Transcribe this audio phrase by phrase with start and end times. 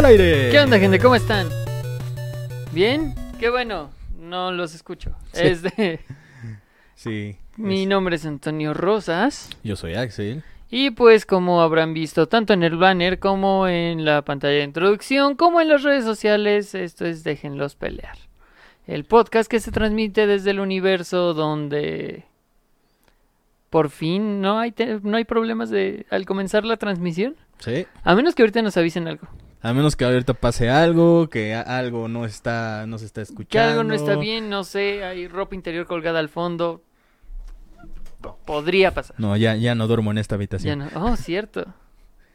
[0.00, 0.50] estamos al aire.
[0.50, 0.98] ¿Qué onda, gente?
[0.98, 1.48] ¿Cómo están?
[2.72, 3.14] ¿Bien?
[3.38, 3.90] Qué bueno.
[4.18, 5.14] No los escucho.
[5.32, 5.40] Sí.
[5.46, 6.00] Es de-
[6.94, 7.36] Sí.
[7.56, 9.48] Mi es- nombre es Antonio Rosas.
[9.62, 10.42] Yo soy Axel.
[10.70, 15.34] Y pues como habrán visto tanto en el banner como en la pantalla de introducción
[15.34, 18.16] como en las redes sociales, esto es Déjenlos pelear.
[18.86, 22.24] El podcast que se transmite desde el universo donde
[23.70, 27.36] por fin no hay, te- no hay problemas de al comenzar la transmisión.
[27.58, 27.86] Sí.
[28.04, 29.26] A menos que ahorita nos avisen algo.
[29.62, 33.48] A menos que ahorita pase algo, que algo no está, no se está escuchando.
[33.50, 36.82] Que algo no está bien, no sé, hay ropa interior colgada al fondo.
[38.44, 39.16] Podría pasar.
[39.18, 40.78] No, ya, ya no duermo en esta Ya habitación.
[40.78, 40.88] no.
[40.94, 41.66] Oh, cierto.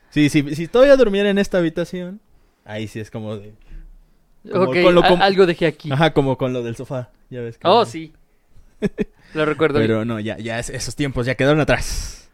[0.10, 2.22] Sí, sí, si todavía durmiera en esta habitación,
[2.64, 3.54] ahí sí es como de...
[4.52, 5.92] Como ok, con lo a- com- algo dejé aquí.
[5.92, 7.58] Ajá, como con lo del sofá, ya ves.
[7.58, 8.14] que- Oh, sí.
[9.34, 9.80] Lo recuerdo.
[9.80, 9.90] bien.
[9.90, 12.30] Pero no, ya, ya es- esos tiempos ya quedaron atrás.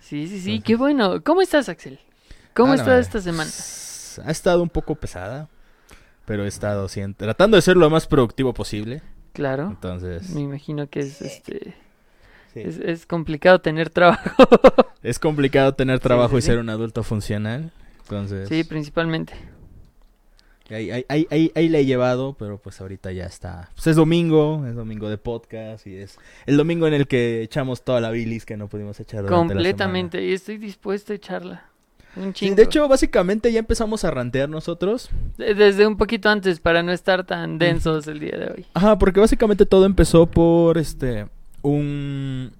[0.00, 1.22] Sí, sí, sí, qué bueno.
[1.24, 1.98] ¿Cómo estás, Axel?
[2.54, 3.50] ¿Cómo Ah, estás esta semana?
[4.18, 5.48] Ha estado un poco pesada,
[6.26, 9.02] pero he estado sí, tratando de ser lo más productivo posible.
[9.32, 9.66] Claro.
[9.68, 11.74] Entonces, Me imagino que es este
[12.52, 12.60] sí.
[12.60, 14.30] es, es complicado tener trabajo.
[15.02, 16.46] es complicado tener trabajo sí, y sí.
[16.46, 17.72] ser un adulto funcional.
[18.02, 19.34] Entonces, sí, principalmente.
[20.70, 23.70] ahí, ahí, ahí, ahí- la he llevado, pero pues ahorita ya está.
[23.74, 27.82] Pues es domingo, es domingo de podcast y es el domingo en el que echamos
[27.82, 30.24] toda la bilis que no pudimos echar la Completamente.
[30.24, 31.64] Y estoy dispuesto a echarla.
[32.16, 32.34] Un.
[32.34, 35.10] Sí, de hecho, básicamente ya empezamos a rantear nosotros.
[35.36, 38.66] De- Desde un poquito antes para no estar tan densos el día de hoy.
[38.74, 41.26] Ajá, porque básicamente todo empezó por este
[41.62, 42.52] un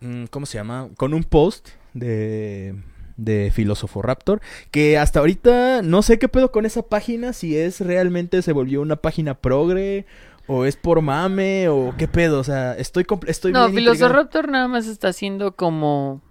[0.00, 0.88] mm, ¿cómo se llama?
[0.96, 2.74] Con un post de
[3.16, 4.40] de Filósofo Raptor,
[4.72, 8.82] que hasta ahorita no sé qué pedo con esa página, si es realmente se volvió
[8.82, 10.04] una página progre
[10.48, 13.94] o es por mame o qué pedo, o sea, estoy estoy No, intrigado.
[13.94, 16.22] Velociraptor nada más está haciendo como...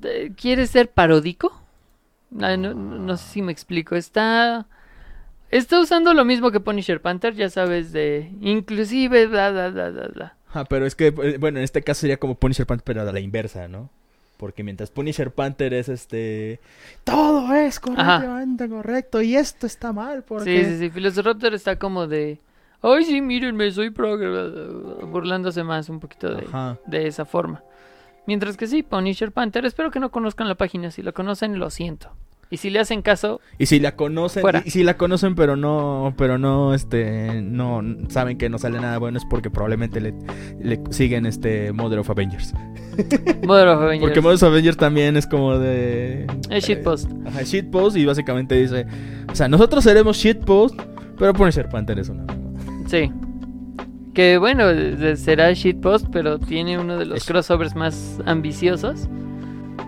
[0.00, 1.60] de- ¿Quiere ser paródico?
[2.30, 3.94] No, no, no sé si me explico.
[3.96, 4.66] Está...
[5.50, 8.30] Está usando lo mismo que Punisher Panther, ya sabes, de...
[8.42, 10.34] Inclusive, bla, bla, bla, bla, bla.
[10.50, 13.12] Ajá, pero es que eh, bueno, en este caso sería como Punisher Panther pero a
[13.12, 13.88] la inversa, ¿no?
[14.36, 16.60] Porque mientras Punisher Panther es este
[17.04, 20.88] todo es correctamente correcto y esto está mal porque Sí, sí, sí.
[20.90, 22.38] Velociraptor está como de...
[22.82, 24.28] Ay, sí, mírenme, soy progre.
[24.28, 24.62] bla, bla,
[24.96, 26.46] bla", Burlándose más un poquito de,
[26.86, 27.62] de esa forma.
[28.28, 30.90] Mientras que sí, Punisher Panther, espero que no conozcan la página.
[30.90, 32.10] Si lo conocen, lo siento.
[32.50, 34.62] Y si le hacen caso, Y si la conocen, Fuera.
[34.66, 38.98] y si la conocen pero no, pero no, este, no saben que no sale nada
[38.98, 40.12] bueno es porque probablemente le,
[40.60, 42.52] le siguen este Mother of Avengers.
[43.46, 44.00] Mother of Avengers.
[44.02, 46.26] Porque Mother of Avengers también es como de...
[46.50, 47.10] Es shitpost.
[47.26, 48.86] Ajá, shitpost y básicamente dice,
[49.32, 50.78] o sea, nosotros seremos shitpost,
[51.18, 52.26] pero Punisher Panther es una...
[52.86, 53.10] Sí.
[54.18, 54.64] Que bueno,
[55.14, 59.08] será shitpost, pero tiene uno de los crossovers más ambiciosos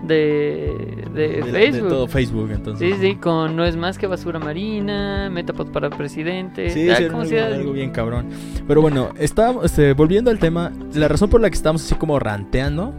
[0.07, 0.73] de,
[1.13, 1.89] de, de- de Facebook.
[1.89, 2.95] todo Facebook, entonces.
[2.95, 6.69] Sí, sí, con No es más que basura marina, Metapod para presidente.
[6.69, 8.27] Sí, como algo, sea- algo bien cabrón.
[8.65, 12.17] Pero bueno, estábamos, este, volviendo al tema, la razón por la que estábamos así como
[12.17, 12.93] ranteando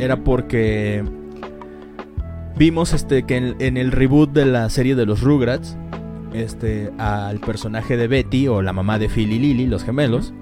[0.00, 1.04] era porque
[2.56, 5.76] vimos este que en, en el reboot de la serie de los Rugrats,
[6.34, 10.34] este, al personaje de Betty o la mamá de Phil y Lily, los gemelos,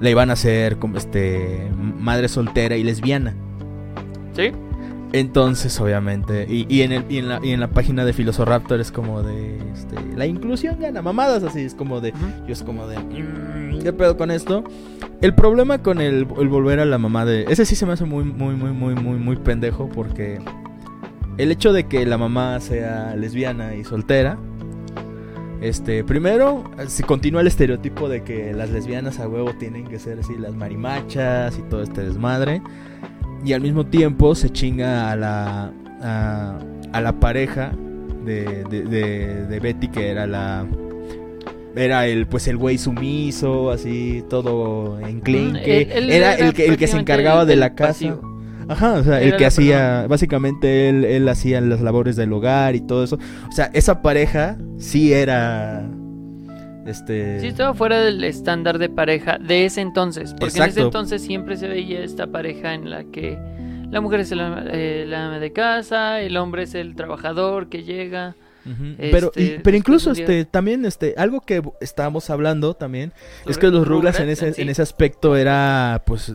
[0.00, 3.34] la iban a hacer como este madre soltera y lesbiana.
[4.34, 4.52] Sí.
[5.12, 8.80] Entonces, obviamente, y, y en, el, y, en la, y en la página de Filosoraptor
[8.80, 12.12] es como de, este, la inclusión gana mamadas, así es como de,
[12.46, 14.64] yo es como de, "Mm, ¿qué pedo con esto?
[15.22, 18.04] El problema con el, el volver a la mamá de, ese sí se me hace
[18.04, 20.38] muy, muy, muy, muy, muy, muy pendejo porque
[21.38, 24.36] el hecho de que la mamá sea lesbiana y soltera,
[25.60, 30.18] este, primero, se continúa el estereotipo de que las lesbianas a huevo tienen que ser
[30.20, 32.62] así las marimachas y todo este desmadre.
[33.44, 35.72] Y al mismo tiempo se chinga a la,
[36.02, 36.58] a,
[36.92, 37.72] a la pareja
[38.24, 40.66] de, de, de- de Betty, que era la...
[41.74, 45.86] Era el, pues el güey sumiso, así, todo enclenque.
[45.94, 47.88] Mm, era el que, el que se encargaba de la casa.
[47.92, 48.35] pasivo.
[48.68, 50.06] Ajá, o sea, el que hacía, persona.
[50.08, 53.18] básicamente él, él hacía las labores del hogar y todo eso.
[53.48, 55.88] O sea, esa pareja sí era,
[56.86, 57.40] este...
[57.40, 60.34] Sí, estaba fuera del estándar de pareja de ese entonces.
[60.38, 63.38] Porque en ese entonces siempre se veía esta pareja en la que
[63.90, 67.84] la mujer es la, eh, la ama de casa, el hombre es el trabajador que
[67.84, 68.34] llega.
[68.98, 73.12] Este, pero, y- pero incluso este también este algo que estábamos hablando también
[73.46, 74.62] es que los Rugrats en ese sí.
[74.62, 76.34] en ese aspecto era pues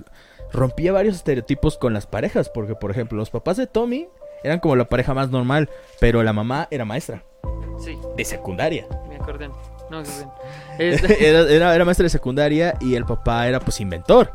[0.51, 4.07] rompía varios estereotipos con las parejas porque por ejemplo los papás de Tommy
[4.43, 5.69] eran como la pareja más normal
[5.99, 7.23] pero la mamá era maestra
[7.79, 9.49] Sí, de secundaria me acordé.
[9.89, 10.01] No.
[10.77, 14.33] Este- era, era, era maestra de secundaria y el papá era pues inventor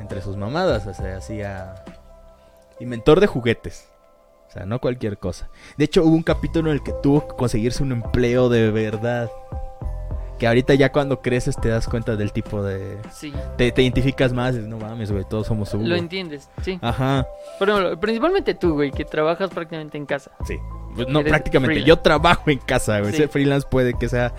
[0.00, 1.74] entre sus mamadas o sea hacía
[2.80, 3.88] inventor de juguetes
[4.54, 5.48] sea, no cualquier cosa.
[5.76, 9.28] De hecho, hubo un capítulo en el que tuvo que conseguirse un empleo de verdad.
[10.44, 12.98] Que ahorita ya cuando creces te das cuenta del tipo de...
[13.10, 13.32] Sí.
[13.56, 15.84] Te, te identificas más, no mames, güey, todos somos Hugo.
[15.86, 16.78] Lo entiendes, sí.
[16.82, 17.26] Ajá,
[17.58, 20.32] Pero principalmente tú, güey, que trabajas prácticamente en casa.
[20.46, 20.58] sí.
[20.94, 21.76] Pues no, Eres prácticamente.
[21.76, 21.88] freelance.
[21.88, 23.12] Yo trabajo en casa, güey.
[23.12, 23.16] Sí.
[23.16, 24.34] Ser freelance puede que sea...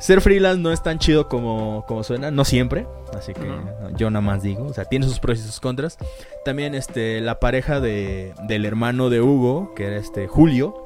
[0.00, 3.48] Ser freelance no es tan chido como, como suena, no siempre, así que
[3.96, 5.96] yo nada más digo, o sea, tiene sus pros y sus contras.
[6.44, 10.85] También este la pareja de, del hermano de Hugo, que era este Julio,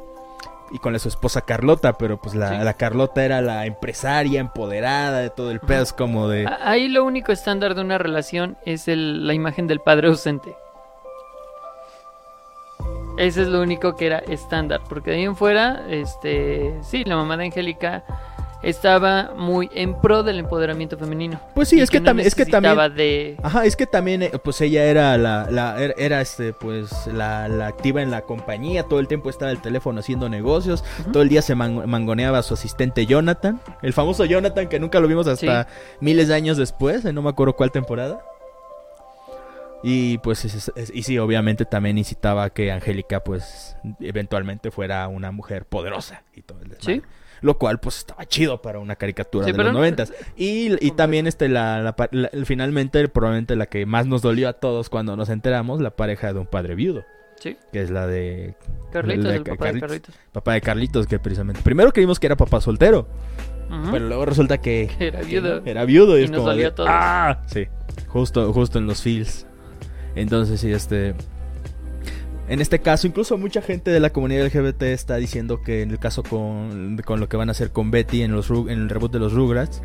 [0.70, 2.64] y con su esposa Carlota, pero pues la, Sí.
[2.64, 6.48] la Carlota era la empresaria empoderada de todo el pedo, es como de...
[6.62, 10.54] Ahí lo único estándar de una relación es el- la imagen del padre ausente.
[13.16, 17.16] Ese es lo único que era estándar, porque de ahí en fuera, este, sí, la
[17.16, 18.02] mamá de Angélica
[18.62, 21.40] estaba muy en pro del empoderamiento femenino.
[21.54, 22.76] Pues sí, es que, no también, es que también...
[22.94, 27.06] de Ajá, es que también, eh, pues ella era la, la era, era, este, pues,
[27.06, 31.22] la, la activa en la compañía, todo el tiempo estaba el teléfono haciendo negocios, todo
[31.22, 35.08] el día se man- mangoneaba a su asistente Jonathan, el famoso Jonathan que nunca lo
[35.08, 35.66] vimos hasta
[36.00, 38.20] miles de años después, eh, no me acuerdo cuál temporada.
[39.82, 44.70] Y pues, es- es- es- y sí, obviamente también incitaba a que Angélica, pues, eventualmente
[44.70, 47.00] fuera una mujer poderosa y todo el desmadre.
[47.00, 47.02] Sí.
[47.42, 50.12] Lo cual, pues, estaba chido para una caricatura Sí, de los no- noventas.
[50.36, 54.88] Y, y también, este, la, la finalmente, probablemente la que más nos dolió a todos
[54.90, 57.04] cuando nos enteramos, la pareja de un padre viudo,
[57.38, 58.54] Sí, que es la de
[58.92, 60.14] Carlitos, La de el papá de Carlitos.
[60.32, 63.08] Papá de Carlitos, que precisamente, primero creímos que era papá soltero,
[63.90, 65.62] pero luego resulta que Que era viudo.
[65.64, 66.88] era viudo y, Y es nos como dolió de, a todos.
[66.92, 67.42] ¡Ah!
[67.46, 67.66] Sí,
[68.08, 69.46] justo, justo en los feels.
[70.14, 71.14] Entonces, sí, este...
[72.50, 76.00] En este caso, incluso mucha gente de la comunidad LGBT está diciendo que en el
[76.00, 79.12] caso con, con lo que van a hacer con Betty en, los, en el reboot
[79.12, 79.82] de los Rugrats,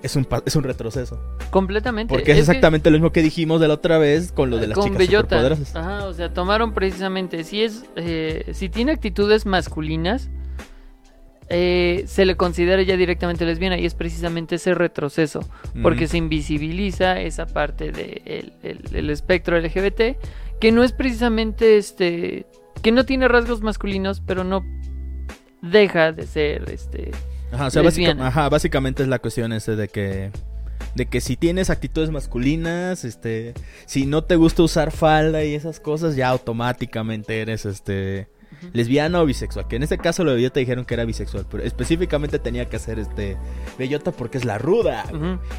[0.00, 1.18] es un, es un retroceso.
[1.50, 2.14] Completamente.
[2.14, 4.76] Porque es, exactamente lo mismo que dijimos de la otra vez con lo de las
[4.76, 5.40] con chicas Bellota.
[5.40, 5.74] superpoderosas.
[5.74, 10.30] Ajá, o sea, tomaron precisamente, si es, eh, si tiene actitudes masculinas,
[11.48, 15.40] eh, se le considera ya directamente lesbiana y es precisamente ese retroceso,
[15.82, 20.16] porque se invisibiliza esa parte del el, espectro LGBT,
[20.60, 22.46] que no es precisamente este,
[22.82, 24.64] que no tiene rasgos masculinos, pero no
[25.62, 27.10] deja de ser este
[27.52, 30.30] Ajá, o sea, básica- ajá, básicamente es la cuestión ese de que
[30.94, 33.52] de que si tienes actitudes masculinas, este,
[33.84, 38.28] si no te gusta usar falda y esas cosas, ya automáticamente eres este
[38.72, 39.66] Lesbiana o bisexual.
[39.68, 42.78] Que en este caso lo de Bellota dijeron que era bisexual, pero específicamente tenía que
[42.78, 43.36] ser este
[43.78, 45.04] Bellota porque es la ruda.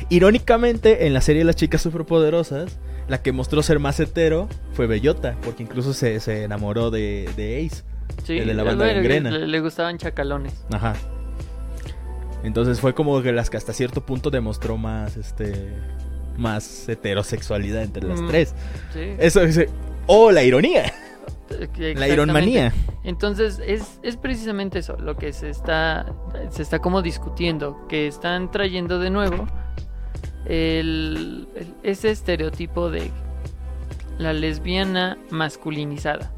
[0.09, 2.77] Irónicamente, en la serie de las chicas superpoderosas,
[3.07, 7.65] la que mostró ser más hetero fue Bellota, porque incluso se, se enamoró de, de
[7.65, 7.83] Ace.
[8.23, 9.29] Sí, El de la banda gangrena.
[9.31, 10.53] le, le gustaban chacalones.
[10.71, 10.95] Ajá.
[12.43, 15.73] Entonces fue como que las que hasta cierto punto demostró más, este,
[16.37, 18.53] más heterosexualidad entre las Mm, tres.
[18.93, 18.99] Sí.
[19.17, 19.65] Eso es,
[20.05, 20.93] oh, la ironía,
[21.49, 22.13] la Exactamente.
[22.13, 22.73] ironmanía.
[23.03, 26.05] Entonces es, es precisamente eso lo que se está
[26.49, 29.47] se está como discutiendo que están trayendo de nuevo
[30.45, 33.11] el, el- ese estereotipo de
[34.17, 36.31] la lesbiana masculinizada.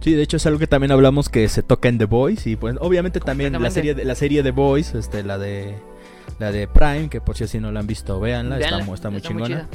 [0.00, 2.56] Sí, de hecho es algo que también hablamos que se toca en The Boys y
[2.56, 5.74] pues obviamente también la serie de, la serie The Boys, este, la de
[6.38, 8.94] la de Prime, que por si así no la han visto, véanla, está, Véanla, mu-
[8.94, 9.68] está muy está chingona.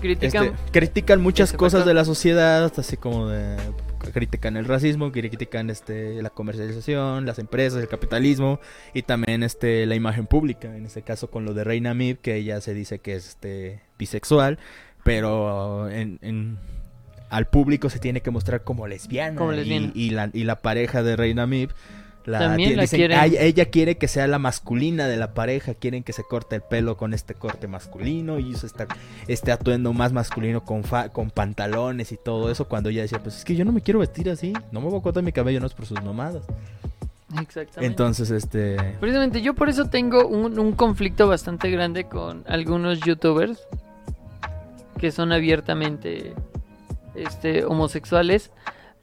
[0.00, 3.56] Critican Este, critican muchas ese cosas de la sociedad, así como de
[4.12, 8.60] critican el racismo, critican este la comercialización, las empresas, el capitalismo
[8.94, 12.36] y también este la imagen pública, en este caso con lo de Reina Mib, que
[12.36, 14.58] ella se dice que es este bisexual,
[15.02, 16.58] pero en, en-
[17.28, 19.90] al público se tiene que mostrar como lesbiana, Como y-.
[19.94, 21.70] Y, la, y la pareja de Reina Mib
[22.26, 23.18] la, También tiene- la dicen, quieren.
[23.18, 26.62] "Ah, ella quiere que sea la masculina de la pareja, quieren que se corte el
[26.62, 28.86] pelo con este corte masculino y esta,
[29.28, 32.66] este atuendo más masculino con, fa- con pantalones y todo eso.
[32.66, 34.98] Cuando ella decía, pues es que yo no me quiero vestir así, no me voy
[34.98, 36.42] a cortar mi cabello, no es por sus mamadas.
[37.40, 37.86] exactamente.
[37.86, 38.76] Entonces, este.
[39.00, 43.66] Precisamente yo por eso tengo un, un conflicto bastante grande con algunos youtubers
[44.98, 46.32] que son abiertamente
[47.14, 48.50] este, homosexuales,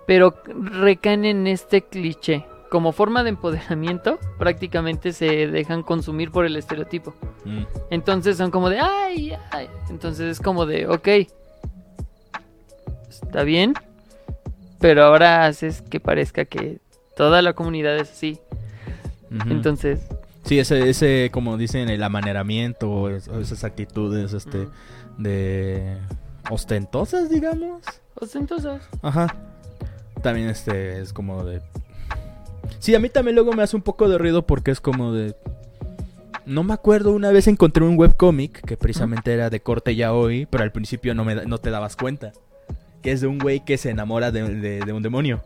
[0.07, 2.45] pero recaen en este cliché.
[2.73, 7.13] Como forma de empoderamiento, prácticamente se dejan consumir por el estereotipo.
[7.45, 7.61] mm,
[7.91, 9.69] Entonces son como de, ay, ay.
[9.91, 11.07] Entonces es como de, ok,
[13.07, 13.75] está bien,
[14.79, 16.79] pero ahora haces que parezca que
[17.15, 18.39] toda la comunidad es así.
[19.47, 19.99] Entonces,
[20.43, 24.67] Sí, ese, ese, como dicen, el amaneramiento o, esas actitudes, este,
[25.19, 25.95] de
[26.49, 27.83] ostentosas, digamos.
[28.15, 28.81] ostentosas.
[29.03, 29.27] Ajá.
[30.23, 31.61] También este es como de.
[32.79, 35.35] Sí, a mí también luego me hace un poco de ruido porque es como de.
[36.45, 40.45] No me acuerdo, una vez encontré un webcómic que precisamente era de corte ya hoy,
[40.45, 42.33] pero al principio no, me, no te dabas cuenta.
[43.01, 45.41] Que es de un güey que se enamora de, de- de un demonio.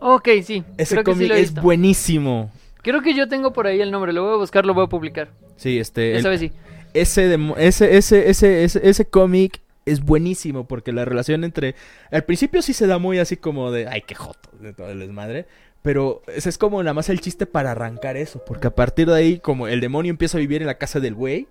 [0.00, 0.62] Ok, sí.
[0.76, 1.62] Ese sí cómic es visto.
[1.62, 2.50] buenísimo.
[2.82, 4.88] Creo que yo tengo por ahí el nombre, lo voy a buscar, lo voy a
[4.88, 5.28] publicar.
[5.56, 6.12] Sí, este.
[6.12, 6.52] el- Esa vez sí.
[6.94, 11.74] ese, ese, ese, ese, ese, ese cómic es buenísimo porque la relación entre...
[12.10, 14.98] Al principio sí se da muy así como de, ay, qué joto, de todo el
[14.98, 15.46] desmadre.
[15.80, 18.44] Pero ese es como nada más el chiste para arrancar eso.
[18.44, 21.14] Porque a partir de ahí, como el demonio empieza a vivir en la casa del
[21.14, 21.46] güey.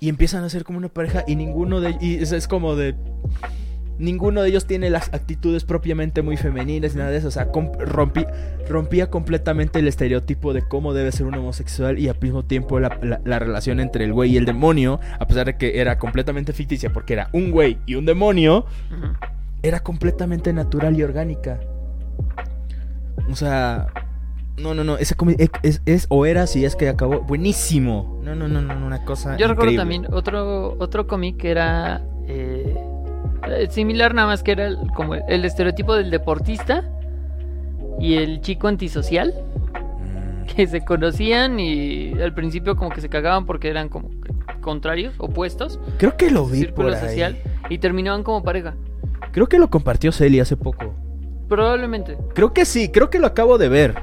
[0.00, 1.96] Y empiezan a ser como una pareja y ninguno de...
[2.00, 2.96] Y es, es como de...
[3.98, 7.28] Ninguno de ellos tiene las actitudes propiamente muy femeninas y nada de eso.
[7.28, 8.26] O sea, com- rompí-
[8.68, 12.98] rompía completamente el estereotipo de cómo debe ser un homosexual y al mismo tiempo la,
[13.02, 16.52] la- la relación entre el güey y el demonio, a pesar de que era completamente
[16.52, 18.66] ficticia porque era un güey y un demonio,
[19.62, 21.60] era completamente natural y orgánica.
[23.30, 23.86] O sea,
[24.58, 28.20] no, no, no, ese cómic es, es, es- o era si es que acabó buenísimo.
[28.24, 32.76] No, no, no, no, una cosa Yo recuerdo también otro, otro cómic que era eh,
[33.48, 36.84] eh, similar, nada más que era el- como el estereotipo del deportista
[38.00, 39.32] y el chico antisocial
[39.72, 44.10] Mm, que se conocían y al principio como que se cagaban porque eran como
[44.60, 47.06] contrarios, opuestos, Creo que lo vi círculo por ahí.
[47.08, 47.36] social
[47.68, 48.74] y terminaban como pareja.
[49.32, 50.94] Creo que lo compartió Celi hace poco.
[51.48, 52.16] Probablemente.
[52.34, 53.94] Creo que sí, creo que lo acabo de ver.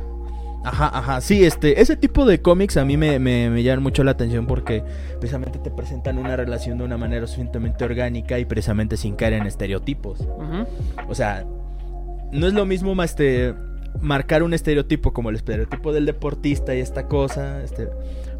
[0.64, 4.04] Ajá, ajá, sí, este, ese tipo de cómics a mí me, me, me llaman mucho
[4.04, 4.84] la atención porque
[5.20, 9.48] precisamente te presentan una relación de una manera suficientemente orgánica y precisamente sin caer en
[9.48, 10.20] estereotipos.
[10.22, 10.68] Ujú.
[11.10, 11.46] O sea,
[12.32, 13.56] no es lo mismo más este,
[14.02, 17.88] marcar un estereotipo como el estereotipo del deportista y esta cosa, este,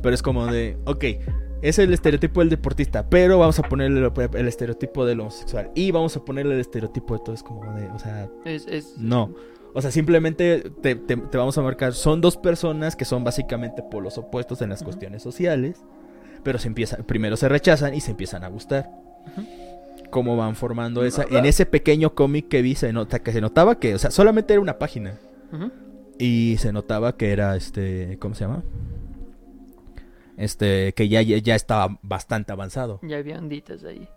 [0.04, 1.04] pero es como de, ok,
[1.64, 5.90] es el estereotipo del deportista, pero vamos a ponerle el, el estereotipo del homosexual y
[5.92, 9.34] vamos a ponerle el estereotipo de todo, es como de, o sea, Es, es- no.
[9.74, 11.94] O sea, simplemente te, te- te vamos a marcar.
[11.94, 15.82] Son dos personas que son básicamente polos opuestos en las cuestiones sociales.
[16.44, 18.90] Pero se empieza, primero se rechazan y se empiezan a gustar.
[20.10, 21.24] Cómo van formando esa.
[21.30, 24.54] En ese pequeño cómic que vi, se nota que se notaba que, o sea, solamente
[24.54, 25.20] era una página.
[26.18, 28.18] Y se notaba que era este.
[28.20, 28.64] ¿Cómo se llama?
[30.38, 30.94] Este.
[30.94, 33.00] Que ya, ya, estaba bastante avanzado.
[33.04, 34.08] Ya había onditas ahí.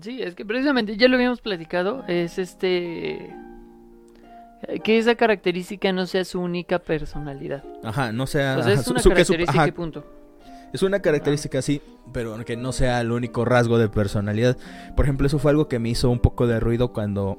[0.00, 3.32] Sí, es que precisamente ya lo habíamos platicado, es este
[4.82, 7.62] que esa característica no sea su única personalidad.
[7.82, 8.58] Ajá, no sea.
[8.58, 10.04] O sea, es una su- característica ajá, y punto.
[10.72, 11.80] Es una característica así,
[12.12, 14.56] pero que no sea el único rasgo de personalidad.
[14.96, 17.38] Por ejemplo, eso fue algo que me hizo un poco de ruido cuando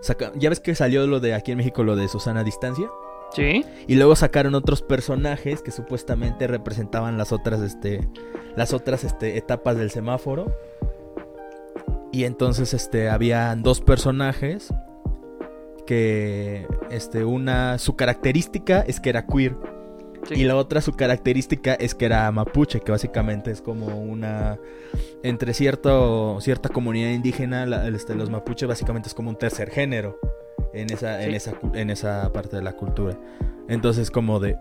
[0.00, 0.32] saca...
[0.36, 2.88] ya ves que salió lo de aquí en México lo de Susana Distancia
[3.34, 3.64] Sí.
[3.86, 8.08] y luego sacaron otros personajes que supuestamente representaban las otras este
[8.56, 10.52] las otras este etapas del semáforo.
[12.12, 14.72] Y entonces este habían dos personajes
[15.90, 19.56] que este una su característica es que era queer.
[20.28, 20.34] sí.
[20.36, 24.56] Y la otra, su característica es que era mapuche, que básicamente es como una...
[25.24, 30.16] Entre cierto, cierta comunidad indígena, la- este, los mapuches básicamente es como un tercer género
[30.72, 33.18] en esa, en esa, en esa parte de la cultura.
[33.68, 34.56] Entonces como de...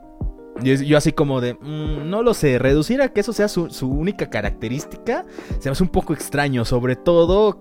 [0.63, 1.53] Yo, yo así como de...
[1.53, 5.25] mm, no lo sé, reducir a que eso sea su, su única característica
[5.59, 7.59] se me hace un poco extraño, sobre todo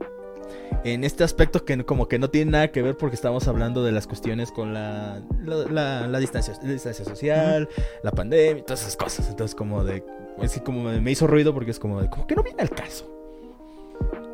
[0.85, 3.93] en este aspecto que como que no tiene nada que ver porque estamos hablando de
[3.93, 7.69] las cuestiones con la, la, la- la distancia, la distancia social,
[8.03, 9.29] la pandemia, y todas esas cosas.
[9.29, 10.05] Entonces como de...
[10.41, 12.09] Es que como me, hizo ruido porque es como de...
[12.09, 13.11] Como que no viene al caso.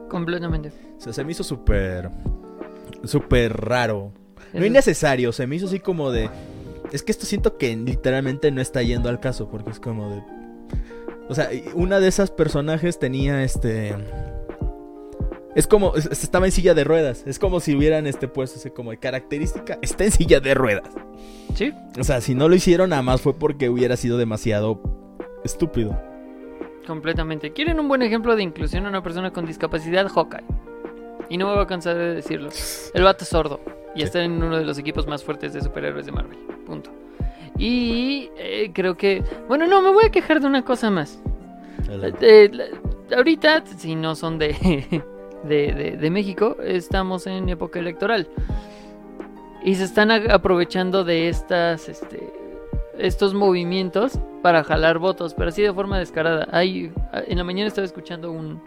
[0.08, 0.70] Completamente.
[0.98, 2.10] O sea, se me hizo súper...
[3.04, 4.12] Súper raro.
[4.52, 6.30] No innecesario, se me hizo así como de...
[6.92, 10.22] Es que esto siento que literalmente no está yendo al caso porque es como de...
[11.28, 13.94] O sea, una de esas personajes tenía este...
[15.54, 17.22] Es como, es- estaba en silla de ruedas.
[17.26, 20.88] Es como si hubieran este puesto así como de característica, está en silla de ruedas.
[21.54, 21.72] Sí.
[21.98, 24.80] O sea, si no lo hicieron nada más fue porque hubiera sido demasiado
[25.44, 25.96] estúpido.
[26.86, 27.52] Completamente.
[27.52, 30.08] ¿Quieren un buen ejemplo de inclusión a una persona con discapacidad?
[30.08, 30.44] Hawkeye.
[31.30, 32.50] Y no me voy a cansar de decirlo.
[32.92, 33.60] El vato es sordo.
[33.94, 34.04] Y Sí.
[34.06, 36.36] está en uno de los equipos más fuertes de superhéroes de Marvel.
[36.66, 36.90] Punto.
[37.56, 39.22] Y eh, creo que...
[39.48, 41.20] Bueno, no, me voy a quejar de una cosa más.
[42.20, 45.02] Eh, la- ahorita, si no son de,
[45.48, 48.28] de, de- de México, estamos en época electoral.
[49.62, 52.30] Y se están aprovechando de estas, este,
[52.98, 56.46] estos movimientos para jalar votos, pero así de forma descarada.
[56.52, 56.92] Hay,
[57.26, 58.60] en la mañana estaba escuchando un,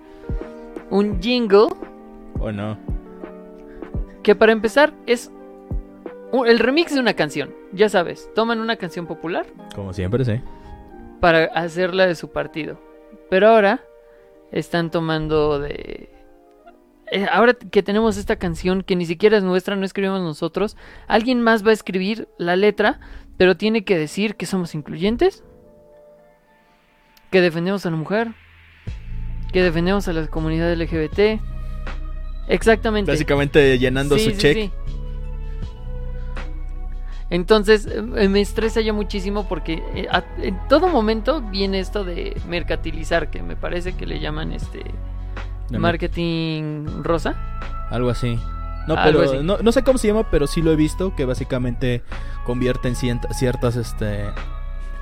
[0.90, 1.68] un jingle
[2.40, 2.78] ¿O no?
[4.24, 5.32] que para empezar es
[6.32, 7.54] un- el remix de una canción.
[7.74, 10.42] Ya sabes, toman una canción popular Como siempre, sí.
[11.20, 12.80] para hacerla de su partido.
[13.30, 13.82] Pero ahora
[14.52, 16.10] están tomando de...
[17.12, 21.42] eh, ahora que tenemos esta canción que ni siquiera es nuestra, no escribimos nosotros, alguien
[21.42, 23.00] más va a escribir la letra,
[23.38, 25.44] pero tiene que decir que somos incluyentes,
[27.32, 28.30] que defendemos a la mujer,
[29.52, 31.42] que defendemos a la comunidad LGBT.
[32.48, 33.12] Exactamente.
[33.12, 34.58] Básicamente llenando Sí, su sí, check.
[34.58, 34.72] sí.
[37.30, 40.08] Entonces eh, me estresa ya muchísimo porque eh,
[40.42, 44.84] en todo momento viene esto de mercantilizar, que me parece que le llaman este
[45.70, 47.36] No, marketing rosa.
[47.90, 48.40] Algo así.
[48.88, 49.44] No, Algo pero así.
[49.44, 52.04] No, no sé cómo se llama, pero sí lo he visto, que básicamente
[52.46, 54.30] convierte en ciertas este,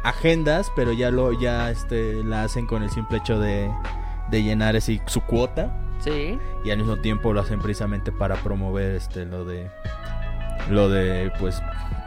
[0.03, 3.71] agendas, pero ya lo ya este, la hacen con el simple hecho de,
[4.31, 6.37] de llenar así su cuota Sí.
[6.63, 9.69] y al mismo tiempo lo hacen precisamente para promover este lo de
[10.69, 11.61] lo de pues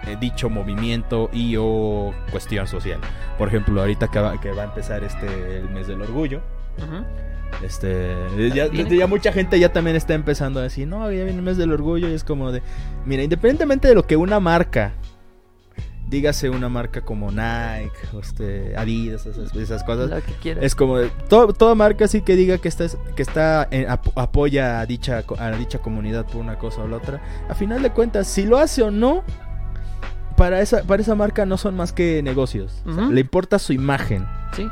[0.06, 3.00] eh, dicho movimiento y o cuestión social.
[3.38, 6.40] Por ejemplo, ahorita que va, que va a empezar este el mes del orgullo.
[7.64, 8.14] Este,
[8.96, 11.72] ya, mucha gente ya también está empezando a decir, no, ya viene el mes del
[11.72, 12.62] orgullo y es como de,
[13.04, 14.92] mira, independientemente de lo que una marca,
[16.08, 20.64] dígase una marca como Nike, o este, Adidas, esas, esas cosas, Lo que quieras.
[20.64, 24.16] es como de, to- toda marca sí que diga que está, que está en- ap-
[24.16, 27.90] apoya a dicha, a dicha comunidad por una cosa o la otra, a final de
[27.90, 29.22] cuentas, si lo hace o no,
[30.36, 33.12] para esa, para esa marca no son más que negocios, O sea, Ujú.
[33.12, 34.24] le importa su imagen.
[34.54, 34.66] Sí.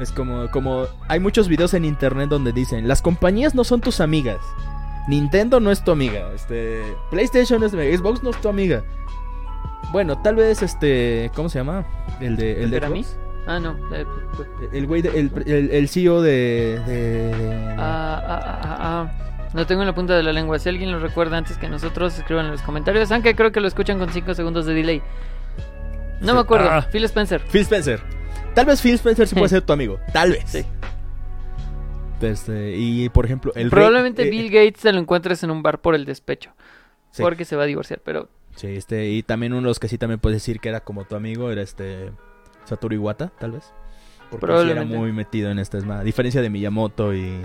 [0.00, 4.00] Es como, como hay muchos videos en internet donde dicen, las compañías no son tus
[4.00, 4.38] amigas.
[5.08, 6.30] Nintendo no es tu amiga.
[6.34, 7.96] Este, PlayStation no es tu amiga.
[7.98, 8.84] Xbox no es tu amiga.
[9.90, 11.84] Bueno, tal vez este, ¿cómo se llama?
[12.20, 13.04] El de el de.
[13.46, 13.76] Ah, no.
[14.72, 18.76] El güey el, el, el CEO de, de- Ah, ah, ah, ah,
[19.08, 19.48] ah.
[19.54, 20.58] Lo tengo en la punta de la lengua.
[20.58, 23.10] Si alguien lo recuerda antes que nosotros, escriban en los comentarios.
[23.10, 25.02] Aunque creo que lo escuchan con 5 segundos de delay.
[26.20, 26.68] No me acuerdo.
[26.70, 26.86] Ah.
[26.92, 27.40] Phil Spencer.
[27.40, 28.00] Phil Spencer.
[28.54, 29.98] Tal vez Phil Spencer sí puede ser tu amigo.
[30.12, 30.42] Tal vez.
[30.46, 30.64] Sí.
[32.20, 35.62] Este, y por ejemplo, el rey- Probablemente eh, Bill Gates te lo encuentres en un
[35.62, 36.50] bar por el despecho.
[37.12, 37.22] Sí.
[37.22, 38.00] Porque se va a divorciar.
[38.04, 40.80] Pero Sí, este, y también uno de los que sí también puedes decir que era
[40.80, 42.10] como tu amigo era este
[42.64, 43.72] Satoru Iwata, tal vez.
[44.30, 44.96] Porque sí era Probablemente.
[44.96, 47.40] muy metido en este A diferencia de Miyamoto y,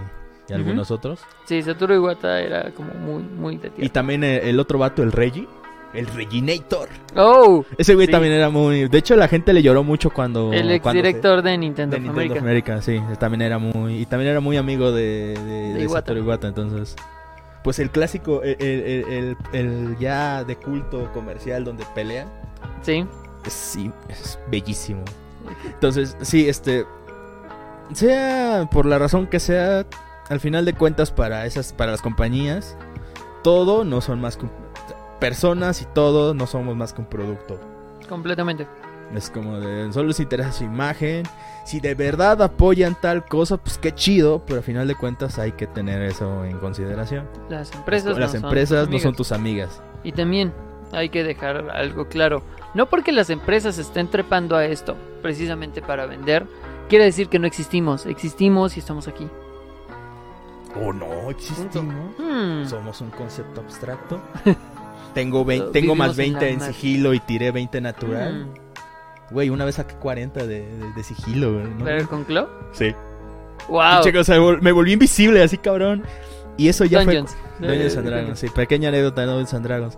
[0.50, 1.20] y algunos otros.
[1.46, 3.94] sí, Satoru Iwata era como muy, muy de Y tierra.
[3.94, 5.48] también eh, el otro vato, el Reggie.
[5.94, 6.90] El Reginator.
[7.16, 7.64] ¡Oh!
[7.78, 8.12] Ese güey Sí.
[8.12, 8.88] también era muy...
[8.88, 10.52] De hecho, la gente le lloró mucho cuando...
[10.52, 12.40] El cuando se- exdirector de Nintendo, de Nintendo.
[12.40, 13.00] America, sí.
[13.20, 14.02] También era muy...
[14.02, 16.48] Y también era muy amigo de, de, De de Iwata.
[16.48, 16.96] Entonces...
[17.64, 22.28] Pues el clásico, el, el- el- el ya de culto comercial donde pelean.
[22.82, 23.06] Sí.
[23.46, 25.02] Es, sí, es bellísimo.
[25.66, 26.86] Entonces, sí, este.
[27.94, 29.86] Sea por la razón que sea,
[30.30, 32.76] al final de cuentas, para esas, para las compañías,
[33.44, 34.46] todo no son más que
[35.24, 37.58] personas y todo no somos más que un producto.
[38.10, 38.68] Completamente.
[39.16, 41.24] Es como de solo les interesa su imagen.
[41.66, 45.54] Si de verdad apoyan tal cosa, pues qué chido, pero al final de cuentas hay
[45.54, 47.26] que tener eso en consideración.
[47.50, 49.82] Las empresas, las no son empresas no son tus amigas.
[50.04, 50.52] Y también
[50.92, 52.44] hay que dejar algo claro.
[52.74, 56.48] No porque las empresas estén trepando a esto precisamente para vender,
[56.90, 58.06] quiere decir que no existimos.
[58.08, 59.30] Existimos y estamos aquí.
[60.76, 62.12] Oh, no, existimos.
[62.18, 62.66] Hmm.
[62.66, 64.20] Somos un concepto abstracto.
[65.14, 68.46] Tengo, vein- Uh, tengo más vivimos en 20 la en, sigilo y tiré 20 natural.
[68.46, 69.34] Hmm.
[69.34, 71.66] Güey, una vez saqué 40 de, de- de sigilo, güey.
[71.78, 71.86] ¿no?
[71.86, 72.50] ¿Ver con Clo?
[72.72, 72.94] Sí.
[73.70, 74.02] ¡Wow!
[74.04, 76.04] Pinche cosa, me vol- me volví invisible, así cabrón.
[76.58, 77.36] Y eso ya Dungeons.
[77.60, 77.68] fue.
[77.68, 78.48] Dungeons and Dragons, sí.
[78.50, 79.98] Pequeña anécdota de Dungeons and Dragons.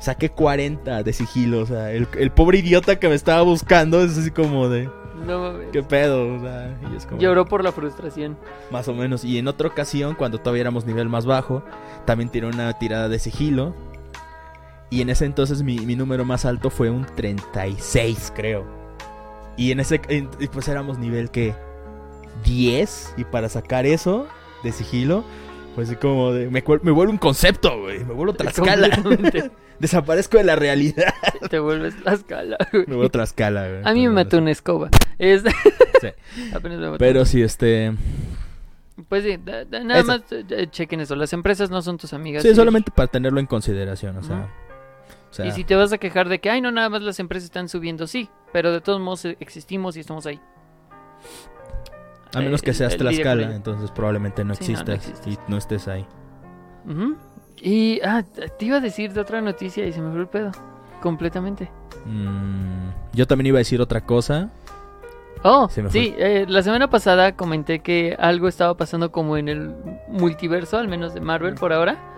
[0.00, 4.18] Saqué 40 de sigilo, o sea, el, el pobre idiota que me estaba buscando es
[4.18, 4.90] así como de.
[5.26, 5.68] No mames.
[5.72, 6.34] ¿Qué pedo?
[6.34, 8.36] O sea, y es como- Lloró por la frustración.
[8.72, 9.24] Más o menos.
[9.24, 11.62] Y en otra ocasión, cuando todavía éramos nivel más bajo,
[12.04, 13.76] también tiré una tirada de sigilo.
[14.92, 18.64] Y en ese entonces mi, mi número más alto fue un 36, creo.
[19.56, 21.54] Y en ese en- pues éramos nivel que
[22.44, 23.14] 10.
[23.16, 24.26] Y para sacar eso
[24.62, 25.24] de sigilo,
[25.74, 26.50] pues como de.
[26.50, 28.04] Me, me vuelve un concepto, güey.
[28.04, 28.88] Me vuelvo Tlaxcala.
[29.78, 31.12] Desaparezco de la realidad.
[31.50, 32.56] Te vuelves la escala.
[32.72, 32.84] güey.
[32.86, 33.80] Me vuelvo Tlaxcala, güey.
[33.84, 34.90] A mí me mató una escoba.
[35.18, 35.42] Es...
[36.02, 36.08] Sí.
[36.52, 36.98] Apenas me mató.
[36.98, 37.92] Pero sí, este.
[39.08, 41.14] Pues sí, da- da- nada más eh, chequen eso.
[41.14, 42.42] Las empresas no son tus amigas.
[42.42, 44.48] Sí, y- solamente para tenerlo en consideración, o sea.
[45.32, 47.18] O sea, Y si te vas a quejar de que, ay, no, nada más las
[47.18, 48.28] empresas están subiendo, sí.
[48.52, 50.38] Pero de todos modos eh, existimos y estamos ahí.
[52.34, 55.34] A menos que seas Tlaxcala, entonces probablemente no Sí, no, no existas existes.
[55.34, 56.06] y no estés ahí.
[57.62, 58.22] Y, ah,
[58.58, 60.52] te iba a decir de otra noticia y se me fue el pedo.
[61.00, 61.70] Completamente.
[62.04, 64.50] Mm, yo también iba a decir otra cosa.
[65.44, 69.74] Oh, sí, eh, la semana pasada comenté que algo estaba pasando como en el
[70.08, 72.11] multiverso, al menos de Marvel por ahora.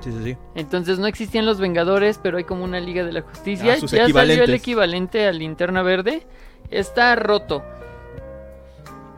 [0.00, 0.36] Sí, sí, sí.
[0.54, 3.74] Entonces no existían los Vengadores, pero hay como una Liga de la Justicia.
[3.74, 6.26] Ah, ya salió el equivalente a Linterna Verde.
[6.70, 7.62] Está roto.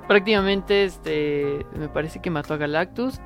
[0.09, 3.21] Prácticamente, este, me parece que mató a Galactus.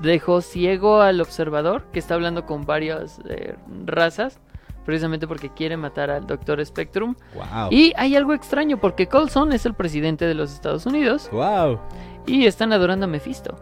[0.00, 4.38] Dejó ciego al observador, que está hablando con varias eh, razas.
[4.84, 7.16] Precisamente porque quiere matar al Doctor Spectrum.
[7.34, 7.68] Wow.
[7.70, 11.30] Y hay algo extraño, porque Coulson es el presidente de los Estados Unidos.
[11.32, 11.80] Wow.
[12.26, 13.56] Y están adorando a Mephisto.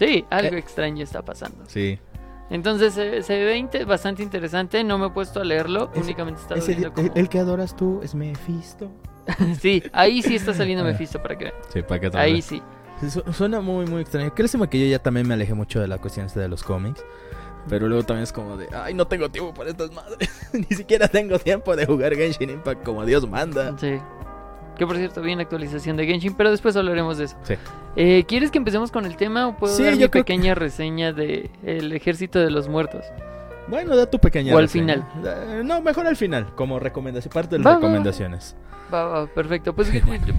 [0.00, 0.58] Sí, algo Eh.
[0.58, 1.64] extraño está pasando.
[1.66, 1.98] Sí.
[2.48, 4.82] Entonces se, ve bastante interesante.
[4.82, 7.12] No me he puesto a leerlo, Ese- únicamente está viendo el, como...
[7.14, 8.90] el que adoras tú es Mephisto.
[9.60, 10.88] Sí, ahí sí está saliendo Ah.
[10.88, 11.56] Mephisto para que vean.
[11.72, 12.62] Sí, para que Ahí sí.
[13.00, 14.34] Sí, su- Suena muy, muy extraño.
[14.34, 17.04] Créeme que yo ya también me alejé mucho de la cuestión esta de los cómics.
[17.68, 20.30] Pero luego también es como de, ay, no tengo tiempo para estas madres.
[20.54, 23.76] Ni siquiera tengo tiempo de jugar Genshin Impact como Dios manda.
[23.78, 23.98] Sí.
[24.80, 27.36] Que por cierto, viene actualización de Genshin, pero después hablaremos de eso.
[27.42, 27.52] Sí.
[27.96, 31.50] Eh, ¿Quieres que empecemos con el tema o puedo Sí, dar mi pequeña reseña de
[31.62, 33.04] El Ejército de los Muertos?
[33.68, 35.06] Bueno, da tu pequeña O al reseña.
[35.22, 38.56] Eh, No, mejor al final, como recomendación, parte de las va, recomendaciones.
[38.90, 39.74] Va, va, perfecto.
[39.74, 39.90] Pues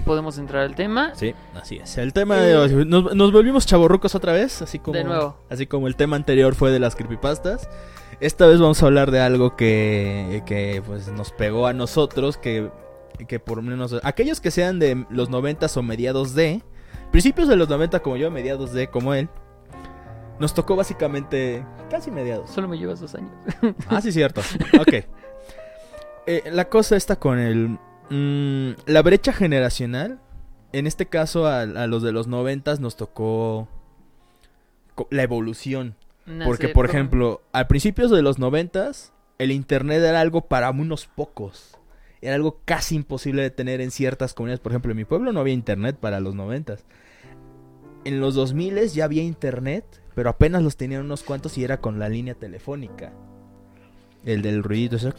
[0.04, 1.12] podemos entrar al tema.
[1.14, 1.96] Sí, así es.
[1.98, 5.36] El tema de hoy, nos, nos volvimos chavorrucos otra vez, así como De nuevo.
[5.50, 7.68] así como el tema anterior fue de las creepypastas.
[8.18, 12.68] Esta vez vamos a hablar de algo que, que pues nos pegó a nosotros, que,
[13.28, 16.62] que por menos aquellos que sean de los 90 o mediados de
[17.10, 19.28] principios de los 90 como yo, mediados de como él.
[20.38, 22.50] Nos tocó básicamente casi mediados.
[22.50, 23.32] Solo me llevas dos años.
[23.88, 24.40] Ah, sí, cierto.
[24.80, 25.04] Ok.
[26.26, 27.78] Eh, la cosa está con el.
[28.10, 30.20] mm, la brecha generacional.
[30.72, 33.68] En este caso, a, a los de los noventas nos tocó
[35.10, 35.96] la evolución.
[36.44, 41.71] Porque, por ejemplo, a principios de los noventas, el internet era algo para unos pocos.
[42.22, 44.60] Era algo casi imposible de tener en ciertas comunidades.
[44.60, 46.84] Por ejemplo, en mi pueblo no había internet para los noventas.
[48.04, 51.98] En los 2000 ya había internet, pero apenas los tenían unos cuantos y era con
[51.98, 53.12] la línea telefónica.
[54.24, 55.12] El del ruidito, ese...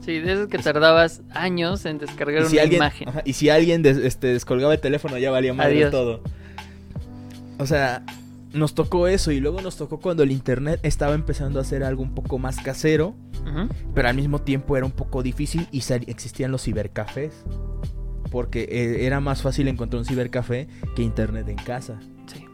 [0.00, 3.08] Sí, de esos que tardabas años en descargar Y una si alguien, imagen.
[3.10, 5.90] ajá, y si alguien des- este, descolgaba el teléfono ya valía madre Adiós.
[5.90, 6.22] todo.
[7.58, 8.02] O sea,
[8.54, 12.02] nos tocó eso y luego nos tocó cuando el internet estaba empezando a hacer algo
[12.02, 13.14] un poco más casero,
[13.94, 17.32] pero al mismo tiempo era un poco difícil y existían los cibercafés.
[18.30, 22.00] Porque eh, era más fácil encontrar un cibercafé que internet en casa.
[22.26, 22.46] Sí.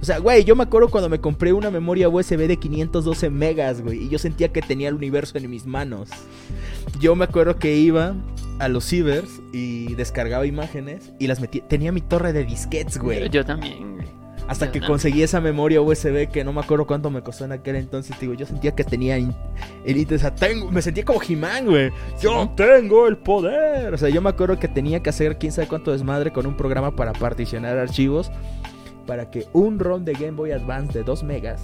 [0.00, 3.82] O sea, güey, yo me acuerdo cuando me compré una memoria USB de 512 megas,
[3.82, 6.08] güey, y yo sentía que tenía el universo en mis manos.
[7.00, 8.14] Yo me acuerdo que iba
[8.58, 11.66] a los cibers y descargaba imágenes y las metía.
[11.68, 13.28] Tenía mi torre de disquets, güey.
[13.28, 14.25] Yo también, güey.
[14.48, 17.76] Hasta que conseguí esa memoria USB que no me acuerdo cuánto me costó en aquel
[17.76, 18.18] entonces.
[18.20, 19.34] Digo, yo sentía que tenía el.
[20.12, 21.90] O sea, tengo, me sentía como He-Man, güey.
[22.20, 23.92] Yo tengo el poder.
[23.92, 26.56] O sea, yo me acuerdo que tenía que hacer quién sabe cuánto desmadre con un
[26.56, 28.30] programa para particionar archivos.
[29.04, 31.60] Para que un ROM de Game Boy Advance de 2 megas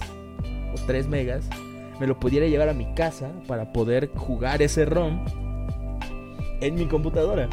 [0.73, 1.45] o 3 megas
[1.99, 5.23] me lo pudiera llevar a mi casa para poder jugar ese ROM
[6.59, 7.49] en mi computadora.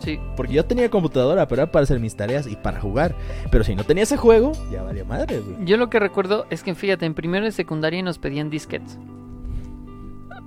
[0.00, 0.18] Sí.
[0.36, 3.14] Porque yo tenía computadora, pero era para hacer mis tareas y para jugar.
[3.50, 5.64] Pero si no tenía ese juego, ya valía madre, güey.
[5.66, 8.98] Yo lo que recuerdo es que, fíjate, en primero y secundaria nos pedían disquetes.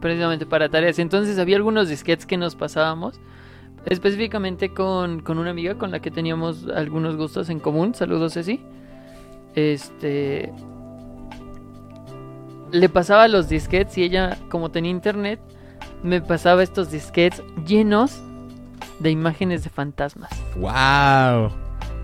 [0.02, 1.00] Precisamente para tareas.
[1.00, 3.20] Entonces había algunos disquetes que nos pasábamos.
[3.86, 7.94] Específicamente con, con una amiga con la que teníamos algunos gustos en común.
[7.94, 8.60] Saludos, Ceci.
[9.56, 10.52] Este.
[12.72, 15.40] Le pasaba los disquetes y ella, como tenía internet,
[16.02, 18.22] me pasaba estos disquetes llenos
[19.00, 20.30] de imágenes de fantasmas.
[20.56, 21.52] ¡Wow!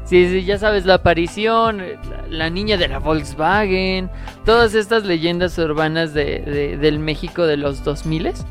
[0.06, 4.10] Sí, sí, ya sabes, la aparición, la, la niña de la Volkswagen,
[4.44, 8.44] todas estas leyendas urbanas de, de- del México de los 2000 Sí.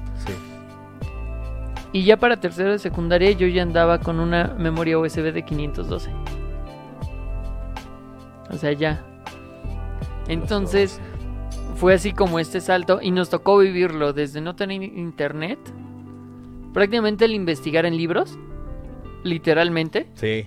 [1.93, 6.11] Y ya para tercero de secundaria yo ya andaba con una memoria USB de 512.
[8.51, 9.03] O sea, ya.
[10.29, 11.01] Entonces
[11.77, 15.59] fue así como este salto y nos tocó vivirlo desde no tener internet,
[16.79, 18.39] prácticamente el investigar en libros,
[19.25, 20.07] literalmente.
[20.15, 20.47] Sí.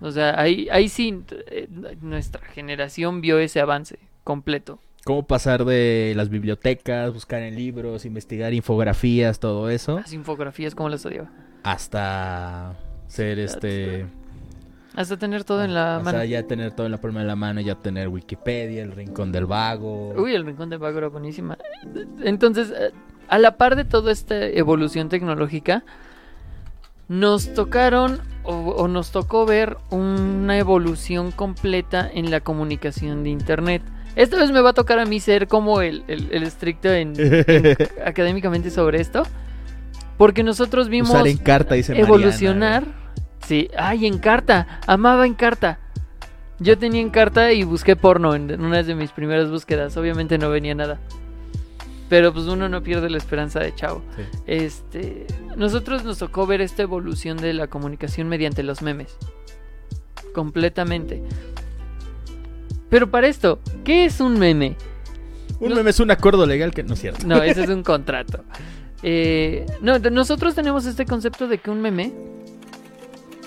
[0.00, 1.66] O sea, ahí, ahí sí eh,
[2.00, 4.78] nuestra generación vio ese avance completo.
[5.04, 10.88] Cómo pasar de las bibliotecas, buscar en libros, investigar infografías, todo eso, Las infografías como
[10.88, 11.28] las odiaba.
[11.64, 12.76] hasta
[13.08, 14.06] ser este...
[14.94, 16.18] Hasta tener todo en la o mano.
[16.18, 19.32] sea, ya tener todo en la palma de la mano, ya tener Wikipedia, el rincón
[19.32, 20.10] del vago.
[20.12, 21.58] Uy, el rincón de vago era buenísima.
[22.22, 22.92] Entonces, eh,
[23.32, 25.84] a la par de toda esta evolución tecnológica,
[27.08, 33.82] nos tocaron o, o nos tocó ver una evolución completa en la comunicación de Internet.
[34.16, 37.14] Esta vez me va a tocar a mí ser como el, el- el estricto en,
[37.16, 39.22] en- académicamente sobre esto.
[40.18, 42.84] Porque nosotros vimos Usar en carta, dice evolucionar.
[43.46, 44.80] Sí, ay, en carta.
[44.86, 45.78] Amaba en carta.
[46.58, 49.96] Yo tenía en carta y busqué porno en una de mis primeras búsquedas.
[49.96, 51.00] Obviamente no venía nada.
[52.12, 54.02] Pero pues uno no pierde la esperanza de chavo.
[54.18, 54.22] Sí.
[54.46, 59.16] Este, nosotros nos tocó ver esta evolución de la comunicación mediante los memes.
[60.34, 61.22] Completamente.
[62.90, 64.76] Pero para esto, ¿qué es un meme?
[65.58, 67.26] Un No- meme es un acuerdo legal que no es cierto.
[67.26, 68.44] No, ese es un contrato.
[69.02, 72.12] Eh, no, nosotros tenemos este concepto de que un meme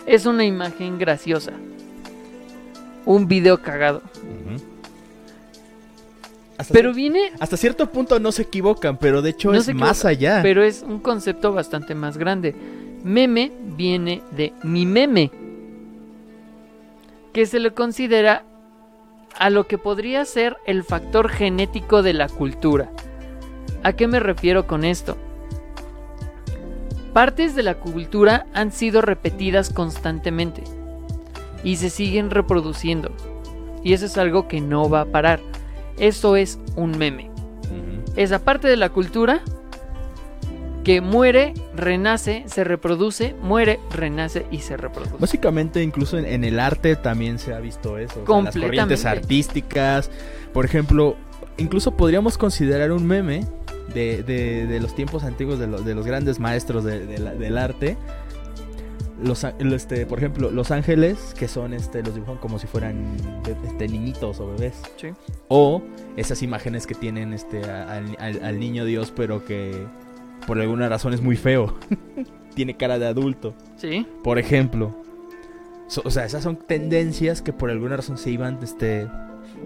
[0.07, 1.51] es una imagen graciosa.
[3.05, 4.01] Un video cagado.
[4.23, 4.59] Ujú.
[6.57, 10.05] Hasta, Pero viene, hasta cierto punto no se equivocan, pero de hecho No es más
[10.05, 10.39] allá.
[10.41, 12.55] pero es un concepto bastante más grande.
[13.03, 15.31] Meme viene de mi meme,
[17.33, 18.43] que se le considera
[19.37, 22.89] a lo que podría ser el factor genético de la cultura.
[23.83, 25.17] ¿A qué me refiero con esto?
[27.13, 30.63] Partes de la cultura han sido repetidas constantemente
[31.63, 33.11] y se siguen reproduciendo.
[33.83, 35.39] Y eso es algo que no va a parar.
[35.97, 37.29] Eso es un meme.
[37.65, 38.11] Ujú.
[38.15, 39.41] Esa parte de la cultura
[40.83, 45.15] que muere, renace, se reproduce, muere, renace y se reproduce.
[45.17, 48.21] Básicamente, incluso en, en el arte también se ha visto eso.
[48.21, 50.11] o sea, las corrientes artísticas.
[50.53, 51.15] Por ejemplo,
[51.57, 53.45] incluso podríamos considerar un meme
[53.95, 57.97] de, de- de los tiempos antiguos de, lo- de los grandes maestros la- del arte.
[59.23, 63.15] Los, este, por ejemplo, los ángeles, que son este, los dibujan como si fueran
[63.65, 64.73] este, niñitos o bebés.
[64.97, 65.07] Sí.
[65.47, 65.81] O
[66.17, 69.85] esas imágenes que tienen este, al, al- al niño Dios, pero que
[70.45, 71.75] por alguna razón es muy feo.
[72.55, 73.53] Tiene cara de adulto.
[73.77, 74.95] Sí, Por ejemplo.
[75.87, 79.07] So- o sea, esas son tendencias que por alguna razón se iban, este,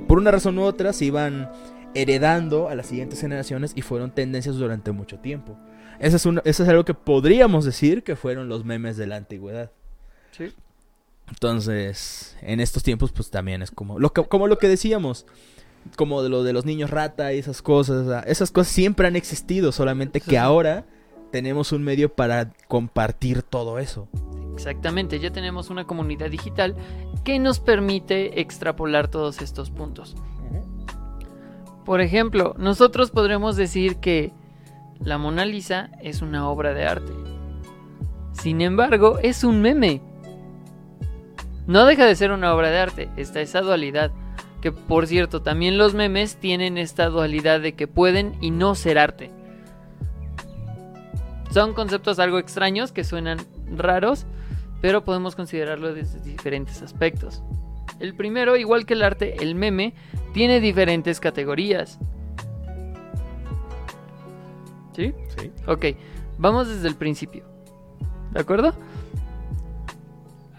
[0.07, 1.49] por una razón u otra, se iban
[1.95, 5.57] heredando a las siguientes generaciones y fueron tendencias durante mucho tiempo.
[5.99, 9.15] Eso es, una- eso es algo que podríamos decir que fueron los memes de la
[9.17, 9.71] antigüedad.
[10.31, 10.53] sí.
[11.31, 15.27] Entonces, en estos tiempos, pues también es como lo que, como lo que decíamos,
[15.95, 18.25] como de lo de los niños rata y esas cosas.
[18.27, 20.85] esas cosas siempre han existido, solamente que ahora
[21.31, 24.07] tenemos un medio para compartir todo eso.
[24.55, 26.75] Exactamente, ya tenemos una comunidad digital
[27.23, 30.15] que nos permite extrapolar todos estos puntos.
[31.85, 34.31] Por ejemplo, nosotros podremos decir que
[35.03, 37.13] la Mona Lisa es una obra de arte.
[38.33, 40.01] Sin embargo, es un meme.
[41.67, 44.11] No deja de ser una obra de arte, está esa dualidad.
[44.61, 48.97] Que por cierto, también los memes tienen esta dualidad de que pueden y no ser
[48.97, 49.31] arte.
[51.51, 53.39] Son conceptos algo extraños que suenan
[53.75, 54.25] raros,
[54.81, 57.41] pero podemos considerarlo desde diferentes aspectos.
[57.99, 59.93] El primero, igual que el arte, el meme,
[60.33, 61.99] tiene diferentes categorías.
[64.95, 65.13] ¿Sí?
[65.37, 65.51] Sí.
[65.67, 65.85] Ok,
[66.37, 67.43] vamos desde el principio.
[68.31, 68.73] ¿De acuerdo?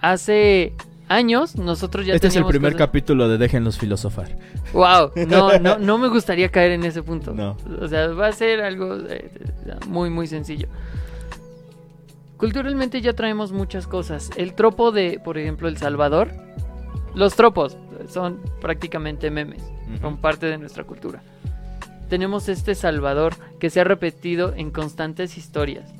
[0.01, 0.73] Hace
[1.09, 4.37] años nosotros ya este es el primer cosas- capítulo de Déjenlos filosofar.
[4.73, 7.35] Wow, no, no, no me gustaría caer en ese punto.
[7.35, 7.57] No.
[7.81, 9.31] O sea, va a ser algo eh,
[9.88, 10.69] muy, muy sencillo.
[12.37, 14.31] Culturalmente ya traemos muchas cosas.
[14.37, 16.31] El tropo de, por ejemplo, El Salvador.
[17.14, 17.77] Los tropos
[18.09, 19.62] son prácticamente memes.
[20.01, 21.23] Son parte de nuestra cultura.
[22.11, 25.94] Tenemos este Salvador que se ha repetido en constantes historias.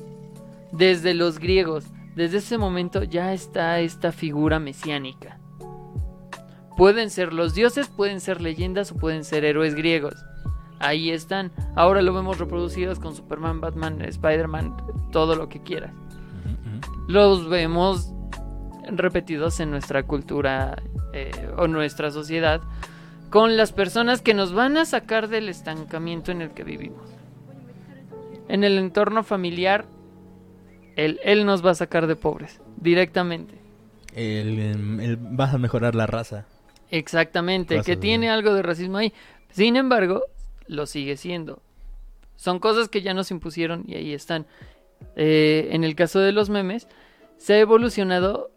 [0.73, 5.39] Desde los griegos, desde ese momento ya está esta figura mesiánica.
[6.75, 10.15] Pueden ser los dioses, pueden ser leyendas o pueden ser héroes griegos.
[10.79, 11.49] Ahí están.
[11.75, 14.75] Ahora lo vemos reproducidos con Superman, Batman, Spider-Man,
[15.13, 15.93] todo lo que quieras.
[17.07, 18.13] Los vemos
[18.89, 20.81] repetidos en nuestra cultura
[21.13, 22.61] eh, o nuestra sociedad
[23.31, 27.09] con las personas que nos van a sacar del estancamiento en el que vivimos.
[28.47, 29.85] En el entorno familiar,
[30.97, 33.55] él, él nos va a sacar de pobres, directamente.
[34.13, 36.45] El, em, el- vas a mejorar la raza.
[36.89, 39.13] Exactamente, que tiene algo de racismo ahí.
[39.49, 40.23] Sin embargo,
[40.67, 41.61] lo sigue siendo.
[42.35, 44.45] Son cosas que ya nos impusieron y ahí están.
[45.15, 46.87] Eh, en el caso de los memes,
[47.37, 48.50] se ha evolucionado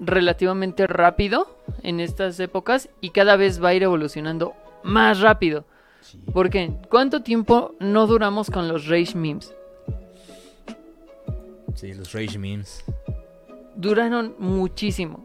[0.00, 5.64] relativamente rápido en estas épocas y cada vez va a ir evolucionando más rápido.
[6.32, 6.72] ¿Por qué?
[6.88, 9.54] ¿Cuánto tiempo no duramos con los rage memes?
[11.74, 12.84] Sí, los rage memes.
[13.76, 15.24] Duraron muchísimo.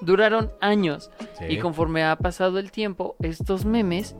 [0.00, 1.10] Duraron años.
[1.38, 1.46] Sí.
[1.48, 4.14] Y conforme ha pasado el tiempo, estos memes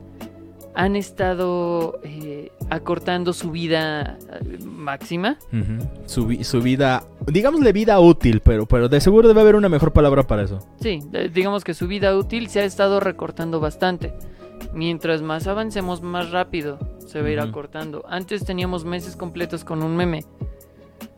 [0.73, 5.37] han estado eh, acortando su vida eh, máxima.
[6.05, 10.23] Su, su vida, digámosle vida útil, pero, pero de seguro debe haber una mejor palabra
[10.27, 10.59] para eso.
[10.79, 11.01] Sí,
[11.33, 14.13] digamos que su vida útil se ha estado recortando bastante.
[14.73, 18.03] Mientras más avancemos, más rápido se va a ir acortando.
[18.07, 20.23] Antes teníamos meses completos con un meme.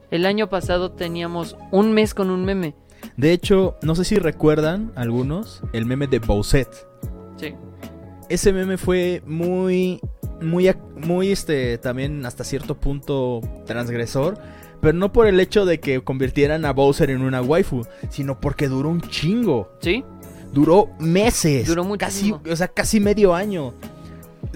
[0.09, 2.75] El año pasado teníamos un mes con un meme.
[3.17, 6.87] De hecho, no sé si recuerdan algunos el meme de Bowsette.
[7.35, 7.53] Sí,
[8.33, 9.99] Ese meme fue muy,
[10.41, 14.39] muy, muy, este, también hasta cierto punto transgresor.
[14.81, 18.67] Pero no por el hecho de que convirtieran a Bowser en una waifu, sino porque
[18.67, 19.71] duró un chingo.
[19.79, 20.03] sí,
[20.51, 21.67] Duró meses.
[21.67, 22.41] Duró Casi, muchísimo.
[22.51, 23.73] o sea, casi medio año.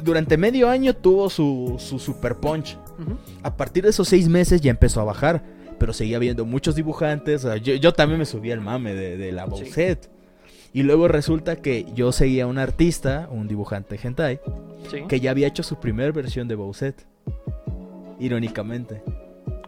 [0.04, 2.78] Durante medio año tuvo su, su super punch.
[3.44, 5.44] A partir de esos seis meses ya empezó a bajar.
[5.80, 7.46] Pero seguía habiendo muchos dibujantes.
[7.46, 9.66] o sea, yo, yo también me subí al mame de, de la Sí.
[10.74, 14.40] Y luego resulta que yo seguía a un artista, un dibujante hentai,
[14.92, 15.04] Sí.
[15.08, 17.06] que ya había hecho su primer versión de Bowsette.
[18.20, 19.02] Irónicamente.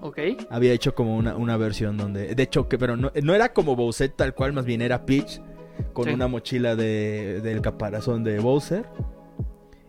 [0.01, 0.17] Ok.
[0.49, 2.33] Había hecho como una, una versión donde...
[2.35, 5.41] De hecho, que pero no, no era como Bowsette tal cual, más bien era Peach.
[5.93, 6.11] Con Sí.
[6.13, 8.85] una mochila de, del caparazón de Bowser.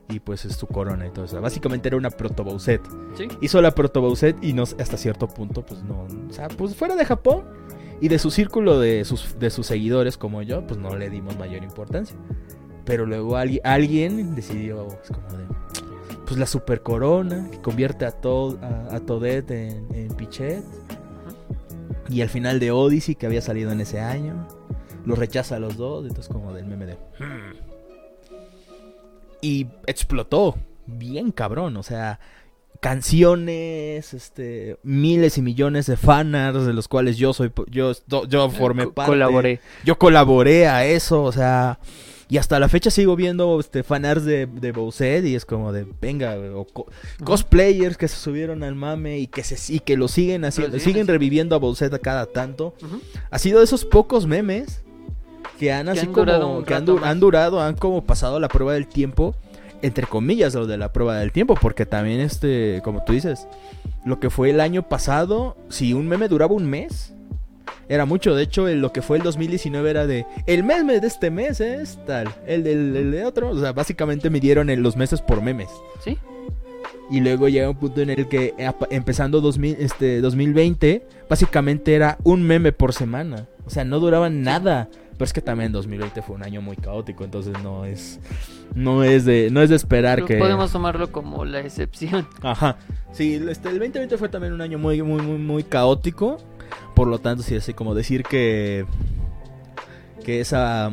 [0.08, 1.40] Y pues es su corona y todo eso.
[1.40, 2.82] Básicamente era una proto Bowsette.
[3.16, 3.28] Sí.
[3.40, 6.06] Hizo la proto Bowsette y no, hasta cierto punto, pues no...
[6.28, 7.44] O sea, pues fuera de Japón
[8.00, 11.38] y de su círculo de sus, de sus seguidores como yo, pues no le dimos
[11.38, 12.16] mayor importancia.
[12.84, 15.44] Pero luego alguien, alguien decidió, pues, como de,
[16.26, 18.08] pues la super corona, que convierte a,
[18.90, 19.00] a,
[19.48, 20.64] en, en Pichet.
[22.08, 24.48] Y al final de Odyssey, que había salido en ese año,
[25.04, 26.94] los rechaza a los dos, entonces como del meme de...
[27.18, 27.54] "Hmm".
[29.42, 32.18] Y explotó, bien cabrón, o sea,
[32.80, 37.92] canciones, este, miles y millones de fanarts de los cuales yo soy, yo,
[38.28, 39.10] yo formé Co- parte.
[39.12, 39.60] Colaboré.
[39.84, 41.78] Yo colaboré a eso, o sea,
[42.28, 45.86] y hasta la fecha sigo viendo este fanarts de, de Bowsette y es como de,
[46.00, 46.86] venga, o co-
[47.24, 50.92] cosplayers que se subieron al mame y que se y que lo siguen haciendo, siguen
[50.92, 52.74] siguen reviviendo a Bowsette a cada tanto.
[53.30, 54.82] Ha sido de esos pocos memes
[55.58, 58.48] que han Que así han durado como que han, han durado, han como pasado la
[58.48, 59.34] prueba del tiempo,
[59.82, 63.46] entre comillas lo de la prueba del tiempo, porque también este, como tú dices,
[64.04, 67.12] lo que fue el año pasado, si un meme duraba un mes,
[67.88, 68.34] era mucho.
[68.34, 71.98] De hecho, lo que fue el 2019 era de el meme de este mes es
[72.06, 75.68] tal, el del el de otro, o sea, básicamente midieron en los meses por memes.
[76.04, 76.16] Sí.
[77.10, 78.54] Y luego llega un punto en el que
[78.90, 83.48] empezando 2000, este, 2020, básicamente era un meme por semana.
[83.66, 84.88] O sea, no duraban nada.
[85.20, 88.18] Pero es que también 2020 fue un año muy caótico, entonces no es
[88.74, 92.26] no es de no es de esperar Pero que Podemos tomarlo como la excepción.
[92.40, 92.78] Ajá.
[93.12, 96.38] Sí, este, el 2020 fue también un año muy muy muy muy caótico,
[96.94, 98.86] por lo tanto sí así como decir que
[100.24, 100.90] que esa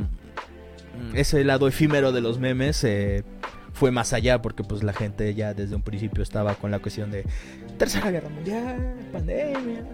[1.13, 3.23] ese lado efímero de los memes eh,
[3.71, 7.11] fue más allá porque pues la gente ya desde un principio estaba con la cuestión
[7.11, 7.23] de
[7.77, 9.85] tercera guerra mundial, pandemia,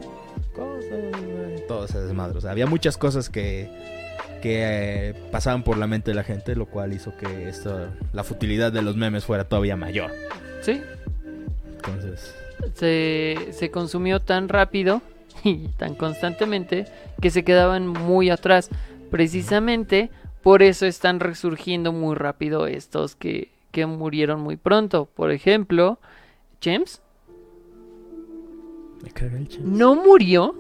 [0.56, 2.38] cosas, todo ese desmadre.
[2.38, 3.70] O sea, había muchas cosas que
[4.44, 8.26] que eh, pasaban por la mente de la gente, lo cual hizo que esto, la
[8.26, 10.12] futilidad de los memes fuera todavía mayor.
[10.62, 10.82] Sí.
[11.78, 12.36] Entonces,
[12.76, 15.02] Se, se consumió tan rápido
[15.46, 16.88] y tan constantemente
[17.22, 18.70] que se quedaban muy atrás.
[19.10, 25.06] Precisamente por eso están resurgiendo muy rápido estos que, que murieron muy pronto.
[25.06, 26.00] Por ejemplo,
[26.62, 27.02] James
[29.04, 29.64] me caga el chiste.
[29.68, 30.56] no murió,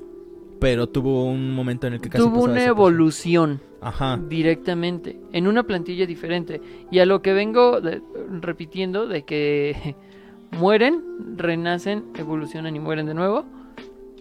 [0.59, 3.59] Pero tuvo un momento en el que casi tuvo una evolución.
[3.85, 4.17] Ajá.
[4.29, 6.61] directamente en una plantilla diferente.
[6.89, 8.01] Y a lo que vengo de-
[8.39, 9.95] repitiendo de que
[10.51, 11.01] mueren,
[11.35, 13.43] renacen, evolucionan y mueren de nuevo.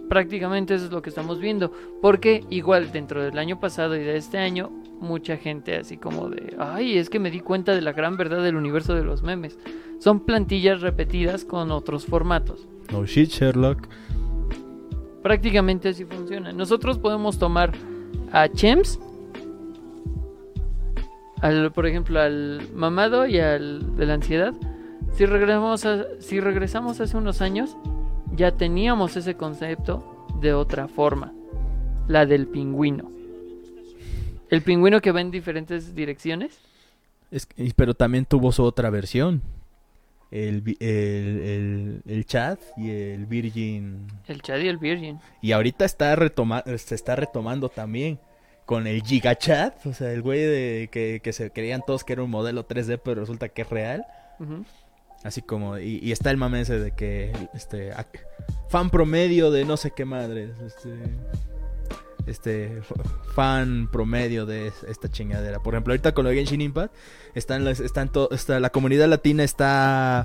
[0.08, 1.70] Prácticamente eso es lo que estamos viendo.
[2.00, 6.56] Porque igual dentro del año pasado y de este año, mucha gente así como de,
[6.58, 9.58] ay, es que me di cuenta de la gran verdad del universo de los memes.
[10.00, 12.66] Son plantillas repetidas con otros formatos.
[12.92, 13.88] No shit, Sherlock.
[15.22, 16.52] Prácticamente así funciona.
[16.52, 17.72] Nosotros podemos tomar
[18.32, 18.98] a Chems,
[21.40, 24.52] al, por ejemplo, al mamado y al de la ansiedad.
[25.16, 27.76] Si regresamos, a- si regresamos hace unos años,
[28.34, 31.32] ya teníamos ese concepto de otra forma,
[32.08, 33.10] la del pingüino.
[34.50, 36.58] El pingüino que va en diferentes direcciones.
[37.30, 39.40] Es pero también tuvo su otra versión.
[40.32, 44.06] El, el, el, el chat y el Virgin.
[44.26, 45.20] El Chad y el Virgin.
[45.42, 48.18] Y ahorita está retoma se está retomando también.
[48.64, 49.84] Con el GigaChat.
[49.86, 53.00] O sea, el güey de que, que se creían todos que era un modelo 3D,
[53.04, 54.06] pero resulta que es real.
[55.22, 57.92] Así como, y, y está el mame ese de que, este,
[58.68, 60.90] fan promedio de no sé qué madres, este,
[62.26, 62.82] este,
[63.34, 65.60] fan promedio de es- esta chingadera.
[65.60, 66.94] Por ejemplo, ahorita con lo de Genshin Impact,
[67.34, 70.20] están están está, la comunidad latina está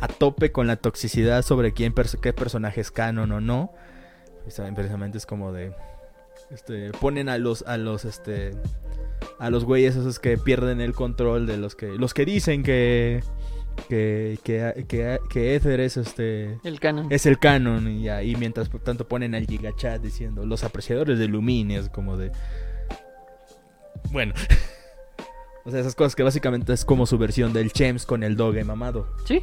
[0.00, 3.72] a tope con la toxicidad sobre quién, perso- qué personaje es canon o no.
[4.74, 5.72] Precisamente es como de,
[6.50, 8.52] este, ponen a los, a los, este,
[9.38, 13.22] a los güeyes esos que pierden el control de los que, los que dicen que
[13.88, 17.06] que, que, que, que Ether es este El canon.
[17.10, 21.28] es el canon y ahí mientras por tanto ponen al gigachat diciendo los apreciadores de
[21.28, 22.32] Lumini es como de
[24.10, 24.34] bueno
[25.64, 28.64] o sea esas cosas que básicamente es como su versión del Chems con el doge
[28.64, 29.42] mamado Sí.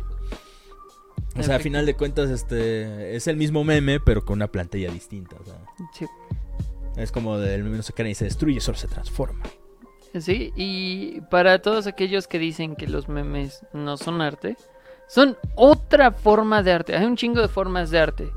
[1.38, 4.92] o sea a final de cuentas este es el mismo meme pero con una plantilla
[4.92, 5.58] distinta o sea
[5.94, 6.06] Sí.
[6.98, 9.44] es como del meme no se crea y se destruye solo se transforma
[10.22, 14.56] Sí, y para todos aquellos que dicen que los memes no son arte,
[15.08, 16.96] son otra forma de arte.
[16.96, 18.32] Hay un chingo de formas de arte.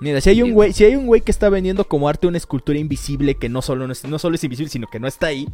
[0.00, 2.36] Mira, si hay un güey, si hay un güey que está vendiendo como arte una
[2.36, 5.28] escultura invisible que no solo no es, no solo es invisible, sino que no está
[5.28, 5.48] ahí.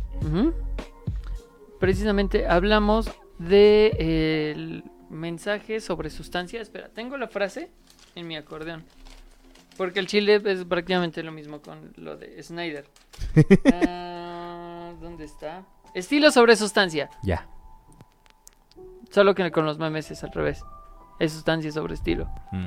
[1.79, 6.61] Precisamente hablamos de eh, el mensaje sobre sustancia.
[6.61, 7.71] Espera, tengo la frase
[8.15, 8.85] en mi acordeón.
[9.77, 12.87] Porque el chile es prácticamente lo mismo con lo de Snyder.
[13.73, 14.22] Ah,
[15.13, 15.67] ¿Dónde está?
[15.93, 17.11] Estilo sobre sustancia.
[17.23, 17.47] Ya.
[19.11, 20.65] Solo que con los memes es al revés.
[21.21, 22.31] Es sustancia sobre estilo.
[22.51, 22.65] Mm.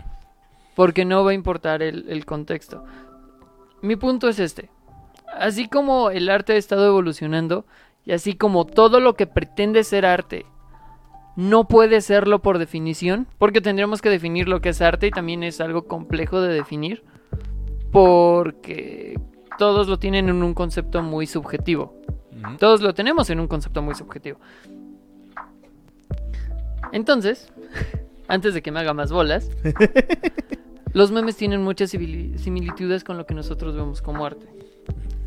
[0.75, 2.85] Porque no va a importar el, el contexto.
[3.81, 4.69] Mi punto es este.
[5.33, 7.65] Así como el arte ha estado evolucionando,
[8.05, 10.45] y así como todo lo que pretende ser arte
[11.35, 15.41] no puede serlo por definición, porque tendríamos que definir lo que es arte y también
[15.41, 17.03] es algo complejo de definir,
[17.91, 19.19] porque
[19.57, 21.95] todos lo tienen en un concepto muy subjetivo.
[22.59, 24.39] Todos lo tenemos en un concepto muy subjetivo.
[26.91, 27.51] Entonces,
[28.27, 29.49] antes de que me haga más bolas,
[30.93, 34.47] los memes tienen muchas simili- similitudes con lo que nosotros vemos como arte.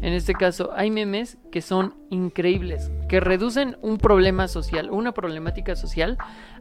[0.01, 5.75] En este caso, hay memes que son increíbles, que reducen un problema social, una problemática
[5.75, 6.17] social,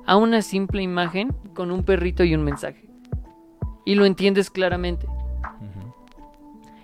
[0.08, 2.90] a una simple imagen con un perrito y un mensaje.
[3.86, 5.08] Y lo entiendes claramente.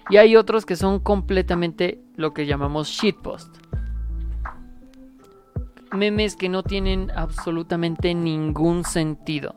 [0.10, 3.58] Y hay otros que son completamente lo que llamamos shitpost.
[5.94, 9.56] Memes que no tienen absolutamente ningún sentido.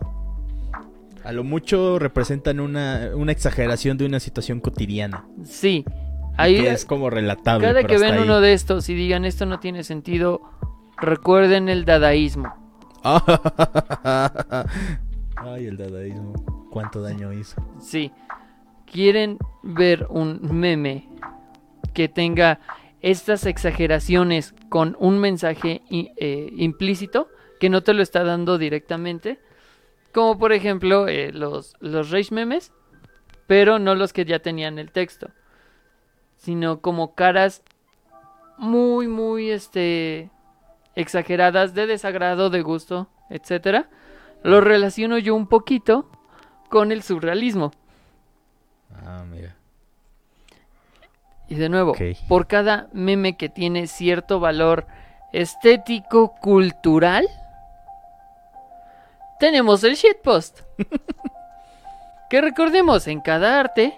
[1.24, 5.26] A lo mucho representan una, una exageración de una situación cotidiana.
[5.42, 5.92] Sí, y
[6.36, 7.66] ahí que es como relatable.
[7.66, 8.22] cada que ven ahí.
[8.22, 10.42] uno de estos y digan esto no tiene sentido,
[10.98, 12.54] recuerden el dadaísmo.
[15.36, 16.68] Ay, el dadaísmo.
[16.70, 17.60] ¿Cuánto daño hizo?
[17.80, 18.12] Sí,
[18.84, 21.08] quieren ver un meme
[21.94, 22.60] que tenga
[23.06, 27.28] estas exageraciones con un mensaje eh, implícito
[27.60, 29.38] que no te lo está dando directamente.
[30.12, 32.72] Como por ejemplo eh, los, los rage memes,
[33.46, 35.30] pero no los que ya tenían el texto,
[36.36, 37.62] sino como caras
[38.58, 40.32] muy, muy este,
[40.96, 43.88] exageradas de desagrado, de gusto, etcétera.
[44.42, 46.10] Lo relaciono yo un poquito
[46.70, 47.70] con el surrealismo.
[48.92, 49.54] Ah, mira.
[51.48, 51.94] Y de nuevo,
[52.28, 54.86] por cada meme que tiene cierto valor
[55.32, 57.28] estético, cultural,
[59.38, 60.60] tenemos el shitpost.
[62.30, 63.96] que recordemos, en cada arte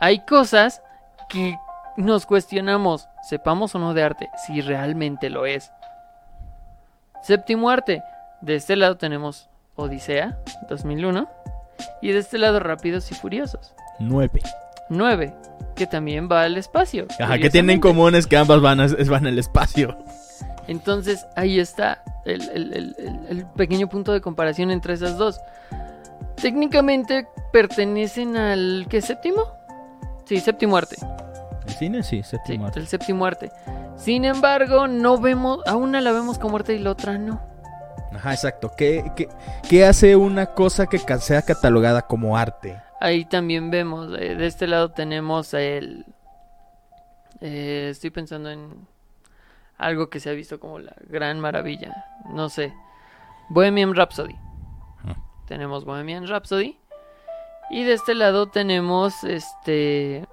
[0.00, 0.82] hay cosas
[1.28, 1.56] que
[1.96, 5.72] nos cuestionamos, sepamos o no de arte, si realmente lo es.
[7.22, 8.02] Séptimo arte.
[8.40, 11.28] De este lado tenemos Odisea, 2001.
[12.00, 13.74] Y de este lado Rápidos y Furiosos.
[14.00, 14.40] Nueve.
[14.88, 15.34] 9,
[15.74, 17.06] que también va al espacio.
[17.18, 19.96] Ajá, que tienen en común es que ambas van, a- van al espacio.
[20.68, 25.40] Entonces ahí está el, el- el- el- el pequeño punto de comparación entre esas dos.
[26.36, 28.86] Técnicamente pertenecen al...
[28.88, 29.00] ¿Qué?
[29.02, 29.42] ¿Séptimo?
[30.24, 30.96] Sí, séptimo arte.
[31.66, 32.80] El cine sí, Sí, séptimo arte.
[32.80, 33.50] el séptimo arte.
[33.96, 35.60] Sin embargo, no vemos...
[35.66, 37.40] A una la vemos como arte y la otra no.
[38.12, 38.72] Ajá, exacto.
[38.76, 39.28] ¿Qué, qué,
[39.68, 42.80] qué hace una cosa que sea catalogada como arte?
[43.04, 46.06] Ahí también vemos, eh, de este lado tenemos el...
[47.40, 48.86] eh, estoy pensando en
[49.76, 52.72] algo que se ha visto como la gran maravilla, no sé.
[53.48, 54.36] Bohemian Rhapsody.
[55.04, 55.16] Ah.
[55.46, 56.78] Tenemos Bohemian Rhapsody.
[57.70, 60.26] Y de este lado tenemos este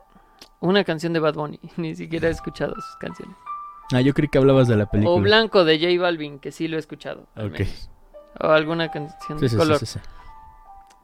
[0.59, 1.59] una canción de Bad Bunny.
[1.77, 3.35] Ni siquiera he escuchado sus canciones.
[3.91, 5.15] Ah, yo creí que hablabas de la película.
[5.17, 7.25] O Blanco de J Balvin, que sí lo he escuchado.
[7.33, 7.59] al Ok.
[7.59, 7.89] menos.
[8.41, 9.79] O alguna canción Sí, de sí, sí, color.
[9.79, 9.99] sí,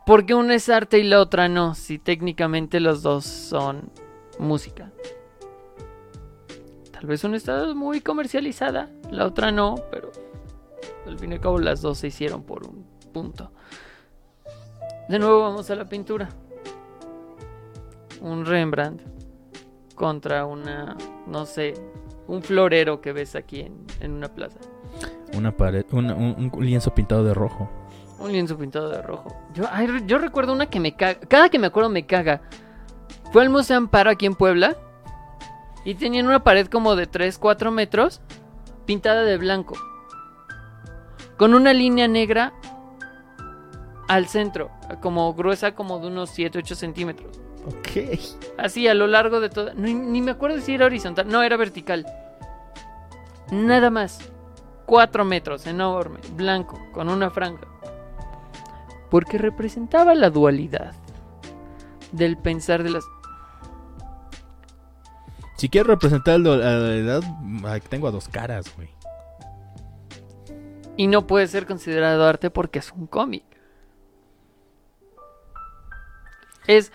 [0.06, 0.12] sí.
[0.12, 3.90] Porque una es arte y la otra no, si técnicamente los dos son
[4.40, 4.92] música.
[6.92, 10.12] Tal vez una está muy comercializada, la otra no, pero
[11.06, 13.52] al fin y al cabo las dos se hicieron por un punto.
[15.10, 16.30] De nuevo vamos a la pintura.
[18.22, 19.02] Un Rembrandt
[19.94, 20.98] contra una,
[21.28, 21.74] no sé,
[22.28, 24.60] un florero que ves aquí en, en una plaza.
[25.38, 27.70] Una pared, un lienzo pintado de rojo.
[28.26, 29.38] Un lienzo pintado de rojo.
[29.54, 31.20] Yo, ay, yo recuerdo una que me caga.
[31.28, 32.42] Cada que me acuerdo me caga.
[33.32, 34.76] Fue al Museo Amparo aquí en Puebla.
[35.84, 38.22] Y tenían una pared como de 3, 4 metros.
[38.88, 39.76] Pintada de blanco.
[41.38, 42.52] Con una línea negra
[44.08, 44.72] al centro.
[45.02, 47.40] Como gruesa como de unos 7, 8 centímetros.
[47.68, 48.20] Ok.
[48.58, 49.76] Así a lo largo de toda.
[49.76, 51.28] Ni, ni me acuerdo si era horizontal.
[51.28, 52.08] No, era vertical.
[53.52, 54.18] Nada más.
[54.86, 57.66] 4 metros, enorme, blanco, con una franja.
[59.16, 60.94] Porque representaba la dualidad
[62.12, 63.06] del pensar de las.
[65.56, 67.24] Si quiero representar la edad,
[67.88, 68.90] tengo a dos caras, güey.
[70.98, 73.46] Y no puede ser considerado arte porque es un cómic.
[76.68, 76.92] Es.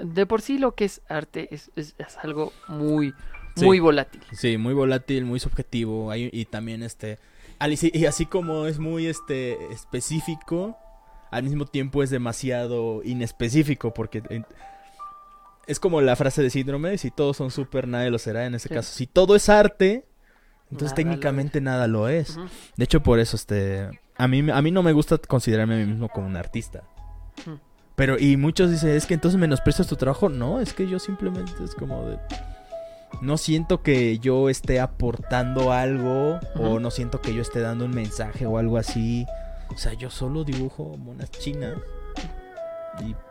[0.00, 3.12] De por sí lo que es arte es, es- es algo muy,
[3.54, 3.66] Sí.
[3.66, 4.22] muy volátil.
[4.32, 6.10] Sí, muy volátil, muy subjetivo.
[6.10, 7.18] hay- y también este.
[7.60, 10.76] Y así como es muy este específico,
[11.30, 13.92] al mismo tiempo es demasiado inespecífico.
[13.92, 14.22] Porque
[15.66, 18.46] es como la frase de síndrome: si todos son súper, nadie lo será.
[18.46, 18.74] En este Sí.
[18.74, 20.06] caso, si todo es arte,
[20.70, 22.38] entonces Nada lo técnicamente nada lo es.
[22.76, 23.88] De hecho, por eso, este.
[24.16, 26.82] A mí, a mí no me gusta considerarme a mí mismo como un artista.
[27.94, 30.28] Pero, y muchos dicen, es que entonces menosprecias tu trabajo.
[30.28, 32.18] No, es que yo simplemente es como de.
[33.20, 36.38] No siento que yo esté aportando algo.
[36.56, 39.26] O no siento que yo esté dando un mensaje o algo así.
[39.74, 41.74] O sea, yo solo dibujo monas chinas.
[43.00, 43.14] Y.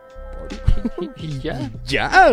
[1.17, 1.71] Y ya.
[1.85, 2.31] ya.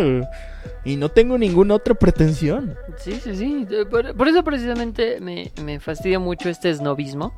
[0.83, 2.75] Y no tengo ninguna otra pretensión.
[2.97, 3.65] Sí, sí, sí.
[3.65, 7.33] De- Por, por eso precisamente me, me fastidia mucho este snobismo.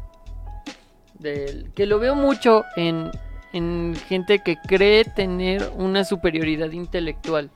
[1.19, 3.09] Del, que lo veo mucho en,
[3.53, 7.49] en gente que cree tener una superioridad intelectual.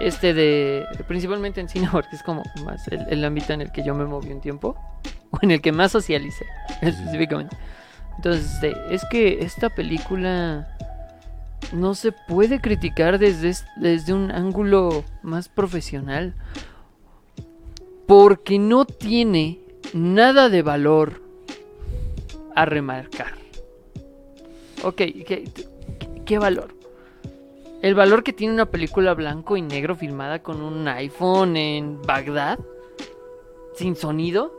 [0.00, 0.86] Este de.
[1.06, 4.04] Principalmente en cine, porque es como más el, el ámbito en el que yo me
[4.06, 4.76] moví un tiempo.
[5.30, 6.44] O en el que más socialicé,
[6.80, 7.56] específicamente.
[8.16, 10.76] Entonces, este, es que esta película
[11.72, 16.34] no se puede criticar desde, es- desde un ángulo más profesional.
[18.06, 19.60] Porque no tiene
[19.94, 21.22] nada de valor
[22.56, 23.34] a remarcar.
[24.82, 25.68] Ok, ¿qué, qué-
[26.24, 26.74] qué valor?
[27.82, 32.58] El valor que tiene una película blanco y negro filmada con un iPhone en Bagdad,
[33.74, 34.52] sin sonido.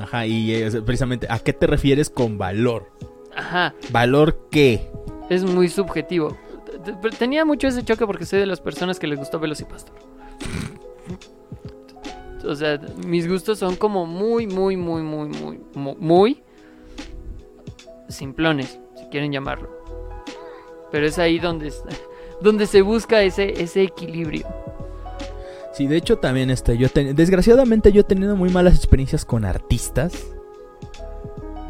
[0.00, 2.90] Ajá, y eh, precisamente, ¿a qué te refieres con valor?
[3.36, 4.90] Ajá, ¿Valor qué?
[5.30, 6.36] es muy subjetivo.
[7.18, 9.94] Tenía mucho ese choque porque soy de las personas que les gustó Velocipastor.
[12.44, 16.42] O sea, mis gustos son como muy, muy, muy, muy, muy, mu- muy
[18.08, 19.70] simplones, si quieren llamarlo.
[20.92, 21.72] Pero es ahí donde,
[22.40, 24.46] donde se busca ese, ese equilibrio.
[25.72, 30.12] Sí, de hecho también este, yo desgraciadamente yo he tenido muy malas experiencias con artistas.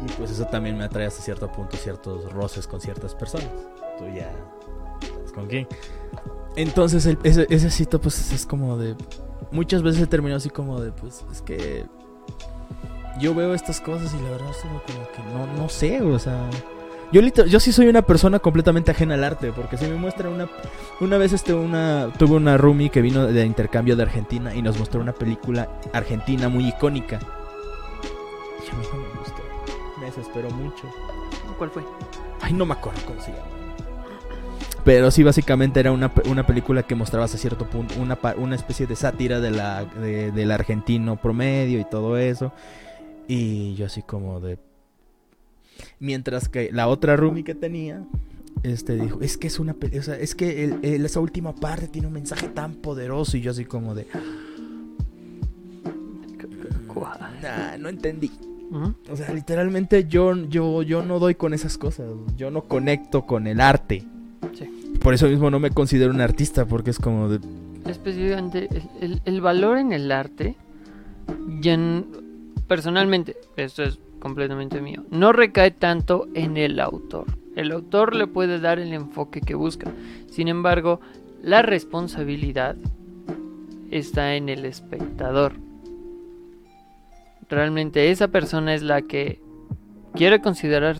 [0.05, 3.47] Y pues eso también me atrae hasta cierto punto ciertos roces con ciertas personas.
[3.97, 4.29] Tú ya
[5.33, 5.67] con quién.
[6.55, 8.95] Entonces el- ese, ese cito pues es como de...
[9.51, 11.85] Muchas veces he terminado así como de pues es que...
[13.19, 16.19] Yo veo estas cosas y la verdad es como como que no, no sé, o
[16.19, 16.49] sea...
[17.13, 20.49] Yo, sí soy una persona completamente ajena al arte, porque si me muestran una...
[20.99, 24.79] Una vez este, una, tuve una roomie que vino de intercambio de Argentina y nos
[24.79, 27.19] mostró una película argentina muy icónica.
[28.65, 29.43] Y a mí no me gustó.
[29.99, 30.87] Me desesperó mucho.
[31.57, 31.83] ¿Cuál fue?
[32.41, 33.45] Ay, no me acuerdo cómo se llama.
[34.83, 38.87] Pero sí, básicamente era una, una película que mostraba hasta cierto punto una, una especie
[38.87, 42.51] de sátira de la, de- del argentino promedio y todo eso.
[43.27, 44.57] Y yo así como de...
[45.99, 48.03] Mientras que la otra roomie que tenía,
[48.63, 49.73] este dijo, es que es una...
[49.97, 53.41] o sea, es que el- el- esa última parte tiene un mensaje tan poderoso y
[53.41, 54.07] yo así como de...
[56.87, 57.19] ¿Cuál?
[57.41, 58.31] "Nah, no entendí.
[59.11, 62.07] O sea, literalmente yo, yo, yo no doy con esas cosas.
[62.37, 64.03] Yo no conecto con el arte.
[64.57, 64.95] Sí.
[64.99, 67.39] Por eso mismo no me considero un artista, porque es como de...
[67.85, 70.55] Específicamente, el, el- el valor en el arte,
[71.61, 71.77] ya
[72.67, 77.25] personalmente, esto es completamente mío, no recae tanto en el autor.
[77.57, 79.91] El autor le puede dar el enfoque que busca.
[80.31, 81.01] Sin embargo,
[81.43, 82.77] la responsabilidad
[83.91, 85.55] está en el espectador.
[87.49, 89.41] Realmente esa persona es la que
[90.13, 90.95] quiere considerar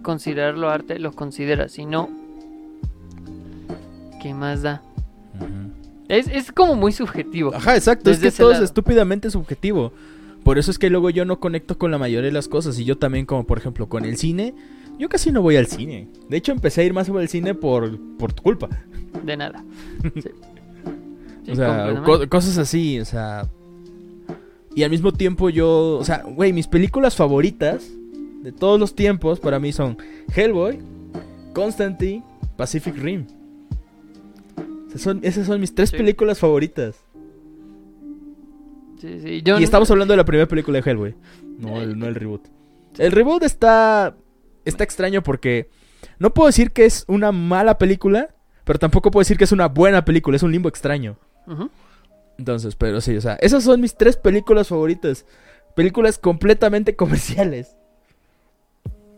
[0.00, 1.68] considerarlo arte, lo considera.
[1.68, 2.08] Si no,
[4.22, 4.80] ¿qué más da?
[6.08, 7.54] Es, es como muy subjetivo.
[7.54, 8.08] Ajá, exacto.
[8.08, 9.92] Desde es que todo es estúpidamente subjetivo.
[10.44, 12.78] Por eso es que luego yo no conecto con la mayoría de las cosas.
[12.78, 14.54] Y yo también, como por ejemplo con el cine,
[14.98, 16.08] yo casi no voy al cine.
[16.28, 18.68] De hecho, empecé a ir más sobre el cine por, por tu culpa.
[19.24, 19.64] De nada.
[20.14, 20.22] Sí.
[21.44, 23.50] Sí, o sea, co- cosas así, o sea.
[24.74, 27.86] Y al mismo tiempo yo, o sea, güey, mis películas favoritas
[28.42, 29.98] de todos los tiempos para mí son
[30.34, 30.78] Hellboy,
[31.52, 32.24] Constantine,
[32.56, 33.26] Pacific Rim.
[34.86, 35.98] O sea, son, esas son mis tres Sí.
[35.98, 36.96] películas favoritas.
[39.04, 41.14] Sí, sí, yo y no- estamos hablando de la primera película de Hellboy,
[41.58, 42.46] no el, no el reboot.
[42.98, 44.16] El reboot está,
[44.64, 45.68] está extraño porque
[46.18, 48.34] no puedo decir que es una mala película,
[48.64, 51.18] pero tampoco puedo decir que es una buena película, es un limbo extraño.
[52.38, 55.26] Entonces, pero sí, o sea, esas son mis tres películas favoritas.
[55.76, 57.76] Películas completamente comerciales.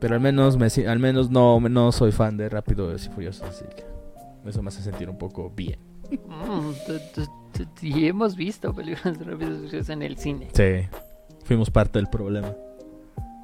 [0.00, 3.64] Pero al menos me, al menos no, no soy fan de Rápidos y Furiosos, así
[3.76, 3.84] que
[4.48, 5.78] eso me hace sentir un poco bien.
[6.10, 6.70] Mm,
[7.82, 10.48] Y hemos visto películas de Rápidos y Furiosos en el cine.
[10.52, 10.88] Sí.
[11.44, 12.52] Fuimos parte del problema.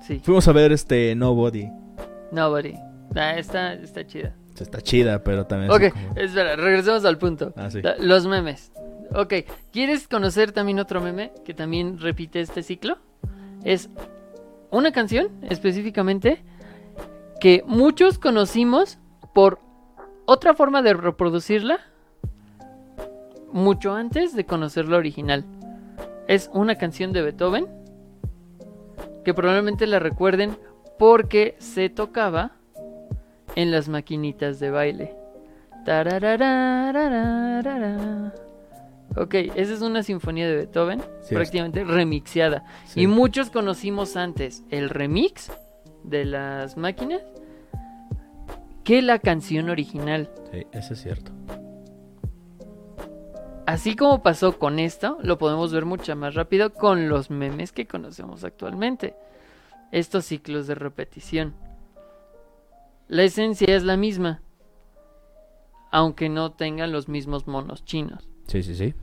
[0.06, 0.20] Sí.
[0.24, 1.68] Fuimos a ver este Nobody.
[2.32, 2.74] Nobody.
[3.14, 4.34] Ah, está, está chida.
[4.58, 5.70] Está chida, pero también...
[5.70, 7.52] Ok, como- espera, regresemos al punto.
[7.56, 7.80] Ah, sí.
[7.82, 8.72] La- Los memes.
[9.14, 9.34] Ok,
[9.72, 12.98] ¿quieres conocer también otro meme que también repite este ciclo?
[13.64, 13.90] Es
[14.70, 16.42] una canción específicamente
[17.40, 18.98] que muchos conocimos
[19.34, 19.58] por
[20.26, 21.80] otra forma de reproducirla
[23.52, 25.44] mucho antes de conocer la original.
[26.28, 27.66] Es una canción de Beethoven
[29.24, 30.56] que probablemente la recuerden
[30.98, 32.52] porque se tocaba
[33.54, 35.16] en las maquinitas de baile.
[39.16, 42.64] Ok, esa es una sinfonía de Beethoven, Sí, prácticamente remixeada.
[42.86, 43.02] Sí.
[43.02, 45.50] Y muchos conocimos antes el remix
[46.02, 47.22] de las máquinas
[48.84, 50.30] que la canción original.
[50.50, 51.32] Sí, eso es cierto.
[53.66, 57.86] Así como pasó con esto, lo podemos ver mucho más rápido con los memes que
[57.86, 59.14] conocemos actualmente.
[59.92, 61.54] Estos ciclos de repetición.
[63.08, 64.42] La esencia es la misma,
[65.90, 68.28] aunque no tengan los mismos monos chinos.
[68.46, 68.94] Sí, sí, sí.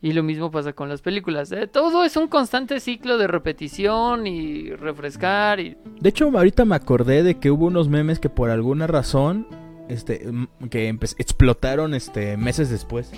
[0.00, 1.50] Y lo mismo pasa con las películas.
[1.50, 1.66] ¿eh?
[1.66, 5.78] Todo es un constante ciclo de repetición y refrescar y...
[5.98, 9.46] De hecho, ahorita me acordé de que hubo unos memes que por alguna razón,
[9.88, 10.30] este,
[10.70, 13.10] que explotaron, este, meses después.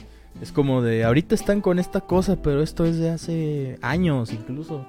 [0.43, 4.85] Es como de, ahorita están con esta cosa, pero esto es de hace años incluso.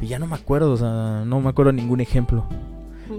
[0.00, 2.46] Y ya no me acuerdo, o sea, no me acuerdo ningún ejemplo.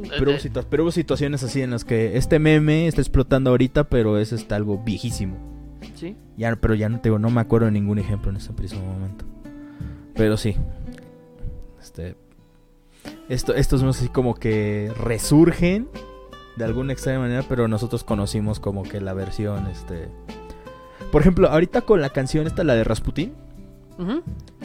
[0.09, 3.85] Pero hubo, situa- pero hubo situaciones así en las que este meme está explotando ahorita,
[3.85, 5.37] pero es este, algo viejísimo.
[5.95, 6.15] Sí.
[6.35, 8.81] Ya, pero ya no te digo, no me acuerdo de ningún ejemplo en ese preciso
[8.81, 9.23] momento.
[10.15, 10.55] Pero sí.
[11.79, 12.15] Este.
[13.29, 15.87] Esto, estos no así como que resurgen
[16.57, 20.09] de alguna extraña manera, pero nosotros conocimos como que la versión, este.
[21.11, 23.33] Por ejemplo, ahorita con la canción esta, la de Rasputin,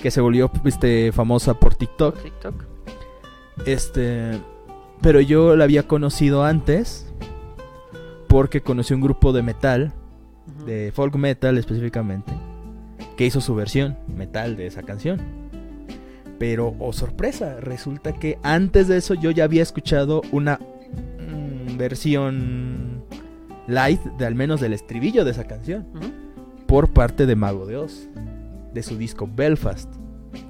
[0.03, 2.23] que se volvió este, famosa por TikTok.
[2.23, 2.65] TikTok.
[3.67, 4.41] Este.
[5.01, 7.09] Pero yo la había conocido antes.
[8.29, 9.93] Porque conocí un grupo de metal
[10.65, 12.33] de folk metal específicamente,
[13.17, 15.21] que hizo su versión metal de esa canción.
[16.39, 23.05] Pero, oh sorpresa, resulta que antes de eso yo ya había escuchado una mm, versión
[23.69, 26.07] light, de al menos del estribillo de esa canción, Ujú.
[26.73, 28.09] Por parte de Mago de Oz,
[28.73, 29.93] de su disco Belfast,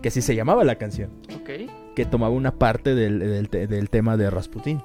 [0.02, 1.50] que así se llamaba la canción, Ok.
[1.96, 4.80] que tomaba una parte del, del te- del tema de Rasputin.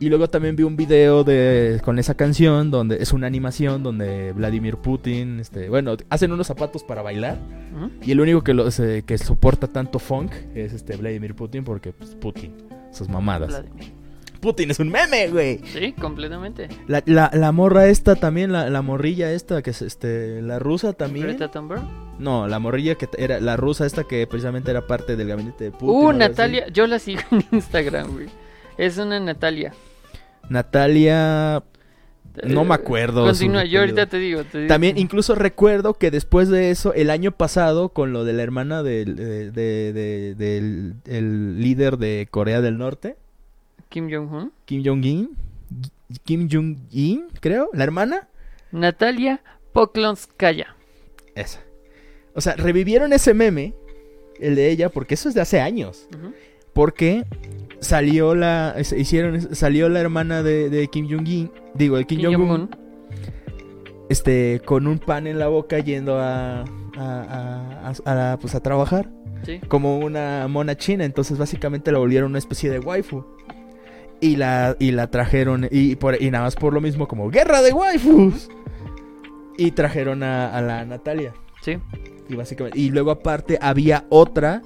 [0.00, 4.32] Y luego también vi un video de con esa canción donde es una animación donde
[4.32, 7.36] Vladimir Putin, este, bueno, hacen unos zapatos para bailar
[8.00, 11.92] y el único que los eh, que soporta tanto funk es este Vladimir Putin porque
[11.92, 12.54] pues, Putin,
[12.92, 13.50] sus mamadas.
[13.50, 13.92] Vladimir.
[14.42, 15.60] Putin es un meme, güey.
[15.72, 16.68] Sí, completamente.
[16.88, 20.92] La, la, la morra esta también, la, la morrilla esta que es este la rusa
[20.92, 21.26] también.
[21.28, 21.80] Greta Thunberg.
[22.18, 25.70] No, la morrilla que era la rusa esta que precisamente era parte del gabinete de
[25.70, 25.88] Putin.
[25.88, 26.18] Uh, así.
[26.18, 26.68] Natalia.
[26.68, 28.26] Yo la sigo en Instagram, güey.
[28.76, 29.72] Es una Natalia.
[30.48, 31.62] Natalia
[32.44, 34.42] No Eh, me acuerdo Continúa, yo ahorita te digo.
[34.44, 34.68] te digo.
[34.68, 38.82] También incluso recuerdo que después de eso, el año pasado, con lo de la hermana
[38.82, 43.16] del, de- de- de- del el líder de Corea del Norte,
[43.92, 44.50] Kim Jong-un.
[44.64, 45.36] Kim Jong-un,
[46.24, 48.28] Kim Jong-un, creo, la hermana,
[48.72, 49.40] Natalia
[49.72, 50.74] Poklonskaya.
[51.34, 51.60] esa.
[52.34, 53.74] O sea, revivieron ese meme,
[54.40, 56.08] el de ella, porque eso es de hace años.
[56.72, 57.24] Porque
[57.80, 62.70] salió la, hicieron, salió la hermana de, de Kim Jong-un, digo, de Kim, Kim Jong-un,
[64.08, 66.64] este, con un pan en la boca yendo a, a,
[66.96, 69.08] a- a- a, pues, a trabajar.
[69.44, 69.58] Sí.
[69.66, 73.24] como una mona china, entonces básicamente la volvieron una especie de waifu.
[74.22, 77.60] Y la, y la trajeron, y, por, y nada más por lo mismo como guerra
[77.60, 78.48] de waifus.
[79.58, 81.34] Y trajeron a, a la Natalia.
[81.60, 81.76] Sí.
[82.28, 84.62] Y básicamente, y luego aparte había otra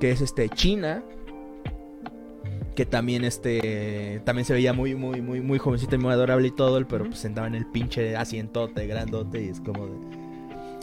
[0.00, 1.02] que es este China.
[2.76, 6.50] Que también este también se veía muy, muy, muy, muy jovencita y muy adorable y
[6.50, 9.92] todo, pero pues sentaba en el pinche asientote grandote y es como de.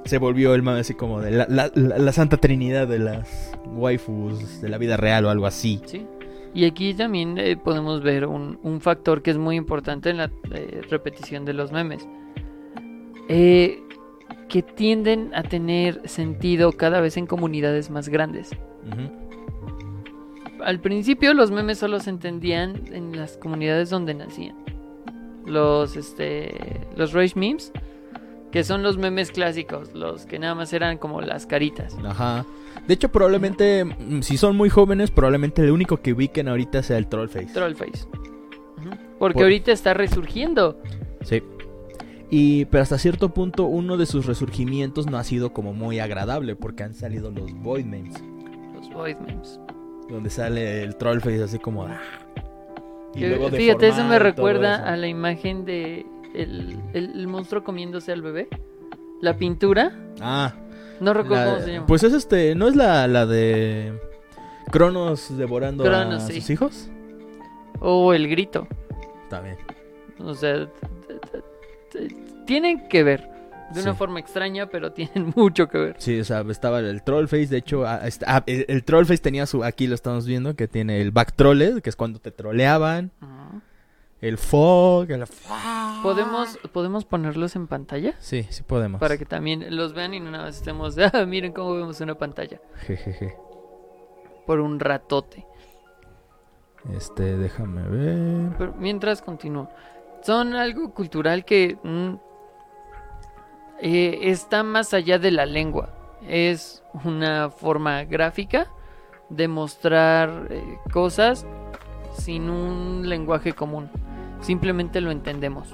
[0.06, 3.52] Se volvió el mame así como de la, la- la- la santa trinidad de las
[3.68, 5.82] waifus de la vida real o algo así.
[5.86, 6.06] Sí.
[6.54, 10.32] Y aquí también eh, podemos ver un, un factor que es muy importante en la
[10.52, 12.08] eh, repetición de los memes.
[13.30, 13.82] Eh,
[14.50, 18.50] que tienden a tener sentido cada vez en comunidades más grandes.
[20.62, 24.58] Al principio los memes solo se entendían en las comunidades donde nacían.
[25.46, 27.72] Los este los rage memes,
[28.52, 31.96] que son los memes clásicos, los que nada más eran como las caritas.
[32.06, 32.46] Ajá.
[32.88, 36.98] De hecho, probablemente, mm, si son muy jóvenes, probablemente el único que ubiquen ahorita sea
[36.98, 37.54] el Trollface.
[37.54, 38.08] Trollface.
[39.20, 40.82] Porque Por- ahorita está resurgiendo.
[41.24, 41.44] Sí.
[42.30, 46.56] Y, pero hasta cierto punto, uno de sus resurgimientos no ha sido como muy agradable,
[46.56, 48.16] porque han salido los Void Memes,
[48.74, 49.60] Los void memes.
[50.10, 51.84] donde sale el Trollface así como...
[51.86, 52.00] "Ah".
[53.14, 54.86] Y luego Fíjate, eso me recuerda eso.
[54.86, 58.48] a la imagen de el, el- el monstruo comiéndose al bebé.
[59.22, 60.54] La pintura, Ah,
[61.00, 61.86] no recuerdo la- cómo se llama.
[61.86, 63.94] pues es este, ¿no es la, la de
[64.72, 66.42] Cronos devorando Cronos, a sí.
[66.42, 66.90] sus hijos?
[67.80, 68.68] O el grito.
[69.24, 69.58] Está bien.
[70.20, 70.68] O sea,
[72.46, 73.30] tienen que ver.
[73.74, 75.96] De una forma extraña, pero tienen mucho que ver.
[75.98, 78.26] Sí, o sea, estaba el Trollface, de hecho, este-
[78.72, 81.96] el, Trollface tenía su, aquí lo estamos viendo, que tiene el back trolled, que es
[81.96, 83.12] cuando te troleaban.
[84.22, 85.26] El fog, el...
[86.04, 88.16] ¿Podemos, ¿Podemos ponerlos en pantalla?
[88.20, 89.00] Sí, sí podemos.
[89.00, 92.16] Para que también los vean y no nada más estemos, ah, miren cómo vemos una
[92.16, 92.62] pantalla.
[92.86, 93.36] Jejeje.
[94.46, 95.46] Por un ratote.
[96.96, 98.56] Este, déjame ver.
[98.58, 99.70] Pero mientras continúo.
[100.22, 102.14] Son algo cultural que mm,
[103.82, 105.94] eh, está más allá de la lengua.
[106.28, 108.68] Es una forma gráfica
[109.30, 111.46] de mostrar eh, cosas
[112.14, 113.90] sin un lenguaje común.
[114.42, 115.70] Simplemente lo entendemos.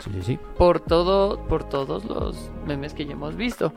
[0.00, 0.38] Sí, sí, sí.
[0.58, 3.72] por todo por todos los memes que ya hemos visto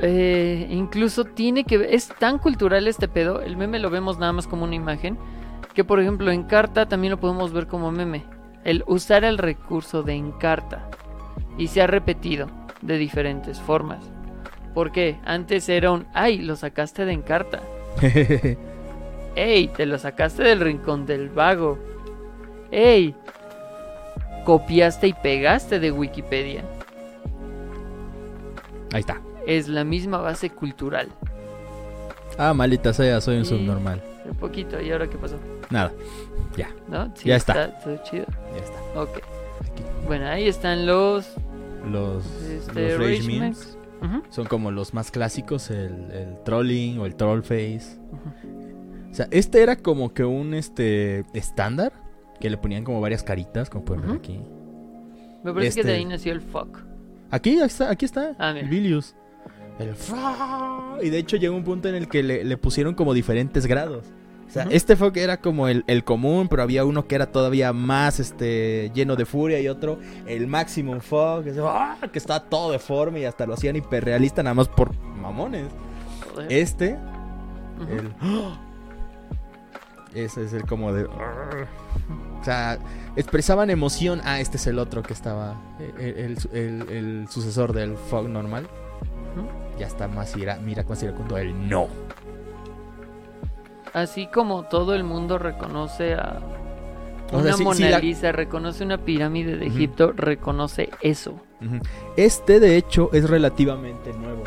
[0.00, 4.32] Eh, incluso tiene que ver- es tan cultural este pedo el meme lo vemos nada
[4.32, 5.18] más como una imagen
[5.74, 8.24] que por ejemplo en carta también lo podemos ver como meme
[8.64, 10.88] el usar el recurso de encarta
[11.58, 12.46] y se ha repetido
[12.80, 14.04] de diferentes formas
[14.72, 15.18] ¿por qué?
[15.24, 17.60] antes era un ay lo sacaste de encarta
[19.34, 19.68] ¡Ey!
[19.68, 21.78] Te lo sacaste del rincón del vago.
[22.72, 23.14] ¡Ey!
[24.44, 26.64] Copiaste y pegaste de Wikipedia.
[28.92, 29.20] Ahí está.
[29.46, 31.08] Es la misma base cultural.
[32.38, 34.02] Ah, malita sea, soy un Y- subnormal.
[34.28, 35.36] Un poquito, ¿y ahora qué pasó?
[35.70, 35.92] Nada,
[36.88, 37.10] ¿No?
[37.16, 37.78] Sí, Ya está.
[37.80, 38.26] todo chido.
[38.54, 39.00] ya está.
[39.00, 39.20] Ok.
[40.06, 41.34] Bueno, ahí están los.
[41.90, 43.76] Los, Este, los Rage memes
[44.30, 47.98] son como los más clásicos, el, el trolling o el trollface.
[48.12, 49.10] ujú.
[49.10, 51.92] O sea, este era como que un este estándar
[52.42, 54.40] que le ponían como varias caritas, como pueden ver aquí.
[55.44, 56.78] Me parece que Este- de ahí nació el fuck.
[57.30, 59.14] Aquí aquí está, aquí está, Ah, el Vilius.
[59.78, 59.94] El
[61.02, 64.06] y de hecho llegó un punto en el que le, le pusieron como diferentes grados.
[64.48, 64.74] O sea, Ujú.
[64.74, 68.18] este fue que era como el, el común, pero había uno que era todavía más
[68.20, 71.96] este lleno de furia y otro el maximum que, ¡ah!
[72.12, 75.68] que estaba todo deforme y hasta lo hacían hiperrealista nada más por mamones.
[76.34, 76.52] Joder.
[76.52, 76.98] Este
[77.80, 77.92] Ujú.
[77.92, 78.12] El.
[80.14, 81.04] Ese es el como de.
[81.04, 82.78] O sea,
[83.16, 84.20] expresaban emoción.
[84.24, 85.56] Ah, este es el otro que estaba.
[85.98, 88.66] El, el- el- el sucesor del fog normal.
[89.78, 91.88] Ya está más ira, mira con iracundo el no.
[93.94, 96.40] Así como todo el mundo reconoce a
[97.32, 99.66] O una sea, sí- Mona sí Lisa, reconoce una pirámide de.
[99.66, 101.34] Egipto, reconoce eso.
[102.16, 104.42] Este, de hecho, es relativamente nuevo.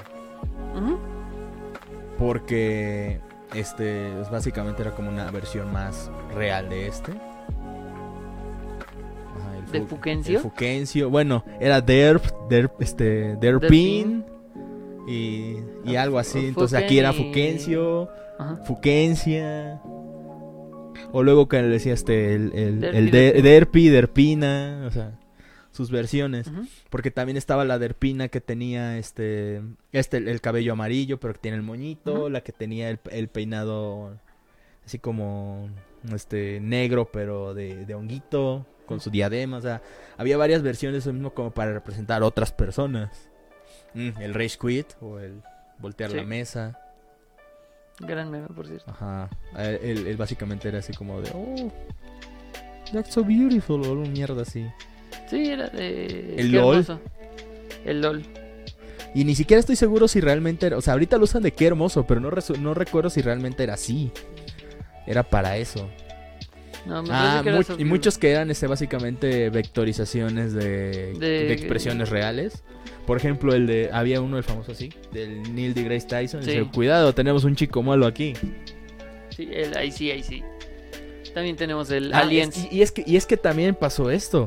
[2.18, 3.20] Porque.
[3.56, 4.12] Este.
[4.16, 7.12] pues, básicamente era como una versión más real de este.
[9.36, 10.38] Ajá, el ¿De fu- Fuquencio?
[10.38, 11.10] El Fuquencio.
[11.10, 14.26] Bueno, era Derp, Derp, este, Derpin.
[15.08, 16.47] Y, y Ah, algo así.
[16.47, 18.58] Entonces aquí era Fuquencio, Ajá.
[18.66, 19.80] Fuquencia.
[21.12, 23.41] O luego que le decía este, el, el, Derpi, el de- Derpi.
[23.41, 24.84] Derpi, Derpina.
[24.88, 25.12] O sea,
[25.76, 26.49] sus versiones.
[26.89, 29.61] Porque también estaba la Derpina que tenía este,
[29.91, 32.30] este el, el cabello amarillo, pero que tiene el moñito.
[32.30, 34.17] La que tenía el, el peinado
[34.86, 35.69] así como
[36.13, 39.57] este negro, pero de, de honguito, con su diadema.
[39.57, 39.82] O sea,
[40.17, 43.30] había varias versiones de eso mismo como para representar otras personas.
[43.93, 45.41] Mm, el Rage Quit o el
[45.80, 46.17] voltear Sí.
[46.17, 46.80] la mesa.
[47.99, 48.91] Gran meme, por cierto.
[48.91, 49.30] Ajá.
[49.57, 51.71] Él, él- él básicamente era así como de, oh,
[52.91, 54.67] that's so beautiful, o una mierda así.
[55.30, 56.36] Sí, era de.
[56.38, 56.76] ¿El LOL?
[56.78, 56.99] hermoso.
[57.86, 58.24] El LOL.
[59.13, 61.68] Y ni siquiera estoy seguro si realmente era, o sea, ahorita lo usan de qué
[61.68, 64.11] hermoso, pero no, no recuerdo si realmente era así.
[65.07, 65.88] Era para eso.
[66.86, 70.53] No, me Ah, parece que era mu- so y muchos que eran este, básicamente vectorizaciones
[70.53, 72.63] de, De- de expresiones reales.
[73.07, 76.43] Por ejemplo, el de, había uno, el famoso así, del Neil deGrasse Tyson.
[76.43, 76.51] Sí.
[76.51, 78.34] Dice, cuidado, tenemos un chico malo aquí.
[79.30, 80.43] Sí, el, ahí sí, ahí sí.
[81.34, 82.57] También tenemos el Ah, Aliens.
[82.57, 84.45] es- y, y es que, y es que también pasó esto.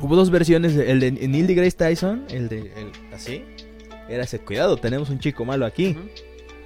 [0.00, 3.44] Hubo dos versiones, el de Neil deGrasse Tyson, el de, el, así,
[4.08, 5.96] era ese, cuidado, tenemos un chico malo aquí.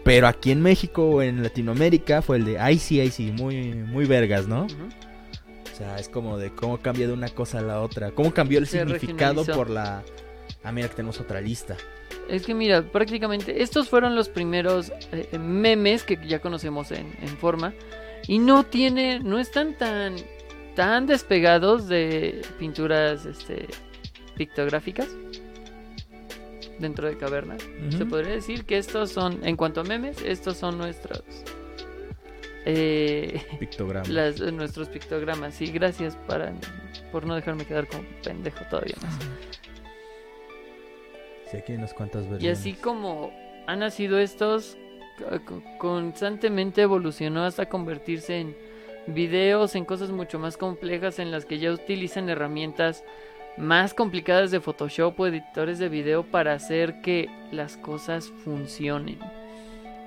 [0.04, 3.74] Pero aquí en México o en Latinoamérica fue el de ay sí, ay sí, muy,
[3.74, 4.62] muy vergas, ¿no?
[4.64, 8.12] O sea, es como de cómo cambia de una cosa a la otra.
[8.12, 9.52] Cómo cambió el Se significado regionalizó.
[9.52, 10.02] por la...
[10.64, 11.76] Ah, mira que tenemos otra lista.
[12.28, 17.36] Es que mira, prácticamente estos fueron los primeros eh, memes que ya conocemos en, en
[17.36, 17.74] forma
[18.26, 20.16] y no tiene, no están tan
[20.78, 23.66] tan despegados de pinturas este
[24.36, 25.08] pictográficas
[26.78, 27.60] dentro de cavernas.
[27.90, 31.24] Se podría decir que estos son, en cuanto a memes, estos son nuestros
[32.64, 34.06] eh, Pictograma.
[34.08, 35.54] las- nuestros pictogramas.
[35.56, 36.52] Sí, gracias para,
[37.10, 39.18] por no dejarme quedar como pendejo todavía más.
[41.50, 42.44] Sí, aquí hay unas cuantas versiones.
[42.44, 43.32] Y así como
[43.66, 44.76] han nacido estos,
[45.18, 48.67] co- co- constantemente evolucionó hasta convertirse en
[49.14, 53.04] videos, en cosas mucho más complejas en las que ya utilizan herramientas
[53.56, 59.18] más complicadas de Photoshop o editores de video para hacer que las cosas funcionen.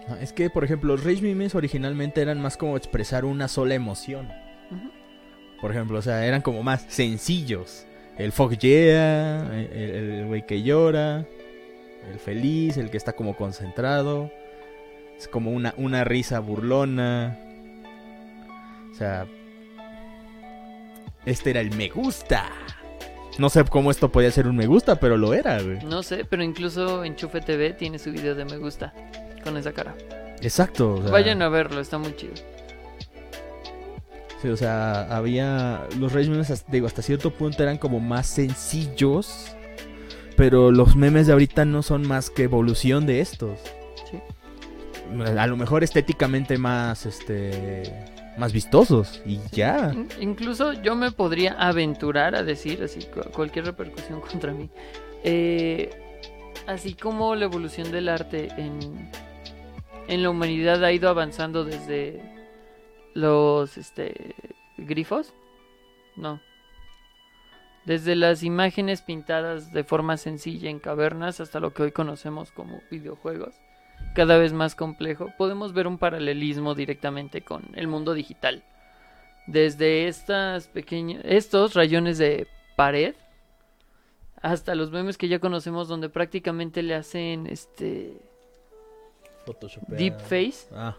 [0.08, 3.76] No, es que, por ejemplo, los Rage Memes originalmente eran más como expresar una sola
[3.76, 4.30] emoción.
[5.60, 7.86] Por ejemplo, o sea, eran como más sencillos.
[8.18, 11.26] El fuck yeah, el güey que llora,
[12.12, 14.32] el feliz, el que está como concentrado.
[15.18, 17.51] Es como una, una risa burlona.
[19.02, 19.26] Sea,
[21.26, 22.52] este era el me gusta.
[23.40, 25.84] No sé cómo esto podía ser un me gusta, pero lo era, güey.
[25.84, 28.94] No sé, pero incluso Enchufe TV tiene su video de me gusta
[29.44, 29.96] con esa cara.
[30.42, 30.94] Exacto.
[30.94, 32.34] o sea, Vayan a verlo, está muy chido.
[34.40, 35.88] Sí, o sea, había.
[35.98, 39.48] Los hasta- digo, hasta cierto punto eran como más sencillos.
[40.38, 43.60] Pero los memes de ahorita no son más que evolución de estos.
[44.12, 44.20] Sí.
[45.38, 48.21] A lo mejor estéticamente más, este.
[48.38, 49.22] Más vistosos.
[49.26, 49.92] Y ya.
[49.94, 54.70] In- Incluso yo me podría aventurar a decir, así, cu- cualquier repercusión contra mí.
[55.24, 55.90] eh,
[56.68, 59.10] así como la evolución del arte en,
[60.08, 62.22] en la humanidad ha ido avanzando desde
[63.14, 64.36] los este,
[64.78, 65.34] grifos.
[66.16, 66.40] No.
[67.86, 72.80] Desde las imágenes pintadas de forma sencilla en cavernas hasta lo que hoy conocemos como
[72.92, 73.56] videojuegos,
[74.14, 78.64] cada vez más complejo, podemos ver un paralelismo directamente con el mundo digital.
[79.48, 83.16] Desde estas pequeñas estos rayones de pared
[84.42, 88.18] hasta los memes que ya conocemos donde prácticamente le hacen este
[89.88, 90.96] deep face Ah,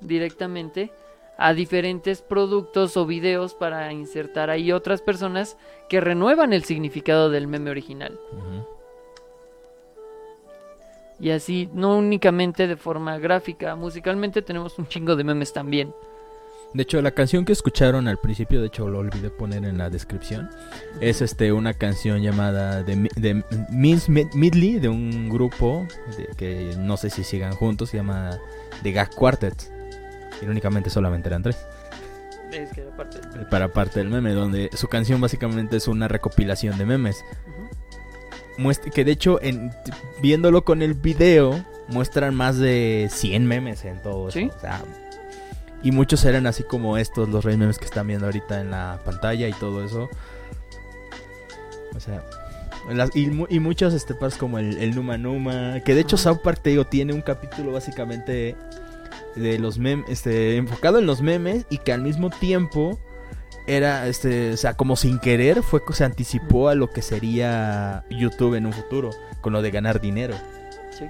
[0.00, 0.92] directamente
[1.38, 5.56] a diferentes productos o videos para insertar ahí otras personas
[5.88, 8.18] que renuevan el significado del meme original.
[11.20, 15.92] Y así no únicamente de forma gráfica musicalmente tenemos un chingo de memes también
[16.74, 19.88] De hecho, la canción que escucharon al principio, de hecho lo olvidé poner en la
[19.88, 20.50] descripción,
[21.00, 25.86] es este una canción llamada de, Mi- de Miss Mid- Midley, de un grupo
[26.18, 28.38] de- que no sé si sigan juntos, se llama
[28.82, 29.72] The Gag Quartet.
[30.42, 31.56] Irónicamente solamente eran tres.
[32.52, 36.08] es que era parte del- Para parte del meme, donde su canción básicamente es una
[36.08, 37.24] recopilación de memes.
[38.58, 39.70] Muestra, que de hecho, en,
[40.22, 44.38] viéndolo con el video, muestran más de 100 memes en todo eso.
[44.38, 44.50] ¿Sí?
[44.56, 44.82] O sea,
[45.82, 48.98] y muchos eran así como estos, los rey memes que están viendo ahorita en la
[49.04, 50.08] pantalla y todo eso.
[51.94, 52.22] O sea,
[52.90, 55.80] las- y, y muchos este, partes como el, el Numa Numa.
[55.84, 56.16] Que de hecho.
[56.16, 58.56] South Park, te digo, tiene un capítulo básicamente
[59.34, 62.98] de los memes, este, enfocado en los memes y que al mismo tiempo
[63.66, 68.04] era, este, o sea, como sin querer fue que se anticipó a lo que sería
[68.10, 69.10] YouTube en un futuro,
[69.40, 70.34] con lo de ganar dinero.
[70.96, 71.04] Sí.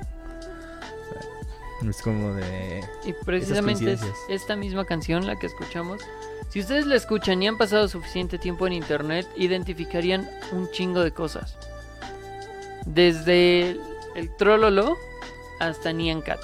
[1.89, 2.83] Es como de...
[3.05, 6.01] Y precisamente es esta misma canción la que escuchamos.
[6.49, 11.11] Si ustedes la escuchan y han pasado suficiente tiempo en internet, identificarían un chingo de
[11.11, 11.57] cosas.
[12.87, 13.77] Desde
[14.15, 14.97] el, Trololo
[15.61, 16.41] hasta Nyan Cat,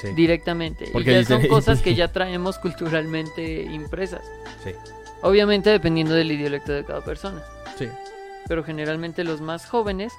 [0.00, 0.86] Sí, directamente.
[0.88, 4.22] Y Porque ya dicen- son cosas que ya traemos culturalmente impresas.
[4.64, 4.72] sí,
[5.22, 7.42] Obviamente dependiendo del dialecto de cada persona.
[7.78, 7.88] sí.
[8.48, 10.12] Pero generalmente los más jóvenes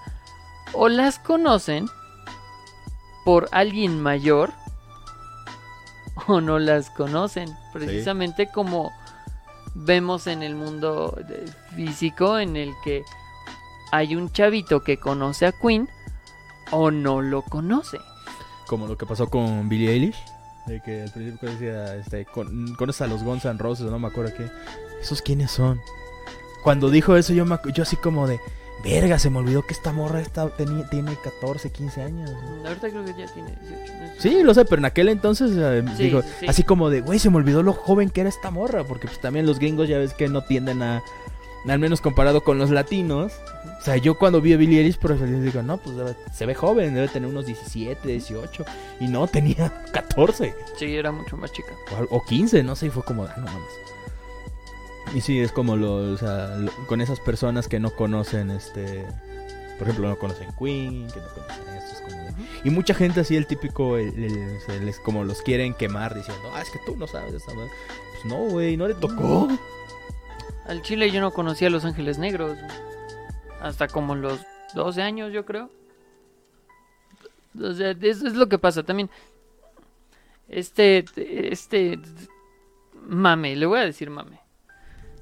[0.73, 1.87] o las conocen
[3.25, 4.51] por alguien mayor
[6.27, 7.53] o no las conocen.
[7.73, 8.91] Precisamente como
[9.73, 11.17] vemos en el mundo
[11.75, 13.03] físico en el que
[13.91, 15.89] hay un chavito que conoce a Queen
[16.71, 17.99] o no lo conoce.
[18.67, 20.17] Como lo que pasó con Billie Eilish.
[20.67, 24.07] De que al principio decía, este, con, conoces a los Guns N' Roses, no me
[24.07, 24.47] acuerdo qué.
[25.01, 25.81] ¿Esos quiénes son?
[26.63, 28.39] Cuando dijo eso yo, me yo así como de,
[28.83, 32.29] verga, se me olvidó que esta morra está, teni- tiene 14, 15 años.
[32.65, 33.93] Ahorita creo que ya tiene 18.
[33.93, 34.09] ¿no?
[34.19, 36.45] Sí, lo sé, pero en aquel entonces, eh, Sí, digo, sí, sí.
[36.47, 39.19] así como de, güey, se me olvidó lo joven que era esta morra, porque pues
[39.19, 41.01] también los gringos ya ves que no tienden a,
[41.67, 43.33] al menos comparado con los latinos.
[43.81, 46.45] O sea, yo cuando vi a Billie Eilish, por ejemplo, digo, no, pues debe- se
[46.45, 48.63] ve joven, debe tener unos 17, 18,
[48.99, 51.73] y no, tenía 14 Sí, era mucho más chica.
[52.09, 53.69] o, o 15, no sé, y fue como, ah, no mames.
[55.15, 59.03] Y sí, es como lo, o sea, lo- con esas personas que no conocen, este,
[59.79, 62.31] por ejemplo, no conocen Queen, que no conocen esto, es como de-
[62.63, 66.51] y mucha gente así, el típico, el, el- se les, como los quieren quemar diciendo,
[66.53, 67.71] ah, es que tú no sabes madre".
[68.13, 69.47] Pues no, güey, no le tocó.
[70.67, 72.57] Al Chile yo no conocía a Los Ángeles Negros.
[73.61, 74.39] Hasta como los
[74.73, 75.69] 12 años, yo creo.
[77.61, 79.09] O sea, eso es lo que pasa también.
[80.49, 81.05] Este,
[81.51, 81.99] este
[83.07, 84.39] mame, le voy a decir mame.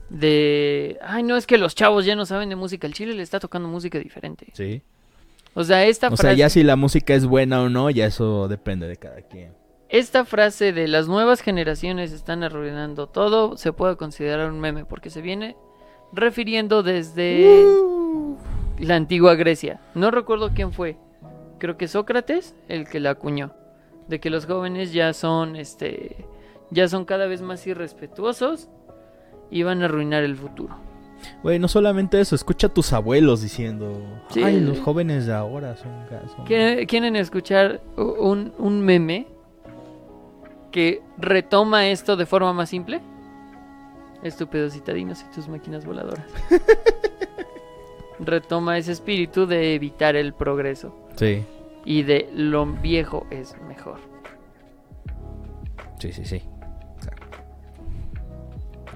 [0.09, 3.21] De, ay, no es que los chavos ya no saben de música, el Chile le
[3.21, 4.47] está tocando música diferente.
[4.53, 4.81] Sí.
[5.53, 8.05] O sea, esta O frase sea, ya si la música es buena o no, ya
[8.07, 9.53] eso depende de cada quien.
[9.89, 15.09] esta frase de las nuevas generaciones están arruinando todo se puede considerar un meme porque
[15.09, 15.55] se viene
[16.13, 17.65] refiriendo desde
[18.79, 19.79] la antigua Grecia.
[19.95, 20.97] No recuerdo quién fue.
[21.59, 23.51] Creo que Sócrates el que la acuñó.
[24.07, 26.25] De que los jóvenes ya son este
[26.71, 28.69] ya son cada vez más irrespetuosos
[29.51, 30.75] y van a arruinar el futuro.
[31.43, 34.41] Güey, no solamente eso, escucha a tus abuelos diciendo, Sí.
[34.43, 35.91] ay, los jóvenes de ahora son...
[36.33, 39.27] son- ¿Quieren, escuchar un, un meme
[40.71, 43.01] que retoma esto de forma más simple?
[44.23, 46.25] Estúpidos citadinos y tus máquinas voladoras.
[48.19, 51.43] retoma ese espíritu de evitar el progreso Sí,
[51.85, 53.97] y de lo viejo es mejor.
[55.99, 56.41] sí, sí, sí.
[56.97, 57.13] O sea,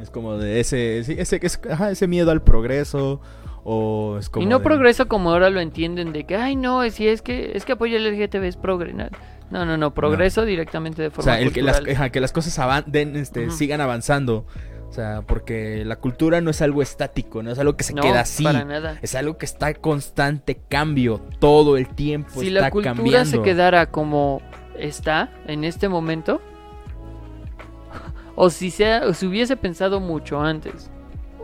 [0.02, 3.22] Es como de ese, sí, ese, es- ajá, ese miedo al progreso
[3.64, 6.88] o es como y no de- progreso como ahora lo entienden de que, ay no,
[6.90, 8.94] si es que es que apoya el LGTB es progre.
[8.94, 9.08] No,
[9.52, 11.96] no, no, no, progreso directamente de O forma sea, el que las, cultural.
[11.96, 14.46] ajá, que las cosas avan- den, este, sigan avanzando.
[14.94, 18.04] O sea, porque la cultura no es algo estático, no es algo que se No,
[18.04, 18.44] queda así.
[18.44, 19.00] para nada.
[19.02, 22.42] Es algo que está en constante cambio todo el tiempo.
[22.42, 23.26] si está la cultura cambiando.
[23.32, 24.40] se quedara como
[24.78, 26.42] está en este momento,
[28.36, 30.92] o si se, o se hubiese pensado mucho antes,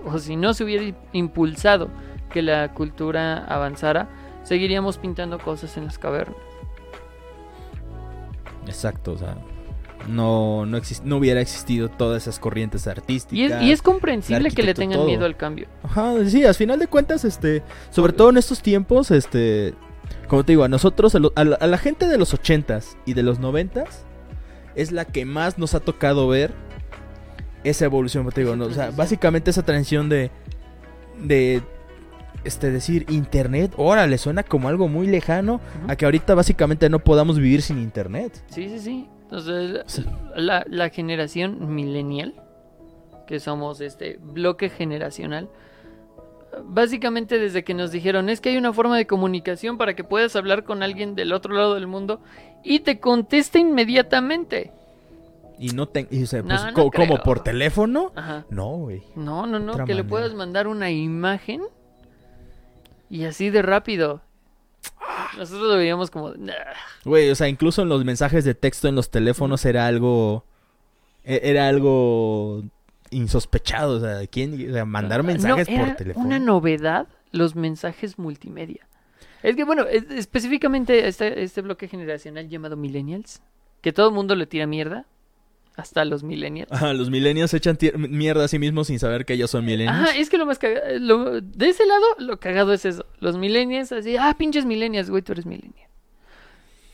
[0.06, 1.90] o si no se hubiera impulsado
[2.32, 4.10] que la cultura avanzara,
[4.44, 6.38] seguiríamos pintando cosas en las cavernas.
[8.68, 9.36] Exacto, o sea,
[10.10, 13.34] no, no, exis- no hubiera existido todas esas corrientes artísticas.
[13.38, 15.08] Y es, y es comprensible que le tengan todo.
[15.08, 15.68] miedo al cambio.
[15.84, 19.74] Ajá, sí, al final de cuentas, este, sobre todo en estos tiempos, este,
[20.28, 22.98] como te digo, a nosotros, a, lo- a la, a la gente de los ochentas
[23.06, 24.06] y de los noventas,
[24.76, 26.54] es la que más nos ha tocado ver
[27.64, 30.32] esa evolución, como te digo, o sea, básicamente esa transición de,
[31.22, 31.62] de,
[32.46, 37.38] este, decir, internet, órale, suena como algo muy lejano, a que ahorita básicamente no podamos
[37.38, 38.42] vivir sin internet.
[38.48, 39.08] Sí, sí, sí.
[39.32, 40.06] Entonces,
[40.36, 42.34] la, la generación millennial,
[43.28, 45.50] que somos este bloque generacional,
[46.64, 50.36] básicamente desde que nos dijeron es que hay una forma de comunicación para que puedas
[50.36, 52.22] hablar con alguien del otro lado del mundo
[52.64, 54.72] y te contesta inmediatamente.
[55.60, 57.22] Y no te, y, o sea, No, pues, no creo.
[57.24, 58.46] por teléfono, Ajá.
[58.50, 59.04] no, güey.
[59.16, 61.62] No, no, no, Otra que le puedas mandar una imagen
[63.10, 64.22] y así de rápido.
[65.38, 66.34] Nosotros lo veíamos como...
[67.06, 70.44] Güey, o sea, incluso en los mensajes de texto en los teléfonos era algo.
[71.24, 72.64] e- Era algo
[73.12, 73.98] insospechado.
[73.98, 74.70] O sea, ¿quién?
[74.70, 76.26] O sea, mandar mensajes No, era por teléfono.
[76.26, 78.88] Una novedad, los mensajes multimedia.
[79.44, 83.42] Es que, bueno, es- específicamente este, este bloque generacional llamado Millennials,
[83.82, 85.06] que todo el mundo le tira mierda,
[85.80, 86.72] hasta los Millennials.
[86.72, 90.10] Ajá, los millennials echan mierda a sí mismos sin saber que ellos son millennials.
[90.10, 93.06] Ajá, es que lo más cagado, lo- de ese lado, lo cagado es eso.
[93.20, 95.88] Los Millennials, así, ah, pinches Millennials, güey, tú eres Millennial.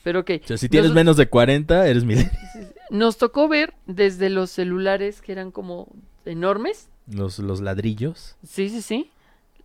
[0.04, 0.30] Pero ok.
[0.44, 2.30] O sea, si tienes nos- menos de 40, eres millennial.
[2.90, 5.88] Nos tocó ver desde los celulares que eran como
[6.24, 8.36] enormes, Los, los ladrillos.
[8.46, 9.10] Sí, sí, sí.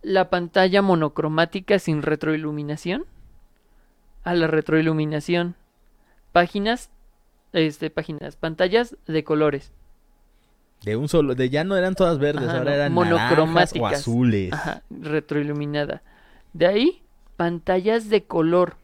[0.02, 3.04] La pantalla monocromática sin retroiluminación.
[4.24, 5.54] A la retroiluminación.
[6.32, 6.90] Páginas,
[7.52, 9.72] este, páginas, pantallas de colores.
[10.84, 11.34] De un solo.
[11.34, 13.92] De ya no eran todas verdes, Ajá, ahora no, eran naranjas o monocromáticas.
[14.00, 14.52] azules.
[14.52, 16.02] Ajá, retroiluminada.
[16.52, 17.02] De ahí,
[17.36, 18.76] pantallas de color.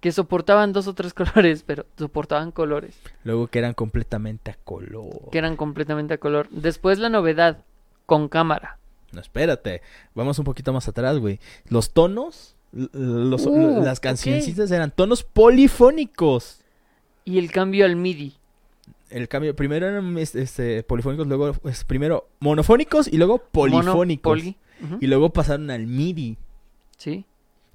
[0.00, 2.98] Que soportaban dos o tres colores, pero soportaban colores.
[3.24, 5.28] Luego que eran completamente a color.
[5.32, 6.48] Que eran completamente a color.
[6.50, 7.58] Después la novedad,
[8.06, 8.78] con cámara.
[9.12, 9.82] No, espérate.
[10.14, 11.40] Vamos un poquito más atrás, güey.
[11.68, 12.54] Los tonos.
[12.72, 16.60] los- Uh, las cancioncitas eran tonos polifónicos
[17.28, 18.32] y el cambio al MIDI.
[19.10, 20.16] El cambio, primero eran
[20.86, 21.54] polifónicos, luego
[21.86, 24.42] primero monofónicos y luego polifónicos.
[25.00, 26.38] Y luego pasaron al MIDI.
[26.96, 27.26] Sí.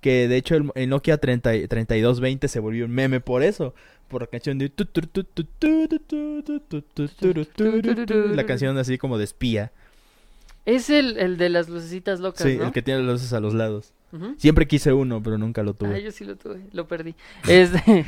[0.01, 3.75] Que de hecho el, Nokia 30, 3220 se volvió un meme por eso.
[4.07, 4.71] Por la canción de...
[8.33, 9.71] La canción así como de espía.
[10.65, 13.53] Es el, el de las lucecitas locas, Sí, el que tiene las luces a los
[13.53, 13.93] lados.
[14.37, 15.95] Siempre quise uno, pero nunca lo tuve.
[15.95, 17.13] Ah, yo sí lo tuve, lo perdí.
[17.47, 18.05] Este...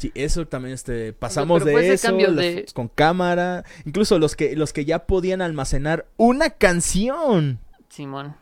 [0.00, 4.56] Sí, eso también, este, pasamos pero de eso, de- fotos con cámara, incluso los que,
[4.56, 7.58] los que ya podían almacenar una canción
[7.90, 8.34] Simón.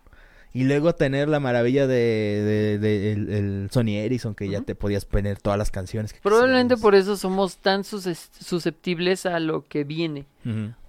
[0.54, 4.76] y luego tener la maravilla de, de- de el, el Sony Ericsson que ya te
[4.76, 6.12] podías poner todas las canciones.
[6.12, 6.82] Que Probablemente quisieras.
[6.82, 8.04] por eso somos tan sus-
[8.40, 10.26] susceptibles a lo que viene.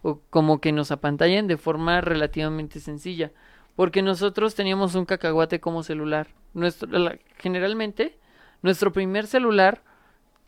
[0.03, 3.31] O como que nos apantallen de forma relativamente sencilla.
[3.75, 6.27] Porque nosotros teníamos un cacahuate como celular.
[6.53, 8.17] Nuestro, la- generalmente,
[8.61, 9.81] nuestro primer celular,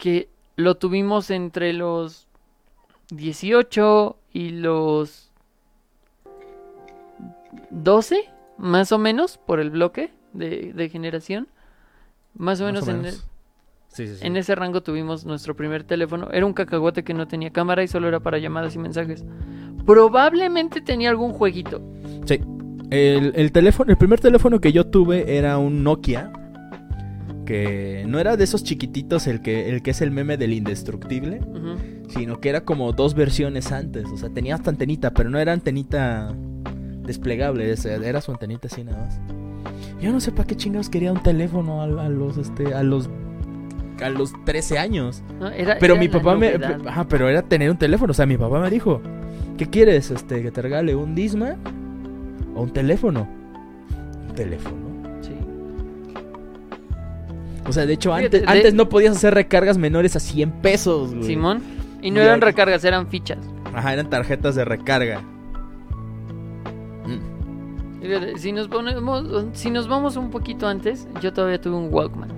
[0.02, 2.28] que lo tuvimos entre los
[3.12, 5.30] 18 y los
[7.70, 8.28] 12,
[8.58, 11.48] más o menos, por el bloque de, de generación.
[12.34, 13.28] Más o Más menos, o en, menos.
[13.90, 14.26] Sí, sí, sí.
[14.26, 16.30] en ese rango tuvimos nuestro primer teléfono.
[16.32, 19.24] Era un cacahuate que no tenía cámara y solo era para llamadas y mensajes.
[19.86, 21.80] Probablemente tenía algún jueguito.
[22.26, 22.42] Sí.
[22.90, 26.34] El, el teléfono, el primer teléfono que yo tuve era un Nokia.
[27.52, 31.42] Que no era de esos chiquititos el que, el que es el meme del indestructible.
[32.10, 34.06] Sino que era como dos versiones antes.
[34.14, 36.34] O sea, tenía hasta antenita, pero no era antenita
[37.06, 37.74] desplegable.
[38.04, 39.20] era su antenita así nada más.
[40.02, 42.74] Yo no sé para qué chingados quería un teléfono a, a los este.
[42.74, 43.10] a los.
[44.02, 45.24] a los 13 años.
[45.40, 46.48] No, era- Pero era mi papá me.
[46.88, 48.12] Ajá, pero era tener un teléfono.
[48.12, 49.02] O sea, mi papá me dijo:
[49.58, 50.10] ¿Qué quieres?
[50.12, 51.56] Este, que te regale un Disma
[52.56, 53.28] o un teléfono.
[54.30, 54.91] Un teléfono.
[57.68, 60.52] O sea, de hecho, Fíjate, antes, de- antes no podías hacer recargas menores a 100
[60.62, 61.24] pesos, güey.
[61.24, 61.62] Simón.
[62.02, 63.38] Y no Y eran ahora- recargas, eran fichas.
[63.74, 65.22] Ajá, eran tarjetas de recarga.
[67.06, 68.02] Mm.
[68.02, 72.30] Fíjate, Si nos, ponemos, si nos vamos un poquito antes, yo todavía tuve un Walkman.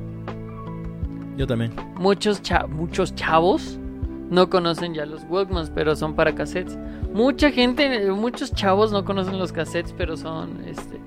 [1.37, 1.71] Yo también.
[1.95, 3.79] Muchos, cha- muchos chavos
[4.29, 6.77] no conocen ya los Walkmans, pero son para cassettes.
[7.13, 10.99] Mucha gente, muchos chavos no conocen los cassettes, pero son, este,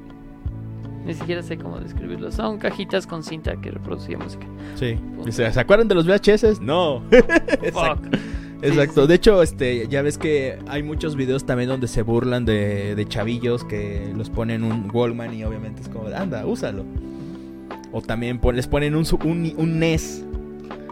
[1.06, 2.34] ni siquiera sé cómo describirlos.
[2.34, 4.46] Son cajitas con cinta que reproducía música.
[4.74, 4.98] Sí.
[5.30, 6.60] ¿Se, ¿se acuerdan de los VHS?
[6.60, 7.02] No.
[7.10, 8.08] Exacto.
[8.10, 8.18] Fuck.
[8.62, 9.02] Exacto.
[9.02, 9.08] sí.
[9.08, 13.06] De hecho, este, ya ves que hay muchos videos también donde se burlan de, de
[13.06, 16.84] chavillos que los ponen un Wallman y obviamente es como, anda, úsalo.
[17.92, 20.24] O también pon- les ponen un, su- un, un NES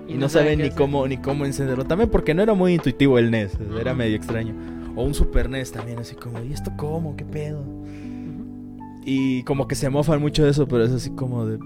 [0.09, 1.85] y, no, saben ni cómo ni cómo encenderlo.
[1.85, 4.55] También porque no era muy intuitivo el NES, era medio extraño.
[4.97, 7.17] O un Super NES también, así como, ¿y esto cómo?
[7.17, 7.65] ¿Qué pedo?
[9.05, 11.59] Y como que se mofan mucho de eso, pero es así como de...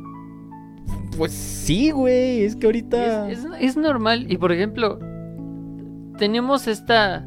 [1.16, 3.30] Pues sí, güey, es que ahorita...
[3.30, 4.30] Es, es- es normal.
[4.30, 4.99] Y por ejemplo,
[6.16, 7.24] tenemos esta,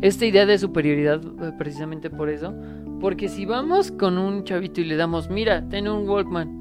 [0.00, 2.54] esta idea de superioridad eh, precisamente por eso.
[3.00, 6.58] Porque si vamos con un chavito y le damos, mira, ten un Walkman.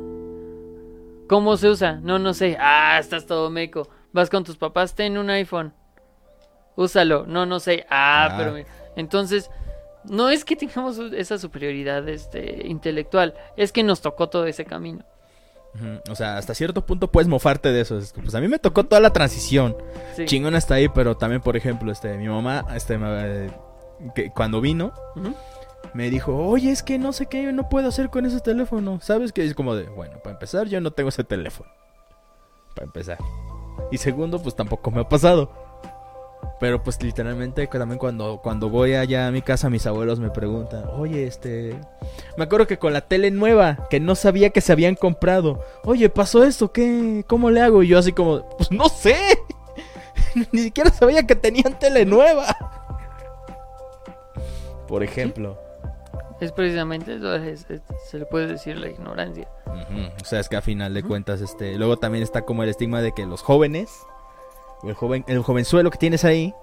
[1.28, 2.00] ¿Cómo se usa?
[2.04, 2.58] No, no sé.
[2.60, 3.88] Ah, estás todo meco.
[4.12, 5.72] Vas con tus papás, ten un iPhone.
[6.76, 7.26] Úsalo.
[7.28, 7.86] No, no sé.
[7.90, 8.36] Ah, Ah.
[8.38, 8.54] pero...
[8.54, 8.66] mira.
[8.96, 9.50] Entonces,
[10.06, 13.34] no es que tengamos esa superioridad este, intelectual.
[13.58, 15.06] Es que nos tocó todo ese camino.
[16.10, 18.00] O sea, hasta cierto punto puedes mofarte de eso.
[18.22, 19.78] Pues a mí me tocó toda la transición.
[20.16, 20.26] Sí.
[20.26, 23.00] Chingón hasta ahí, pero también, por ejemplo, este, mi mamá, este,
[24.14, 24.94] que cuando vino,
[25.94, 29.00] me dijo, oye, es que no sé qué, no puedo hacer con ese teléfono.
[29.02, 29.32] ¿Sabes?
[29.32, 31.70] Que es como de, bueno, para empezar, yo no tengo ese teléfono.
[32.76, 33.18] Para empezar.
[33.92, 35.52] Y segundo, pues tampoco me ha pasado.
[36.60, 40.84] Pero pues literalmente también cuando, cuando voy allá a mi casa, mis abuelos me preguntan,
[40.96, 41.76] oye, este...
[42.38, 45.64] Me acuerdo que con la tele nueva, que no sabía que se habían comprado.
[45.84, 47.26] Oye, pasó esto, ¿qué?
[47.28, 47.82] ¿Cómo le hago?
[47.84, 49.16] Y yo así como, pues no sé.
[50.52, 52.46] Ni siquiera sabía que tenían tele nueva.
[54.88, 55.58] Por ejemplo.
[56.40, 59.48] Es precisamente eso, es- es- se le puede decir la ignorancia.
[60.22, 63.02] O sea, es que a final de cuentas, este, luego también está como el estigma
[63.02, 63.90] de que los jóvenes,
[64.84, 66.54] el joven, el jovenzuelo que tienes ahí,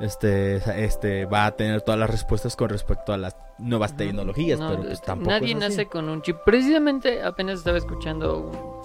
[0.00, 4.70] este, este, va a tener todas las respuestas con respecto a las nuevas tecnologías, No,
[4.70, 5.68] pero pues este, tampoco Nadie es así.
[5.76, 6.36] nace con un chip.
[6.44, 8.82] Precisamente apenas estaba escuchando un-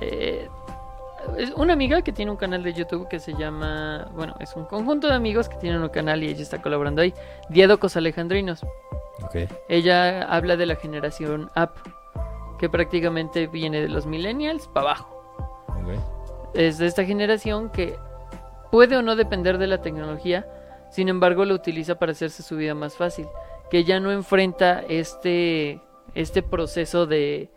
[0.00, 0.48] eh,
[1.36, 4.64] es una amiga que tiene un canal de YouTube que se llama, bueno, es un
[4.64, 7.12] conjunto de amigos que tienen un canal y ella está colaborando ahí,
[7.50, 8.64] Diádocos Alejandrinos.
[9.68, 11.76] Ella habla de la generación App,
[12.58, 15.66] que prácticamente viene de los millennials para abajo.
[15.68, 16.19] ok.
[16.54, 17.96] Es de esta generación que
[18.70, 20.46] puede o no depender de la tecnología,
[20.90, 23.26] sin embargo lo utiliza para hacerse su vida más fácil,
[23.70, 25.80] que ya no enfrenta este,
[26.14, 27.50] este proceso de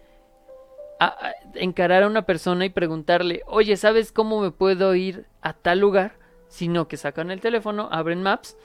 [0.99, 5.53] a- a- encarar a una persona y preguntarle, oye, ¿sabes cómo me puedo ir a
[5.53, 6.13] tal lugar?
[6.47, 8.55] Sino que sacan el teléfono, abren Maps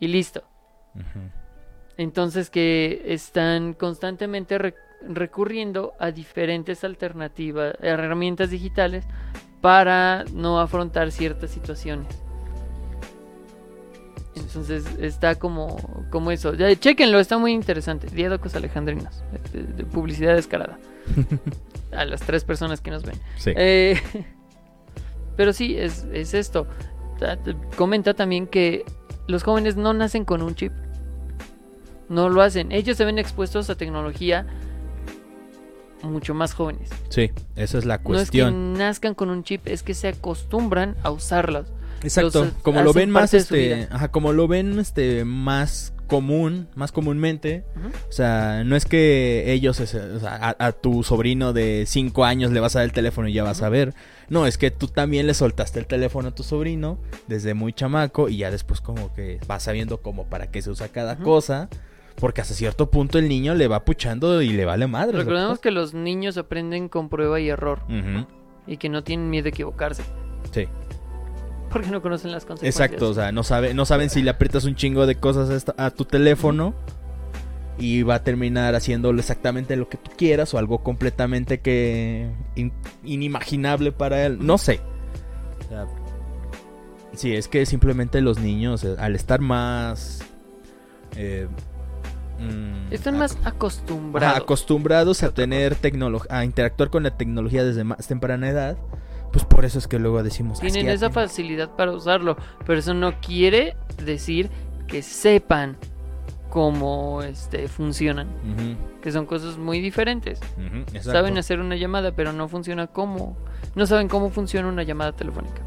[0.00, 0.42] y listo.
[1.96, 4.74] Entonces que están constantemente re-
[5.08, 9.04] recurriendo a diferentes alternativas, herramientas digitales
[9.60, 12.06] para no afrontar ciertas situaciones.
[14.34, 15.76] Entonces está como,
[16.10, 16.54] como eso.
[16.54, 18.06] Ya, Chequenlo, está muy interesante.
[18.08, 19.22] Diádocos Alejandrinos.
[19.52, 20.78] de- de publicidad descarada.
[21.92, 23.16] a las tres personas que nos ven.
[23.38, 23.52] Sí.
[23.56, 23.98] Eh,
[25.36, 26.66] pero sí, es, es esto.
[27.76, 28.84] Comenta también que
[29.26, 30.72] los jóvenes no nacen con un chip.
[32.10, 32.72] No lo hacen.
[32.72, 34.46] Ellos se ven expuestos a tecnología
[36.06, 36.88] mucho más jóvenes.
[37.08, 38.74] Sí, esa es la No es cuestión.
[38.74, 41.66] que nazcan con un chip, es que se acostumbran a usarlos.
[42.02, 46.92] Exacto, los como lo ven más este, ajá, como lo ven este más común, más
[46.92, 47.64] comúnmente,
[48.08, 52.24] o sea, no es que ellos, es- o sea, a, a tu sobrino de 5
[52.24, 53.94] años le vas a dar el teléfono y ya vas a ver.
[54.28, 58.28] No, es que tú también le soltaste el teléfono a tu sobrino desde muy chamaco
[58.28, 61.68] y ya después como que vas sabiendo como para qué se usa cada cosa.
[62.20, 65.18] Porque hasta cierto punto el niño le va puchando y le vale madre.
[65.18, 67.80] Recordemos que los niños aprenden con prueba y error
[68.66, 70.02] y que no tienen miedo a equivocarse
[70.52, 70.66] Sí.
[71.70, 72.84] porque no conocen las consecuencias.
[72.88, 75.90] Exacto, o sea, no, sabe, no saben si le aprietas un chingo de cosas a,
[75.90, 76.74] tu teléfono
[77.78, 82.72] y va a terminar haciéndolo exactamente lo que tú quieras o algo completamente que in-
[83.04, 84.38] inimaginable para él.
[84.40, 84.80] No sé.
[85.66, 85.86] O sea,
[87.12, 90.22] sí, es que simplemente los niños, eh, al estar más...
[91.16, 91.46] eh,
[92.38, 94.38] mm, Están más ajá, acostumbrados.
[94.38, 98.76] acostumbrados a tener tecnología, a interactuar con la tecnología desde más temprana edad.
[99.32, 100.58] Pues por eso es que luego decimos...
[100.62, 104.50] "Ah, es que Tienen esa facilidad para usarlo, pero eso no quiere decir
[104.86, 105.76] que sepan
[106.48, 108.28] cómo este, funcionan,
[109.02, 110.40] que son cosas muy diferentes.
[111.02, 113.36] Saben hacer una llamada, pero no funciona como...
[113.74, 115.60] No saben cómo funciona una llamada telefónica.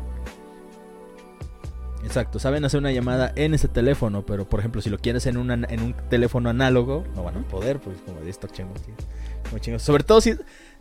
[2.10, 5.38] Exacto, saben hacer una llamada en ese teléfono, pero por ejemplo, si lo quieres en,
[5.38, 8.81] una, en un teléfono análogo, no van a poder, pues como de estos chingos.
[8.81, 8.95] tío.
[9.60, 9.84] Chingos.
[9.84, 10.34] Sobre todo si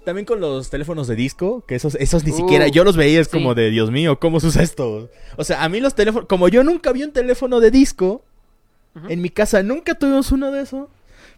[0.06, 3.20] también con los teléfonos de disco, que esos, esos ni Uh, siquiera, yo los veía,
[3.20, 3.36] es sí.
[3.36, 5.10] como de Dios mío, ¿cómo se usa esto?
[5.36, 8.22] O sea, a mí los teléfonos, como yo nunca vi un teléfono de disco,
[9.08, 10.88] en mi casa nunca tuvimos uno de esos,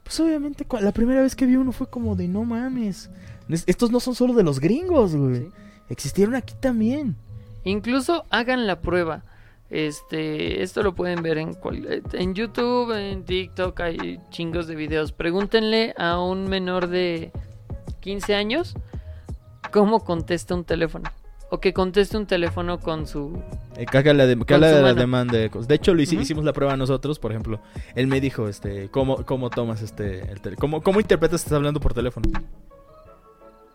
[0.05, 3.11] pues obviamente la primera vez que vi uno fue como de no mames,
[3.49, 5.49] es- estos no son solo de los gringos, güey, Sí.
[5.89, 7.17] existieron aquí también.
[7.65, 9.25] Incluso hagan la prueba.
[9.71, 15.13] Este, esto lo pueden ver en, cual- en YouTube, en TikTok, hay chingos de videos.
[15.13, 17.31] Pregúntenle a un menor de
[18.01, 18.75] 15 años
[19.73, 21.09] cómo contesta un teléfono.
[21.53, 23.41] O que conteste un teléfono con su...
[23.77, 26.21] Eh, que haga la de- que la demanda de hecho, lo Ujú.
[26.21, 27.61] hicimos la prueba nosotros, por ejemplo.
[27.97, 31.81] Él me dijo, este, ¿cómo, cómo tomas este, el cómo, cómo interpretas que estás hablando
[31.81, 32.29] por teléfono?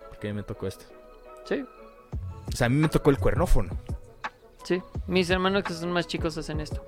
[0.09, 0.85] Porque a mí me tocó este.
[1.45, 1.65] Sí,
[2.47, 3.71] O sea, a mí me tocó el cuernófono.
[4.65, 4.81] Sí.
[5.07, 6.83] Mis hermanos que son más chicos hacen esto.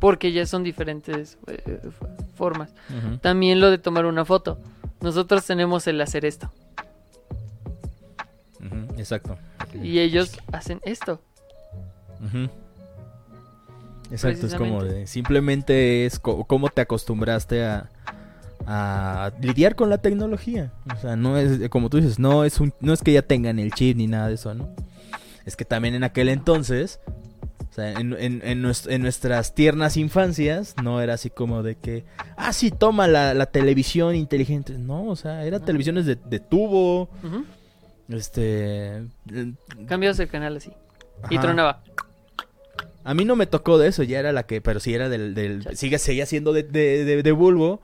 [0.00, 1.80] Porque ya son diferentes eh,
[2.36, 2.72] formas.
[3.20, 4.58] También lo de tomar una foto.
[5.00, 6.50] Nosotros tenemos el hacer esto.
[8.96, 9.36] Exacto.
[9.82, 11.20] Y ellos hacen esto.
[14.10, 15.06] Exacto, es como de.
[15.06, 17.90] Simplemente es co- cómo te acostumbraste a,
[18.66, 20.72] a lidiar con la tecnología.
[20.94, 23.58] O sea, no es, como tú dices, no es, un, no es que ya tengan
[23.58, 24.68] el chip ni nada de eso, ¿no?
[25.46, 27.00] Es que también en aquel entonces,
[27.70, 31.76] o sea, en, en- en nues- en nuestras tiernas infancias, no era así como de
[31.76, 32.04] que,
[32.36, 34.76] ah, sí, toma la, la televisión inteligente.
[34.76, 35.66] No, o sea, eran No.
[35.66, 37.08] televisiones de, de tubo,
[38.08, 39.04] este...
[39.86, 40.72] Cambiabas el canal así.
[41.30, 41.82] Y tronaba.
[43.04, 45.34] A mí no me tocó de eso, ya era la que, pero sí era del,
[45.34, 47.80] del sigue, seguía siendo de, de, de- de bulbo,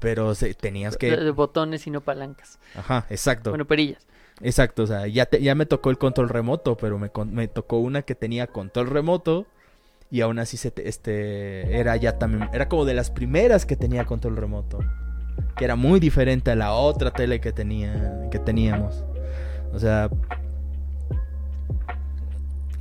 [0.00, 2.58] pero se- tenías que, de botones y no palancas.
[2.74, 4.06] ajá, exacto, Bueno, perillas.
[4.40, 7.78] exacto, o sea, ya, te- ya me tocó el control remoto, pero me, me tocó
[7.78, 9.46] una que tenía control remoto
[10.10, 13.76] y aún así se te- este, era ya también, era como de las primeras que
[13.76, 14.78] tenía control remoto,
[15.56, 19.04] que era muy diferente a la otra tele que tenía, que teníamos,
[19.72, 20.08] o sea,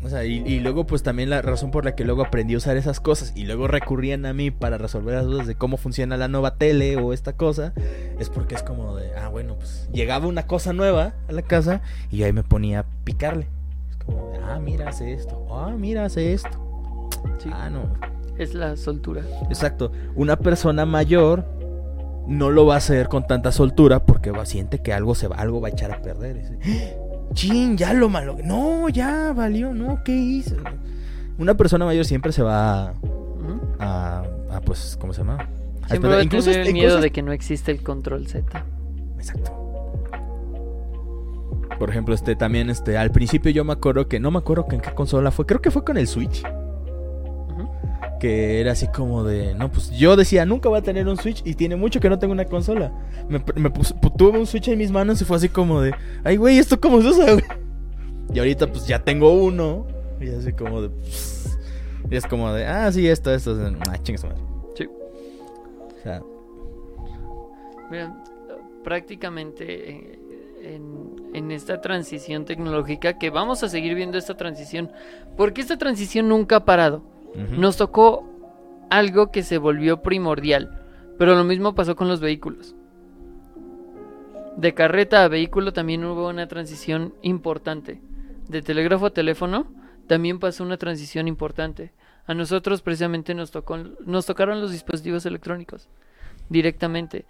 [0.06, 2.58] o sea, y, y luego pues también la razón por la que luego aprendí a
[2.58, 6.16] usar esas cosas y luego recurrían a mí para resolver las dudas de cómo funciona
[6.16, 7.74] la nueva tele o esta cosa,
[8.20, 11.82] es porque es como de, ah, bueno, pues llegaba una cosa nueva a la casa
[12.12, 13.48] y ahí me ponía a picarle.
[13.90, 17.10] Es como de, ah, mira, hace esto, ah, mira, hace esto.
[17.40, 17.50] Sí.
[17.52, 17.82] Ah, no.
[18.38, 19.24] Es la soltura.
[19.50, 19.92] Exacto.
[20.14, 21.46] Una persona mayor
[22.28, 25.38] no lo va a hacer con tanta soltura porque va, siente que algo se va,
[25.38, 26.42] algo va a echar a perder.
[26.64, 27.05] "¡Ah!
[27.36, 28.38] Chin, ya lo malo.
[28.44, 30.56] No, ya valió, no, ¿qué hice?
[31.38, 32.94] Una persona mayor siempre se va a,
[33.80, 35.38] a- a, pues, ¿cómo se llama?
[35.84, 38.26] A Siempre va a Incluso- tener el incluso- miedo de que no existe el control
[38.28, 38.66] Z.
[39.18, 39.52] Exacto.
[41.78, 44.76] Por ejemplo, este también, este, al principio yo me acuerdo que, no me acuerdo que
[44.76, 46.42] en qué consola fue, creo que fue con el Switch.
[48.20, 51.42] Que era así como de, no, pues yo decía, nunca voy a tener un Switch
[51.46, 52.92] y tiene mucho que no tengo una consola.
[53.28, 55.94] Me, me pus- pu- tuve un Switch en mis manos y fue así como de,
[56.24, 57.44] ay, güey, ¿esto cómo se usa, güey?
[58.34, 59.86] Y ahorita pues ya tengo uno
[60.22, 61.58] y así como de, "Pss".
[62.10, 63.56] y es como de, ah, sí, esto, esto,
[63.90, 64.42] ah, chingue su madre.
[64.76, 64.86] Sí.
[64.88, 66.22] O sea,
[67.92, 68.24] Mira,
[68.84, 70.20] prácticamente eh,
[70.64, 74.92] en, en esta transición tecnológica, que vamos a seguir viendo esta transición,
[75.38, 77.04] porque esta transición nunca ha parado.
[77.36, 78.28] Nos tocó
[78.90, 80.82] algo que se volvió primordial,
[81.18, 82.76] pero lo mismo pasó con los vehículos.
[84.58, 88.02] De carreta a vehículo también hubo una transición importante.
[88.48, 89.66] de telégrafo a teléfono,
[90.08, 91.92] también pasó una transición importante.
[92.28, 95.88] A nosotros precisamente nos tocó, nos tocaron los dispositivos electrónicos
[96.50, 97.26] directamente.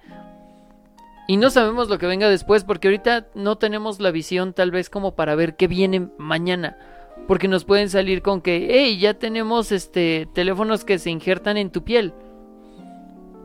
[1.27, 4.89] Y no sabemos lo que venga después porque ahorita no tenemos la visión tal vez
[4.89, 6.77] como para ver qué viene mañana.
[7.27, 11.71] Porque nos pueden salir con que, hey, ya tenemos este teléfonos que se injertan en
[11.71, 12.13] tu piel.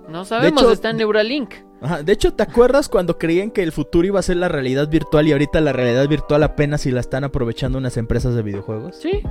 [0.08, 1.54] No sabemos, hecho, está en Neuralink.
[1.80, 4.88] Ajá, de hecho, ¿te acuerdas cuando creían que el futuro iba a ser la realidad
[4.88, 8.96] virtual y ahorita la realidad virtual apenas si la están aprovechando unas empresas de videojuegos?
[8.96, 9.22] Sí.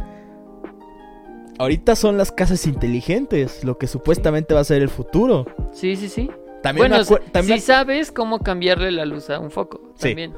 [1.60, 5.45] Ahorita son las casas inteligentes, lo que supuestamente va a ser el futuro.
[5.74, 6.32] Sí, sí, sí.
[6.61, 9.94] También bueno, también, si sabes cómo cambiarle la luz a un foco.
[9.95, 10.10] Sí.
[10.10, 10.34] También.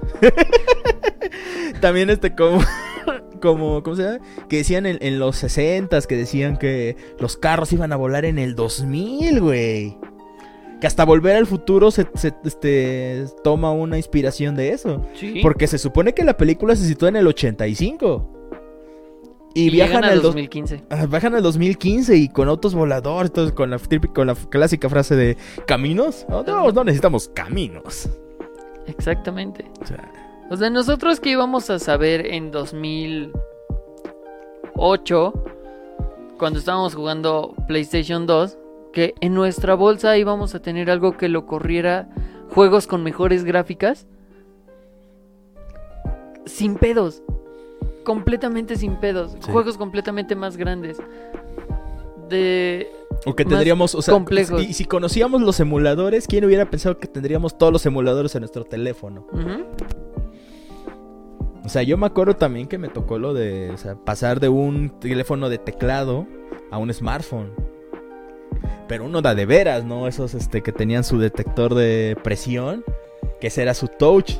[1.81, 2.61] también este como
[3.41, 4.19] como ¿cómo se llama?
[4.47, 8.39] Que decían en, en los 60 que decían que los carros iban a volar en
[8.39, 9.97] el 2000, güey.
[10.79, 15.05] Que hasta volver al futuro se, se, este, toma una inspiración de eso.
[15.13, 15.39] Sí.
[15.41, 18.40] Porque se supone que la película se sitúa en el 85.
[19.53, 20.83] Y, Y viajan al al dos- 2015.
[20.89, 23.79] ah, viajan al 2015 y con autos voladores, con la,
[24.13, 25.37] con la clásica frase de
[25.67, 26.25] ¿caminos?
[26.29, 28.07] No, no necesitamos caminos.
[28.87, 29.65] Exactamente.
[29.81, 30.09] O sea,
[30.49, 35.33] O sea, nosotros que íbamos a saber en 2008,
[36.37, 38.57] cuando estábamos jugando PlayStation 2,
[38.93, 42.09] que en nuestra bolsa íbamos a tener algo que lo corriera
[42.49, 44.07] juegos con mejores gráficas.
[46.45, 47.21] Sin pedos.
[48.03, 49.33] Completamente sin pedos.
[49.33, 49.51] Sí.
[49.51, 50.97] Juegos completamente más grandes.
[52.29, 52.89] De...
[53.25, 54.63] o que tendríamos, o sea, complejos.
[54.63, 58.63] y si conocíamos los emuladores, ¿quién hubiera pensado que tendríamos todos los emuladores en nuestro
[58.63, 59.27] teléfono?
[61.63, 64.49] O sea, yo me acuerdo también que me tocó lo de o sea, pasar de
[64.49, 66.25] un teléfono de teclado
[66.71, 67.51] a un smartphone.
[68.87, 70.07] Pero uno da de veras, ¿no?
[70.07, 72.83] Esos este, que tenían su detector de presión,
[73.39, 74.33] que ese era su touch.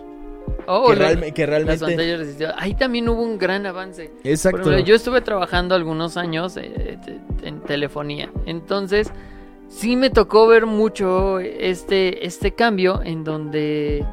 [0.68, 2.47] Oh, que, realme- realmente...
[2.57, 4.11] Ahí también hubo un gran avance.
[4.23, 4.61] Exacto.
[4.61, 6.97] ejemplo, yo estuve trabajando algunos años eh,
[7.43, 8.31] en telefonía.
[8.45, 9.11] Entonces,
[9.68, 14.05] sí me tocó ver mucho este, este cambio en donde...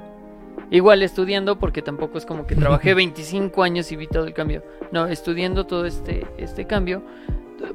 [0.70, 4.62] Igual estudiando, porque tampoco es como que trabajé 25 años y vi todo el cambio.
[4.92, 7.02] No, estudiando todo este, este cambio,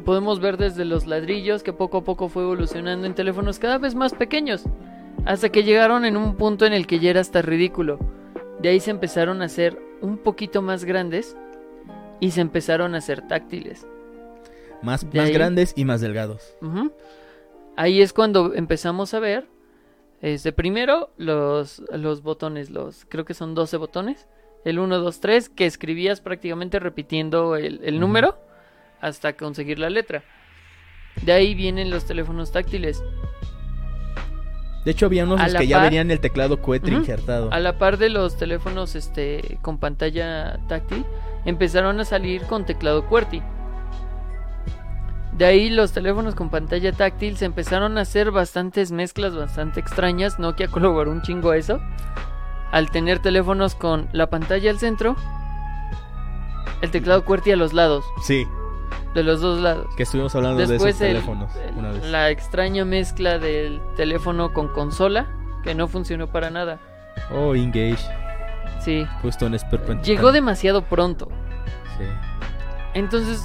[0.06, 3.96] podemos ver desde los ladrillos que poco a poco fue evolucionando en teléfonos cada vez
[3.96, 4.64] más pequeños.
[5.26, 8.00] Hasta que llegaron en un punto en el que ya era hasta ridículo.
[8.64, 11.36] De ahí se empezaron a hacer un poquito más grandes
[12.22, 13.86] y se empezaron a hacer táctiles.
[14.82, 16.56] Más, más ahí- grandes y más delgados.
[17.76, 19.50] Ahí es cuando empezamos a ver,
[20.22, 24.28] este, primero los, los botones, los creo que son 12 botones,
[24.64, 28.38] el 1, 2, 3, que escribías prácticamente repitiendo el, número
[29.02, 30.24] hasta conseguir la letra.
[31.24, 33.04] De ahí vienen los teléfonos táctiles.
[34.86, 37.00] De hecho, había unos que ya venían el teclado cohete Ujú.
[37.00, 37.52] injertado.
[37.54, 41.06] A la par de los teléfonos este, con pantalla táctil,
[41.46, 43.42] empezaron a salir con teclado QWERTY.
[45.38, 50.38] De ahí los teléfonos con pantalla táctil se empezaron a hacer bastantes mezclas bastante extrañas.
[50.38, 51.80] Nokia colaboró un chingo a eso.
[52.72, 55.16] Al tener teléfonos con la pantalla al centro,
[56.82, 58.46] el teclado QWERTY a los lados, Sí,
[59.14, 59.88] de los dos lados.
[59.96, 62.04] que estuvimos hablando de Después esos el- teléfonos una vez.
[62.06, 65.28] la extraña mezcla del teléfono con consola,
[65.64, 66.80] que no funcionó para nada.
[67.32, 67.98] Oh, Engage.
[68.82, 69.58] Sí, Justo en
[70.02, 71.30] llegó demasiado pronto.
[71.98, 72.06] Sí.
[72.94, 73.42] Entonces,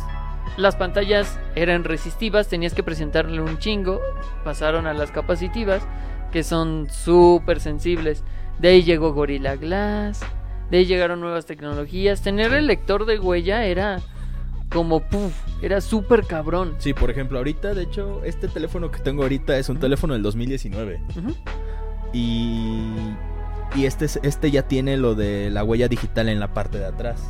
[0.57, 4.01] las pantallas eran resistivas, tenías que presentarle un chingo.
[4.45, 5.87] Pasaron a las capacitivas,
[6.33, 8.25] que son súper sensibles.
[8.59, 10.21] De ahí llegó Gorilla Glass.
[10.71, 12.21] De ahí llegaron nuevas tecnologías.
[12.23, 14.01] Tener el lector de huella era
[14.71, 15.33] como puff,
[15.63, 16.75] era súper cabrón.
[16.79, 20.23] Sí, por ejemplo, ahorita, de hecho, este teléfono que tengo ahorita es un teléfono del
[20.23, 21.01] 2019.
[21.17, 21.35] Ujú.
[22.13, 22.83] Y,
[23.75, 26.87] y este, es- este ya tiene lo de la huella digital en la parte de
[26.87, 27.23] atrás.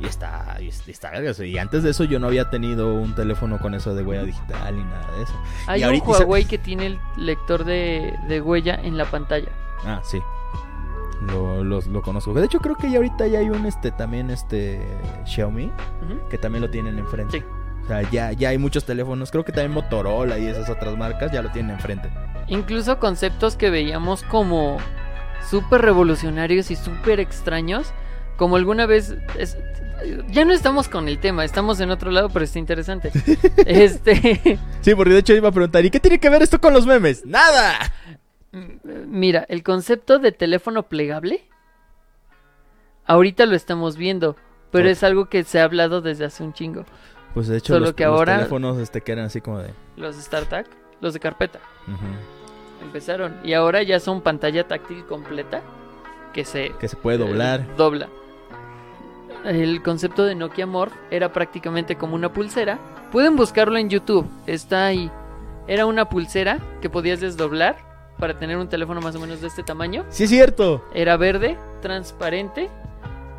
[0.00, 1.10] Y está, y está,
[1.44, 4.74] Y antes de eso yo no había tenido un teléfono con eso de huella digital
[4.76, 5.34] ni nada de eso.
[5.66, 9.48] Hay Y un ahorita- Huawei que tiene el lector de, de huella en la pantalla.
[9.84, 10.18] Ah, sí.
[11.26, 12.32] Lo, lo, lo conozco.
[12.32, 14.80] De hecho, creo que ya ahorita ya hay un este también este
[15.26, 15.70] Xiaomi
[16.30, 17.38] que también lo tienen enfrente.
[17.40, 17.44] Sí.
[17.84, 19.30] O sea, ya, ya hay muchos teléfonos.
[19.30, 22.10] Creo que también Motorola y esas otras marcas ya lo tienen enfrente.
[22.46, 24.78] Incluso conceptos que veíamos como
[25.48, 27.92] súper revolucionarios y súper extraños.
[28.36, 29.14] Como alguna vez...
[29.38, 29.58] es-
[30.30, 33.10] ya no estamos con el tema, estamos en otro lado, pero está interesante.
[33.66, 34.58] este...
[34.80, 36.86] Sí, porque de hecho iba a preguntar, ¿y qué tiene que ver esto con los
[36.86, 37.26] memes?
[37.26, 37.74] ¡Nada!
[38.52, 41.44] Mira, el concepto de teléfono plegable...
[43.06, 44.36] Ahorita lo estamos viendo,
[44.70, 46.84] pero es algo que se ha hablado desde hace un chingo.
[47.34, 49.70] Pues de hecho Solo los, que los ahora- teléfonos este que eran así como de...
[49.96, 50.66] Los StarTAC,
[51.00, 51.58] los de carpeta.
[52.82, 53.36] Empezaron.
[53.42, 55.60] Y ahora ya son pantalla táctil completa.
[56.32, 57.60] Que se que se puede doblar.
[57.60, 58.08] eh, dobla.
[59.44, 62.78] el concepto de Nokia Morph era prácticamente como una pulsera.
[63.10, 65.10] Pueden buscarlo en YouTube, está ahí.
[65.66, 67.76] Era una pulsera que podías desdoblar
[68.20, 70.04] para tener un teléfono más o menos de este tamaño.
[70.10, 70.84] Sí, es cierto.
[70.94, 72.68] Era verde, transparente,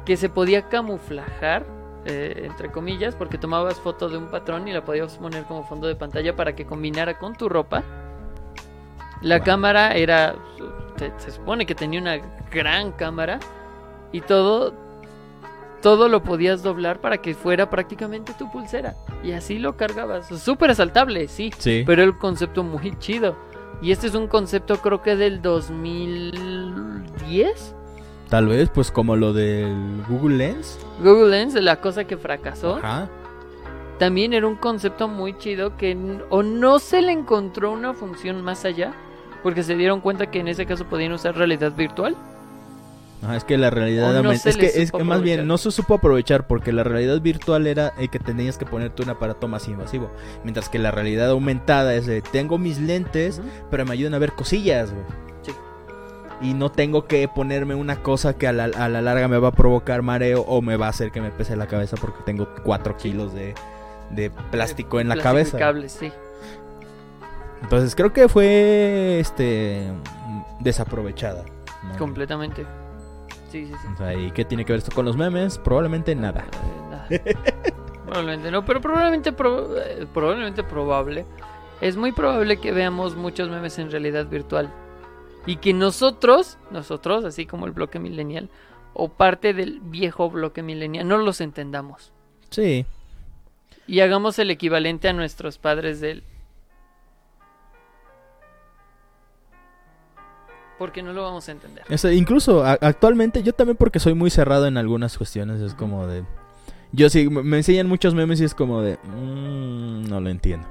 [0.06, 1.66] que se podía camuflajar,
[2.06, 5.88] eh, entre comillas, porque tomabas foto de un patrón y la podías poner como fondo
[5.88, 7.84] de pantalla para que combinara con tu ropa.
[9.22, 9.46] La Wow.
[9.46, 10.36] cámara era,
[10.98, 12.18] se, se supone que tenía una
[12.52, 13.40] gran cámara
[14.12, 14.74] y todo,
[15.84, 20.28] todo lo podías doblar para que fuera prácticamente tu pulsera y así lo cargabas.
[20.28, 21.84] Súper asaltable, sí, Sí.
[21.86, 23.36] pero el concepto muy chido.
[23.82, 27.76] Y este es un concepto creo que del 2010.
[28.30, 30.80] Tal vez, pues como lo del Google Lens.
[31.04, 33.10] Google Lens, la cosa que fracasó, Ajá.
[34.00, 35.98] también era un concepto muy chido que
[36.30, 38.94] o no se le encontró una función más allá,
[39.44, 42.16] porque se dieron cuenta que en ese caso podían usar realidad virtual.
[43.24, 45.94] Ajá, es que la realidad no es que es que más bien no se supo
[45.94, 50.10] aprovechar porque la realidad virtual era el que tenías que ponerte un aparato más invasivo,
[50.44, 53.40] mientras que la realidad aumentada es de tengo mis lentes,
[53.70, 55.06] pero me ayudan a ver cosillas, güey.
[55.44, 55.52] Sí.
[56.42, 59.50] Y no tengo que ponerme una cosa que a la, a la larga me va
[59.50, 62.48] a provocar mareo o me va a hacer que me pese la cabeza porque tengo
[62.64, 63.54] 4 kilos de,
[64.10, 65.60] de plástico en la cabeza.
[65.60, 66.12] cables, sí.
[67.62, 69.88] Entonces creo que fue este
[70.60, 71.44] desaprovechada.
[71.84, 71.98] ¿no?
[72.00, 72.66] Completamente.
[73.52, 73.88] Sí, sí, sí.
[73.94, 75.58] O sea, ¿y qué tiene que ver esto con los memes?
[75.58, 76.46] Probablemente nada.
[76.90, 77.08] Nada.
[78.06, 81.26] probablemente no, pero probablemente, pro- eh, probablemente probable.
[81.82, 84.72] Es muy probable que veamos muchos memes en realidad virtual.
[85.46, 88.50] Y que nosotros, nosotros, así como el bloque millennial,
[88.94, 92.14] o parte del viejo bloque millennial, no los entendamos.
[92.52, 92.86] Sí.
[93.88, 96.24] Y hagamos el equivalente a nuestros padres del...
[100.82, 101.84] Porque no lo vamos a entender.
[101.92, 105.76] O sea, incluso a- actualmente yo también porque soy muy cerrado en algunas cuestiones es
[105.76, 106.24] como de...
[106.92, 108.98] Yo sí, me enseñan muchos memes y es como de...
[109.04, 110.68] "Mm, no lo entiendo.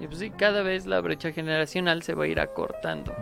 [0.00, 3.12] Y pues sí, cada vez la brecha generacional se va a ir acortando.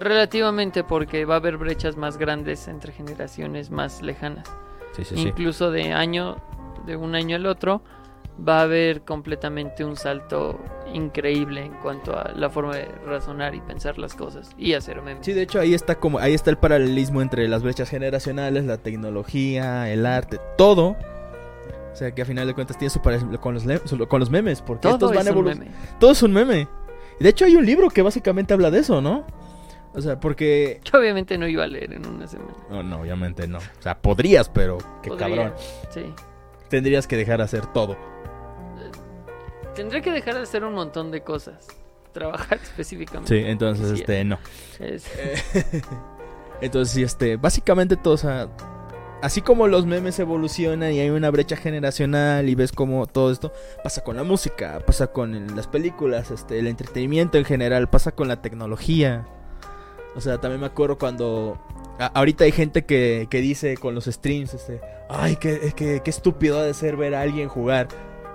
[0.00, 4.48] Relativamente porque va a haber brechas más grandes entre generaciones más lejanas.
[4.96, 5.28] Sí, sí, sí.
[5.28, 6.38] Incluso de año,
[6.86, 7.82] de un año al otro,
[8.46, 10.58] va a haber completamente un salto
[10.92, 15.24] increíble en cuanto a la forma de razonar y pensar las cosas y hacer memes.
[15.24, 18.78] Sí, de hecho ahí está como ahí está el paralelismo entre las brechas generacionales, la
[18.78, 20.96] tecnología, el arte, todo.
[21.92, 23.64] O sea, que a final de cuentas tiene su paralelismo con los
[24.08, 25.70] con los memes, porque Todo estos van es un evolu- meme.
[25.98, 26.68] Todo es un meme.
[27.18, 29.24] Y de hecho hay un libro que básicamente habla de eso, ¿no?
[29.94, 32.52] O sea, porque Que obviamente no iba a leer en una semana.
[32.70, 33.56] no, no, obviamente no.
[33.58, 35.54] O sea, podrías, pero qué Podría, cabrón.
[35.88, 36.02] Sí.
[36.68, 37.96] Tendrías que dejar de hacer todo.
[39.76, 41.66] Tendría que dejar de hacer un montón de cosas.
[42.12, 43.28] Trabajar específicamente.
[43.38, 44.38] Sí, entonces este no.
[44.80, 45.06] Es-
[46.62, 48.48] Entonces, sí, este, básicamente todo, o sea,
[49.20, 53.52] así como los memes evolucionan y hay una brecha generacional y ves como todo esto
[53.84, 58.12] pasa con la música, pasa con el- las películas, este, el entretenimiento en general, pasa
[58.12, 59.26] con la tecnología.
[60.14, 61.58] O sea, también me acuerdo cuando
[61.98, 64.80] a- ahorita hay gente que, que dice con los streams, este,
[65.10, 67.88] ay, qué, qué, qué estúpido ha de ser ver a alguien jugar.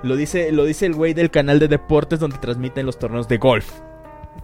[0.04, 3.38] Lo dice, lo dice el güey del canal de deportes donde transmiten los torneos de
[3.38, 3.72] golf.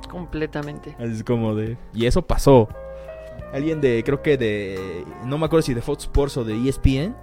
[0.09, 0.95] completamente.
[0.99, 1.77] Es como de.
[1.93, 2.69] Y eso pasó.
[3.53, 4.03] Alguien de.
[4.05, 5.03] Creo que de.
[5.25, 7.15] No me acuerdo si de Fox Sports o de ESPN.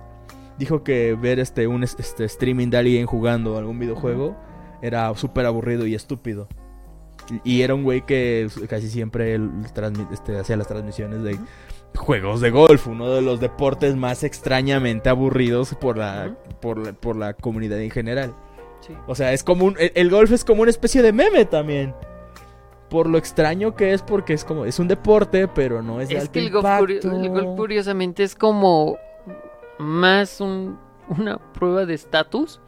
[0.58, 4.36] Dijo que ver este un es- este streaming de alguien jugando algún videojuego
[4.82, 6.48] era súper aburrido y estúpido.
[7.44, 9.38] Y y era un güey que casi siempre
[10.12, 11.38] este, hacía las transmisiones de.
[11.96, 17.16] Juegos de golf, uno de los deportes más extrañamente aburridos por la, por la, por
[17.16, 18.34] la comunidad en general.
[18.80, 18.94] Sí.
[19.06, 21.94] O sea, es como un, el, el golf es como una especie de meme también.
[22.90, 26.16] Por lo extraño que es, porque es como, es un deporte, pero no es de
[26.16, 28.96] Es alto que el golf, curio- el golf curiosamente es como
[29.78, 32.60] más un- una prueba de estatus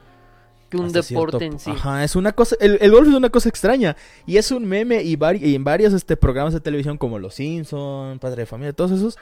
[0.68, 1.70] que un deporte cierto en sí.
[1.70, 3.96] Ajá, es una cosa, el, el golf es una cosa extraña.
[4.26, 7.34] Y es un meme y, vari- y en varios este, programas de televisión como Los
[7.34, 9.16] Simpson, Padre de Familia, todos esos,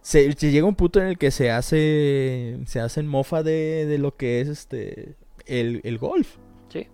[0.00, 3.98] se, se llega un punto en el que se hace, se hacen mofa de, de
[3.98, 5.16] lo que es este,
[5.46, 6.36] el, el golf.
[6.68, 6.86] Sí.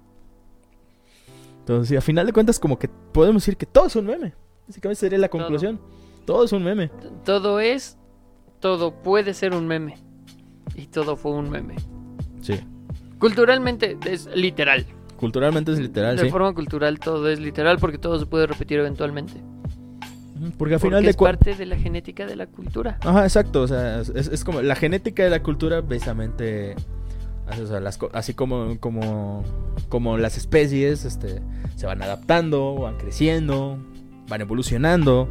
[1.61, 4.35] Entonces, a final de cuentas, como que podemos decir que todo es un meme.
[4.67, 5.81] Básicamente sería la conclusión.
[6.25, 6.91] Todo, es un meme.
[7.25, 7.99] Todo es,
[8.61, 9.97] todo puede ser un meme.
[10.75, 11.77] Y todo fue un meme.
[12.41, 12.55] Sí.
[13.23, 14.85] Culturalmente es literal.
[15.17, 16.31] Culturalmente es literal, de sí.
[16.31, 19.35] forma cultural todo es literal porque todo se puede repetir eventualmente.
[19.35, 22.99] Porque al Porque final de es parte de la genética de la cultura.
[23.03, 23.63] Ajá, exacto.
[23.63, 26.75] O sea, es, es como la genética de la cultura, precisamente.
[27.63, 29.45] o sea, las co- así como, como,
[29.89, 31.41] como las especies este,
[31.77, 33.79] se van adaptando, van creciendo,
[34.29, 35.29] van evolucionando.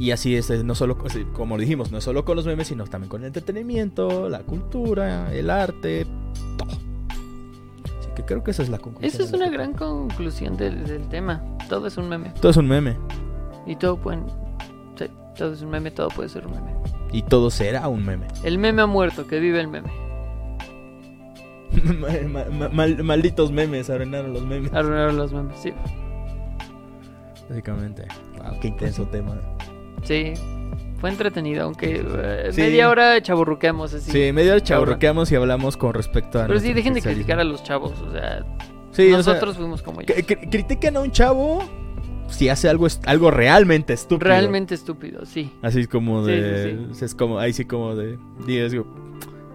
[0.00, 0.96] Y así es, no solo,
[1.34, 5.30] como dijimos, no es solo con los memes, sino también con el entretenimiento, la cultura,
[5.32, 6.06] el arte,
[6.56, 6.70] todo.
[6.70, 9.12] Así que creo que esa es la conclusión.
[9.12, 11.42] Esa es una este gran conclusión del, del tema.
[11.68, 12.30] Todo es un meme.
[12.40, 12.96] Todo es un meme.
[13.66, 14.24] Y todo pueden...
[14.96, 15.04] Sí,
[15.36, 16.72] todo es un meme, todo puede ser un meme.
[17.12, 18.26] Y todo será un meme.
[18.42, 19.90] El meme ha muerto, que vive el meme.
[22.26, 24.72] Ma- ma- mal- malditos memes, arruinaron los memes.
[24.72, 25.72] Arruinaron los memes, sí.
[27.50, 28.06] Básicamente.
[28.38, 29.38] Wow, qué intenso tema.
[30.02, 30.34] Sí.
[31.00, 32.60] Fue entretenido, aunque eh, Sí.
[32.60, 34.10] media hora chaburruqueamos así.
[34.10, 36.46] Sí, medio chaburroqueamos y hablamos con respecto a.
[36.46, 38.44] Pero sí, dejen de criticar a los chavos, o sea,
[38.92, 40.14] Sí, o sea, nosotros fuimos como ellos.
[40.16, 41.62] cri- cri- critiquen a un chavo
[42.28, 44.28] si hace algo, algo realmente estúpido.
[44.28, 45.50] Realmente estúpido, sí.
[45.62, 46.78] Así como de.
[46.92, 48.18] sí, Es como, ahí sí como de.
[48.46, 48.84] digo,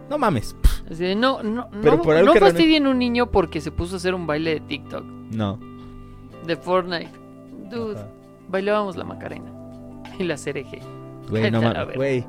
[0.09, 0.55] no mames.
[0.89, 3.69] Así no, no, Pero no, por algo no que realmente- fastidien un niño porque se
[3.71, 5.59] puso a hacer un baile de TikTok, No.
[6.45, 7.11] de Fortnite.
[7.69, 8.07] Dude, Ajá.
[8.49, 9.51] bailábamos la Macarena
[10.19, 10.79] y la cereje.
[11.29, 11.61] Güey, no.
[11.95, 12.25] Güey.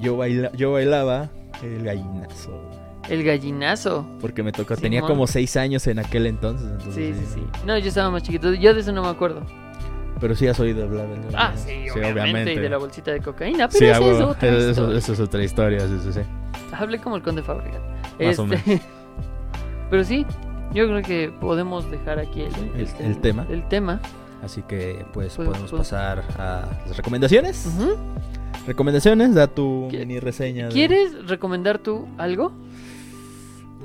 [0.00, 1.30] Yo, baila, yo bailaba
[1.62, 2.60] el gallinazo.
[3.08, 4.06] El gallinazo.
[4.20, 4.76] Porque me tocó.
[4.76, 5.10] Tenía Simón.
[5.12, 6.66] como seis años en aquel entonces.
[6.70, 7.42] entonces Sí, sí, sí.
[7.66, 8.52] No, yo estaba más chiquito.
[8.54, 9.42] Yo de eso no me acuerdo.
[10.20, 11.66] Pero sí has oído hablar del Ah, gallinazo.
[11.68, 12.54] sí, obviamente.
[12.54, 13.68] Y de la bolsita de cocaína.
[13.68, 14.98] Pero Sí, esa es otra Eso- historia.
[14.98, 16.20] eso es otra historia, sí, sí, sí.
[16.72, 17.78] Hablé como el conde Fábrica.
[18.18, 18.46] Más o
[19.90, 20.24] Pero sí,
[20.72, 23.46] yo creo que podemos dejar aquí el, El- el tema.
[23.50, 24.00] El tema.
[24.44, 27.66] Así que pues Pues- podemos pues- pasar a las recomendaciones.
[28.66, 30.66] Recomendaciones, da tu ¿Qui- mini reseña.
[30.68, 32.52] de- ¿Quieres recomendar tú algo?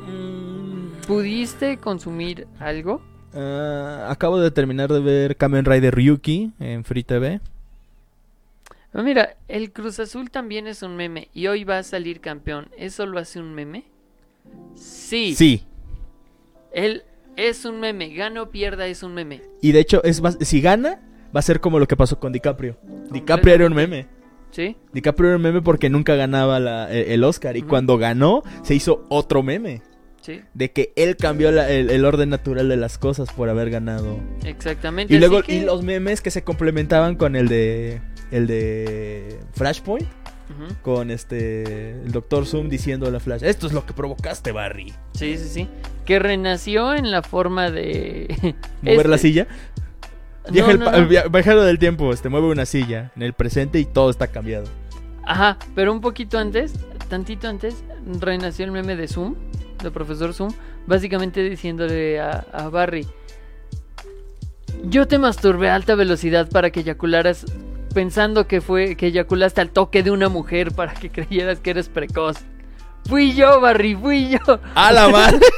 [0.07, 3.01] Mm, ¿Pudiste consumir algo?
[3.33, 7.39] ah, acabo de terminar de ver Kamen Rider Ryuki en Free TV.
[8.93, 12.69] Ah, Mira, el Cruz Azul también es un meme y hoy va a salir campeón.
[12.77, 13.83] ¿Eso lo hace un meme?
[14.75, 15.35] Sí.
[15.35, 15.63] Sí.
[16.71, 17.03] Él
[17.47, 18.09] es un meme.
[18.13, 19.41] Gana o pierda es un meme.
[19.61, 21.01] Y de hecho, es más- si gana,
[21.35, 22.77] va a ser como lo que pasó con DiCaprio.
[23.11, 24.07] DiCaprio era un meme.
[24.51, 24.75] ¿Sí?
[24.93, 27.55] DiCaprio era un meme porque nunca ganaba la- el, Oscar.
[27.57, 29.81] Y cuando ganó, se hizo otro meme.
[30.21, 30.41] Sí.
[30.53, 34.19] De que él cambió la- el, el orden natural de las cosas por haber ganado.
[34.43, 35.13] Exactamente.
[35.13, 38.01] Y luego que- y los memes que se complementaban con el de
[38.31, 40.05] el de Flashpoint
[40.81, 44.93] Con este el Doctor Zoom diciendo a la Flash, "Esto es lo que provocaste, Barry."
[45.13, 45.67] Sí, sí, sí.
[46.05, 48.55] Que renació en la forma de...
[48.81, 49.47] Mover la Este- silla.
[50.51, 51.07] Viaja no, no.
[51.29, 54.65] viajero del tiempo, este mueve una silla en el presente y todo está cambiado.
[55.23, 56.73] Ajá, pero un poquito antes,
[57.07, 57.83] tantito antes,
[58.19, 59.35] renació el meme de Zoom,
[59.83, 60.51] de profesor Zoom,
[60.87, 63.05] básicamente diciéndole a, a Barry,
[64.83, 67.45] yo te masturbé a alta velocidad para que eyacularas
[67.93, 71.89] pensando que fue que eyaculaste al toque de una mujer para que creyeras que eres
[71.89, 72.37] precoz.
[73.07, 74.59] Fui yo, Barry, fui yo.
[74.75, 75.39] ¡A la madre!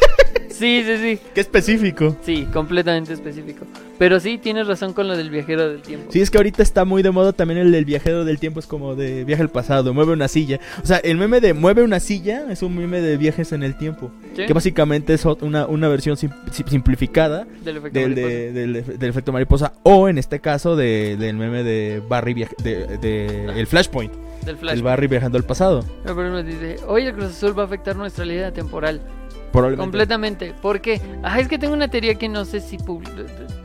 [0.61, 1.19] Sí, sí, sí.
[1.33, 2.15] ¡Qué específico!
[2.21, 3.65] Sí, completamente específico.
[3.97, 6.11] Pero sí, tienes razón con lo del viajero del tiempo.
[6.11, 8.67] Sí, es que ahorita está muy de moda también el del viajero del tiempo, es
[8.67, 10.59] como de viaje al pasado, mueve una silla.
[10.83, 13.75] O sea, el meme de mueve una silla es un meme de viajes en el
[13.75, 14.11] tiempo.
[14.41, 14.47] ¿Sí?
[14.47, 18.27] Que básicamente es una, una versión sim- sim- simplificada Del efecto del, mariposa.
[18.33, 19.73] de- del, efe- del efecto mariposa.
[19.83, 24.13] O en este caso de- del meme de Barry de, de- el Flashpoint.
[24.45, 24.75] Del flash.
[24.77, 25.81] El Barry viajando al pasado.
[26.05, 28.99] No, pero me dice, hoy el Cruz Azul va a afectar nuestra línea temporal.
[29.77, 30.53] Completamente.
[30.61, 31.01] ¿Por qué?
[31.23, 32.77] Ah, es que tengo una teoría que no sé si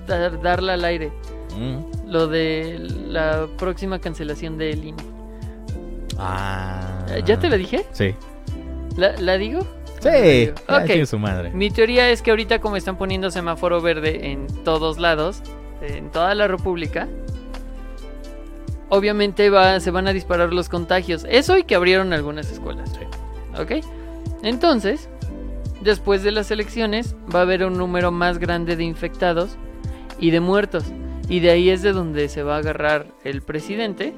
[0.06, 1.12] dar- darla al aire.
[1.56, 2.10] Mm.
[2.10, 2.78] Lo de
[3.08, 5.02] la próxima cancelación del INE.
[6.18, 7.06] Ah.
[7.24, 7.86] ¿Ya te la dije?
[7.92, 8.14] Sí.
[8.96, 9.66] ¿La, la digo?
[10.10, 10.16] Sí.
[10.16, 10.54] La digo.
[10.68, 10.86] Ok.
[10.86, 11.50] chingue su madre.
[11.50, 15.42] Mi teoría es que ahorita como están poniendo semáforo verde en todos lados,
[15.80, 17.08] en toda la República,
[18.88, 21.26] obviamente va, se van a disparar los contagios.
[21.28, 22.90] Eso y que abrieron algunas escuelas.
[22.90, 23.60] Sí.
[23.60, 23.84] ¿Ok?
[24.42, 25.08] Entonces,
[25.80, 29.56] después de las elecciones va a haber un número más grande de infectados
[30.18, 30.84] y de muertos.
[31.28, 34.14] Y de ahí es de donde se va a agarrar el presidente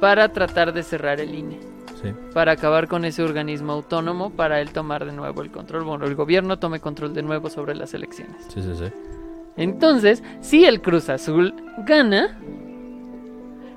[0.00, 1.58] para tratar de cerrar el INE.
[2.02, 2.12] Sí.
[2.34, 5.84] Para acabar con ese organismo autónomo, para él tomar de nuevo el control.
[5.84, 8.36] Bueno, el gobierno tome control de nuevo sobre las elecciones.
[8.48, 8.92] Sí, sí, sí.
[9.56, 11.54] Entonces, si el Cruz Azul
[11.86, 12.38] gana,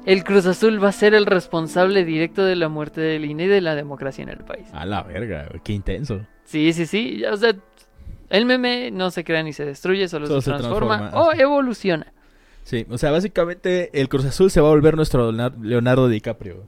[0.05, 3.47] el Cruz Azul va a ser el responsable directo de la muerte del INE y
[3.47, 4.67] de la democracia en el país.
[4.73, 6.21] A la verga, qué intenso.
[6.43, 7.23] Sí, sí, sí.
[7.25, 7.55] O sea,
[8.29, 11.33] el meme no se crea ni se destruye, solo, Solo se, se transforma, transforma, o
[11.33, 12.11] evoluciona.
[12.63, 16.67] Sí, o sea, básicamente el Cruz Azul se va a volver nuestro Leonardo DiCaprio.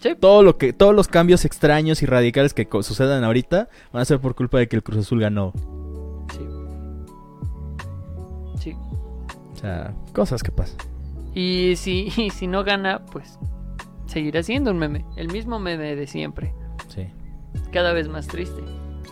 [0.00, 0.14] Sí.
[0.18, 4.20] Todo lo que, todos los cambios extraños y radicales que sucedan ahorita van a ser
[4.20, 5.52] por culpa de que el Cruz Azul ganó.
[6.32, 6.46] Sí.
[8.60, 8.76] Sí.
[9.54, 10.78] O sea, cosas que pasan.
[11.34, 13.38] Y si, y si no gana, pues
[14.06, 15.04] seguirá siendo un meme.
[15.16, 16.52] El mismo meme de siempre.
[16.88, 17.06] Sí.
[17.72, 18.62] Cada vez más triste.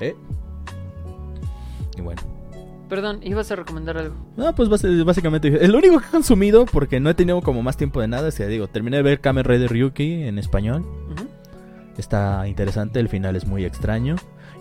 [0.01, 0.15] ¿Eh?
[1.97, 2.34] Y bueno.
[2.89, 4.15] Perdón, ibas a recomendar algo.
[4.36, 7.77] No, pues básicamente es lo único que he consumido porque no he tenido como más
[7.77, 8.28] tiempo de nada.
[8.28, 10.85] O sea, digo, terminé de ver Kamen Rider Ryuki en español.
[11.97, 14.16] Está interesante, el final es muy extraño.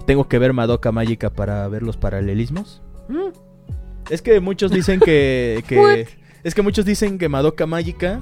[0.06, 2.82] Tengo que ver Madoka Mágica para ver los paralelismos.
[3.10, 3.30] Mm,
[4.10, 6.08] Es que muchos dicen que, que
[6.44, 8.22] es que muchos dicen que Madoka Mágica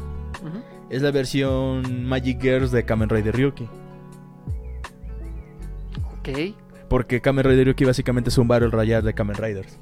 [0.90, 3.68] es la versión Magic Girls de Kamen Rider Ryuki.
[6.20, 6.30] Ok.
[6.92, 9.78] Porque Kamen Rider Ryuki básicamente es un Battle Royale de Kamen Riders.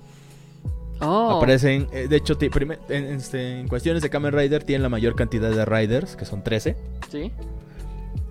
[1.02, 1.38] Oh.
[1.38, 5.49] Aparecen, eh, de hecho, en, este, en cuestiones de Kamen Rider tienen la mayor cantidad
[5.49, 6.77] de Riders, que son 13.
[7.10, 7.31] Sí.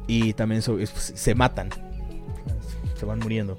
[0.07, 1.71] Y también so- se matan.
[2.95, 3.59] Se van muriendo.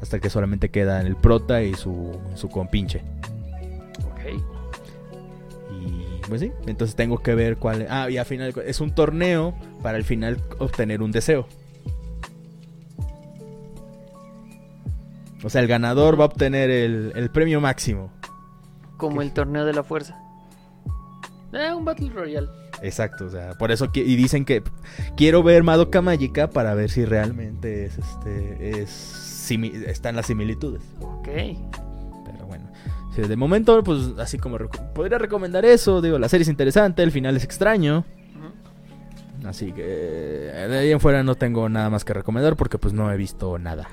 [0.00, 3.02] Hasta que solamente quedan el prota y su, su compinche.
[4.12, 4.40] Ok.
[5.72, 7.84] Y pues sí, entonces tengo que ver cuál.
[7.90, 11.48] Ah, y al final es un torneo para al final obtener un deseo.
[15.42, 18.10] O sea, el ganador va a obtener el, el premio máximo.
[18.96, 20.18] Como el torneo de la fuerza.
[21.52, 22.48] Eh, un Battle Royale.
[22.82, 24.62] Exacto, o sea, por eso y dicen que
[25.16, 28.88] quiero ver Madoka Mágica para ver si realmente es este es
[29.50, 30.80] simi- están las similitudes.
[31.00, 31.26] Ok.
[32.24, 32.70] Pero bueno,
[33.14, 34.56] sí, de momento pues así como
[34.94, 38.04] podría recomendar eso, digo, la serie es interesante, el final es extraño,
[39.44, 43.12] así que de ahí en fuera no tengo nada más que recomendar porque pues no
[43.12, 43.88] he visto nada.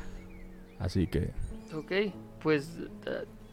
[0.80, 1.30] Así que
[1.74, 1.92] Ok.
[2.42, 2.70] Pues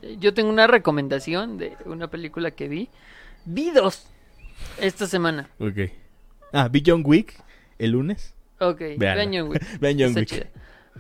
[0.03, 2.89] eh, yo tengo una recomendación de una película que vi.
[3.45, 4.07] Vi dos
[4.81, 5.49] esta semana.
[5.59, 5.91] ok.
[6.53, 7.35] Ah, vi John Wick
[7.79, 8.35] el lunes.
[8.61, 8.81] Ok.
[8.99, 9.81] Vean John Wick.
[9.81, 10.27] Vean John Wick.
[10.29, 10.47] chida.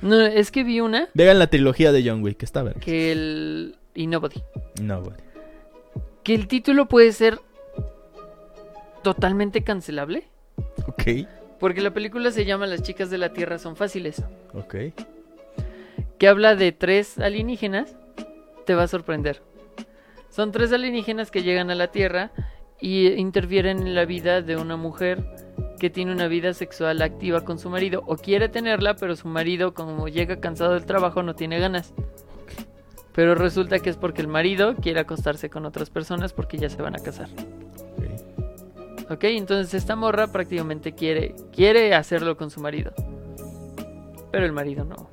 [0.02, 2.74] No, es que vi una Vean la trilogía de John Wick, está bien.
[2.80, 3.76] que el...
[3.94, 4.42] Y Nobody.
[4.82, 5.16] No, güey.
[6.24, 7.38] Que el título puede ser
[9.04, 10.24] totalmente cancelable.
[10.88, 11.02] Ok,
[11.60, 14.22] Porque la película se llama Las chicas de la Tierra son fáciles.
[14.52, 14.74] ok.
[16.18, 17.96] Que habla de tres alienígenas.
[18.66, 19.42] Te va a sorprender.
[20.30, 22.32] Son tres alienígenas que llegan a la Tierra
[22.80, 25.24] y interfieren en la vida de una mujer
[25.78, 28.02] que tiene una vida sexual activa con su marido.
[28.06, 31.94] O quiere tenerla, pero su marido, como llega cansado del trabajo, no tiene ganas.
[33.12, 36.82] Pero resulta que es porque el marido quiere acostarse con otras personas porque ya se
[36.82, 37.28] van a casar.
[39.08, 39.24] ok.
[39.24, 42.92] Entonces esta morra prácticamente quiere, quiere hacerlo con su marido.
[44.32, 45.08] Pero el marido no.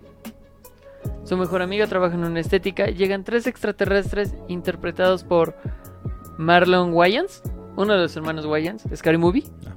[1.23, 2.87] Su mejor amiga trabaja en una estética.
[2.87, 5.55] Llegan tres extraterrestres interpretados por
[6.37, 7.41] Marlon Wayans,
[7.77, 9.43] uno de los hermanos Wayans, Scary Movie.
[9.67, 9.75] Ah.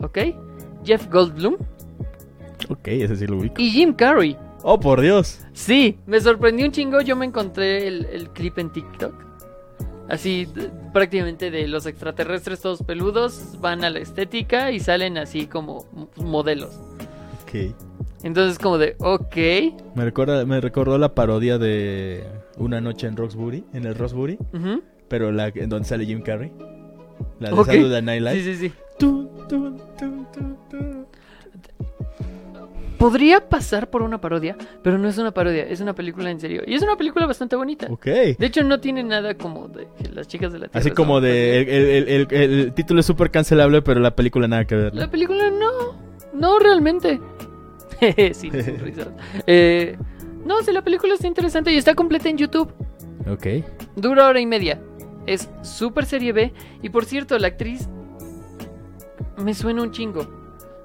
[0.00, 0.18] Ok.
[0.84, 1.56] Jeff Goldblum
[2.68, 3.54] Ok, ese sí lo ubico.
[3.60, 4.36] y Jim Carrey.
[4.62, 5.40] Oh, por Dios.
[5.52, 7.00] Sí, me sorprendió un chingo.
[7.00, 9.14] Yo me encontré el, el clip en TikTok.
[10.08, 10.48] Así,
[10.92, 15.86] prácticamente de los extraterrestres todos peludos van a la estética y salen así como
[16.16, 16.78] modelos.
[17.42, 17.74] Ok.
[18.22, 19.36] Entonces, como de, ok.
[19.94, 22.24] Me recuerda, me recordó la parodia de
[22.58, 24.38] Una noche en Roxbury, en el Roxbury,
[25.08, 26.50] pero la en donde sale Jim Carrey.
[27.38, 27.66] La de Ok.
[27.66, 28.42] Saturday Night Live.
[28.42, 28.72] Sí, sí, sí.
[32.98, 36.62] Podría pasar por una parodia, pero no es una parodia, es una película en serio.
[36.66, 37.88] Y es una película bastante bonita.
[37.90, 38.06] Ok.
[38.06, 40.80] De hecho, no tiene nada como de que las chicas de la Tierra.
[40.80, 41.60] Así como de.
[41.60, 44.94] El, el- el- el- el título es súper cancelable, pero la película nada que ver.
[44.94, 45.70] La película no,
[46.32, 47.20] no realmente.
[48.32, 49.08] sí, risas.
[49.46, 49.96] Eh,
[50.44, 52.72] no, sí, la película está interesante y está completa en YouTube.
[53.30, 53.46] Ok.
[53.96, 54.80] Dura hora y media.
[55.26, 56.52] Es súper serie B.
[56.82, 57.88] Y por cierto, la actriz
[59.36, 60.26] me suena un chingo.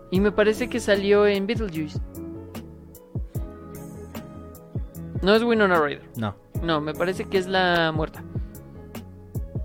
[0.09, 1.99] Y me parece que salió en Beetlejuice.
[5.21, 6.09] No es Winona Ryder.
[6.17, 6.35] No.
[6.63, 8.23] No, me parece que es la muerta.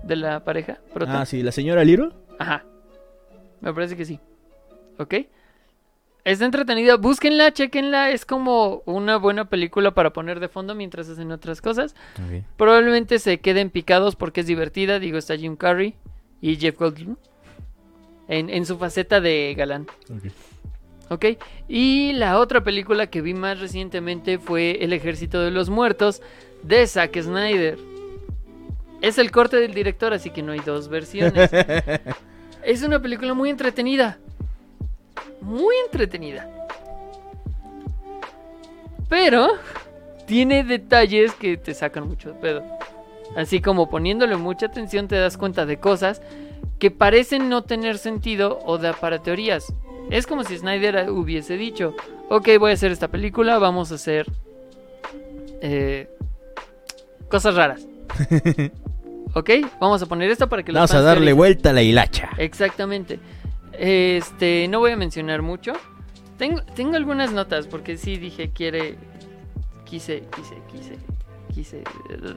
[0.03, 0.79] De la pareja.
[0.93, 1.21] prota.
[1.21, 2.11] Ah, sí, la señora Little.
[2.39, 2.63] Ajá.
[3.61, 4.19] Me parece que sí.
[4.99, 5.15] ¿Ok?
[6.27, 6.97] Está entretenida.
[6.97, 8.11] Búsquenla, chequenla.
[8.11, 11.95] Es como una buena película para poner de fondo mientras hacen otras cosas.
[12.57, 14.99] Probablemente se queden picados porque es divertida.
[14.99, 15.95] Digo, está Jim Carrey
[16.41, 17.15] y Jeff Goldblum.
[18.27, 19.87] En, en su faceta de galán.
[21.07, 21.25] ¿Ok?
[21.69, 26.21] Y la otra película que vi más recientemente fue El Ejército de los Muertos
[26.61, 27.79] de Zack Snyder.
[29.01, 31.49] Es el corte del director, así que no hay dos versiones.
[32.63, 34.19] es una película muy entretenida.
[35.41, 36.49] Muy entretenida.
[39.09, 39.49] Pero
[40.25, 42.63] tiene detalles que te sacan mucho de pedo.
[43.35, 46.21] Así como poniéndole mucha atención te das cuenta de cosas
[46.79, 49.73] que parecen no tener sentido o da para teorías.
[50.09, 51.95] Es como si Snyder hubiese dicho,
[52.29, 54.25] ok, voy a hacer esta película, vamos a hacer
[55.61, 56.09] eh,
[57.29, 57.87] cosas raras.
[59.33, 59.49] ok,
[59.79, 62.29] vamos a poner esto para que los Vamos a darle vuelta a la hilacha.
[62.37, 63.19] Exactamente.
[63.77, 65.73] Este, no voy a mencionar mucho.
[66.37, 68.95] Tengo, tengo algunas notas porque sí dije quiere,
[69.85, 70.97] quise, quise, quise,
[71.53, 71.83] quise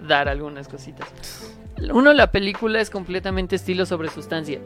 [0.07, 1.57] dar algunas cositas.
[1.93, 4.61] Uno, la película es completamente estilo sobre sustancia.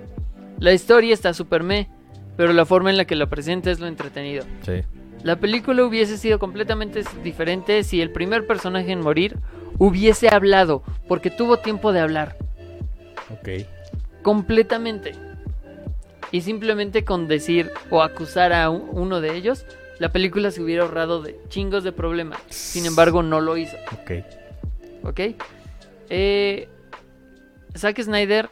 [0.59, 1.89] La historia está super me,
[2.37, 4.45] pero la forma en la que lo presenta es lo entretenido.
[4.63, 4.83] Sí.
[5.23, 9.39] La película hubiese sido completamente diferente si el primer personaje en morir
[9.79, 12.37] hubiese hablado, porque tuvo tiempo de hablar.
[13.31, 13.67] Ok.
[14.23, 15.15] Completamente.
[16.35, 19.65] Y simplemente con decir o acusar a un- uno de ellos,
[20.01, 22.41] la película se hubiera ahorrado de chingos de problemas.
[22.49, 23.77] Sin embargo, no lo hizo.
[23.93, 24.11] Ok.
[25.05, 25.21] ¿Ok?
[26.11, 26.69] Eh,
[27.77, 28.51] Zack Snyder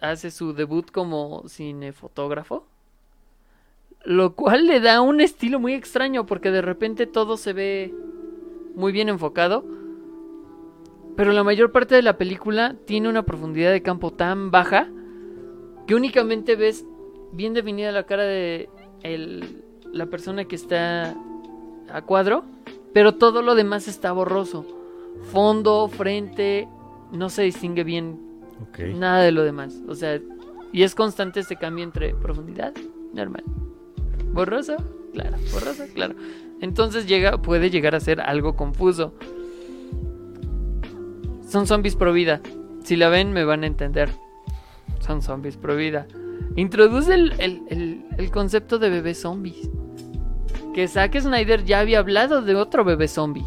[0.00, 2.68] hace su debut como cinefotógrafo.
[4.04, 7.92] Lo cual le da un estilo muy extraño porque de repente todo se ve
[8.76, 9.64] muy bien enfocado.
[11.16, 14.88] Pero la mayor parte de la película tiene una profundidad de campo tan baja
[15.88, 16.84] que únicamente ves
[17.32, 18.68] bien definida la cara de
[19.02, 21.14] el- la persona que está
[21.90, 22.44] a cuadro,
[22.92, 24.64] pero todo lo demás está borroso.
[25.32, 26.68] Fondo, frente,
[27.12, 28.18] no se distingue bien
[28.94, 29.80] nada de lo demás.
[29.88, 30.20] O sea,
[30.72, 32.74] y es constante este cambio entre profundidad,
[33.14, 33.44] normal.
[34.32, 34.76] Borroso,
[35.12, 36.14] claro, borroso, claro.
[36.60, 39.14] Entonces llega, puede llegar a ser algo confuso.
[41.48, 42.40] Son zombies pro vida.
[42.84, 44.10] Si la ven, me van a entender.
[45.00, 46.06] Son zombies pro vida.
[46.56, 49.68] Introduce el, el- el- el concepto de bebés zombies.
[50.74, 53.44] Que Zack Snyder ya había hablado de otro bebé zombie.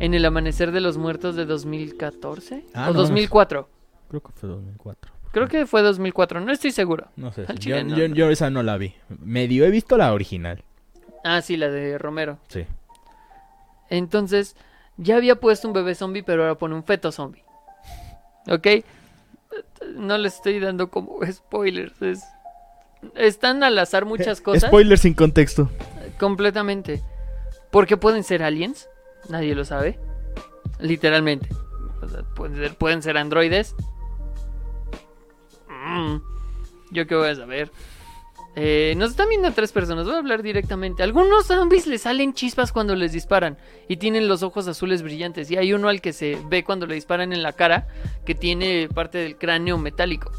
[0.00, 3.68] En el amanecer de los muertos de 2014 Ah, o no, 2004.
[4.08, 5.12] Creo que fue 2004.
[5.32, 7.08] Creo que fue 2004, no estoy seguro.
[7.16, 7.42] No sé.
[7.48, 7.96] Al Yo, chile no.
[7.96, 8.94] yo- yo esa no la vi.
[9.20, 10.62] Medio he visto la original.
[11.24, 12.38] Ah, sí, la de Romero.
[12.48, 12.64] Sí.
[13.90, 14.56] Entonces,
[14.96, 17.42] ya había puesto un bebé zombie, pero ahora pone un feto zombie.
[18.48, 18.66] ¿Ok?
[19.94, 22.00] No les estoy dando como spoilers.
[22.02, 22.24] es-
[23.14, 24.68] Están al azar muchas cosas.
[24.70, 25.70] Spoiler sin contexto.
[26.18, 27.02] Completamente.
[27.70, 28.88] Porque pueden ser aliens.
[29.28, 29.98] Nadie lo sabe.
[30.80, 31.48] Literalmente.
[32.02, 33.74] O sea, pueden, ser, pueden ser androides.
[35.68, 36.16] Mm,
[36.92, 37.70] Yo qué voy a saber.
[38.56, 40.06] Eh, nos están viendo tres personas.
[40.06, 41.02] Voy a hablar directamente.
[41.02, 43.58] Algunos zombies les salen chispas cuando les disparan.
[43.88, 45.50] Y tienen los ojos azules brillantes.
[45.50, 47.88] Y hay uno al que se ve cuando le disparan en la cara.
[48.24, 50.30] Que tiene parte del cráneo metálico.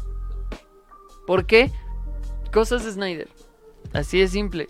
[1.26, 1.70] ¿Por qué?
[2.52, 3.28] Cosas de Snyder.
[3.92, 4.68] Así de simple.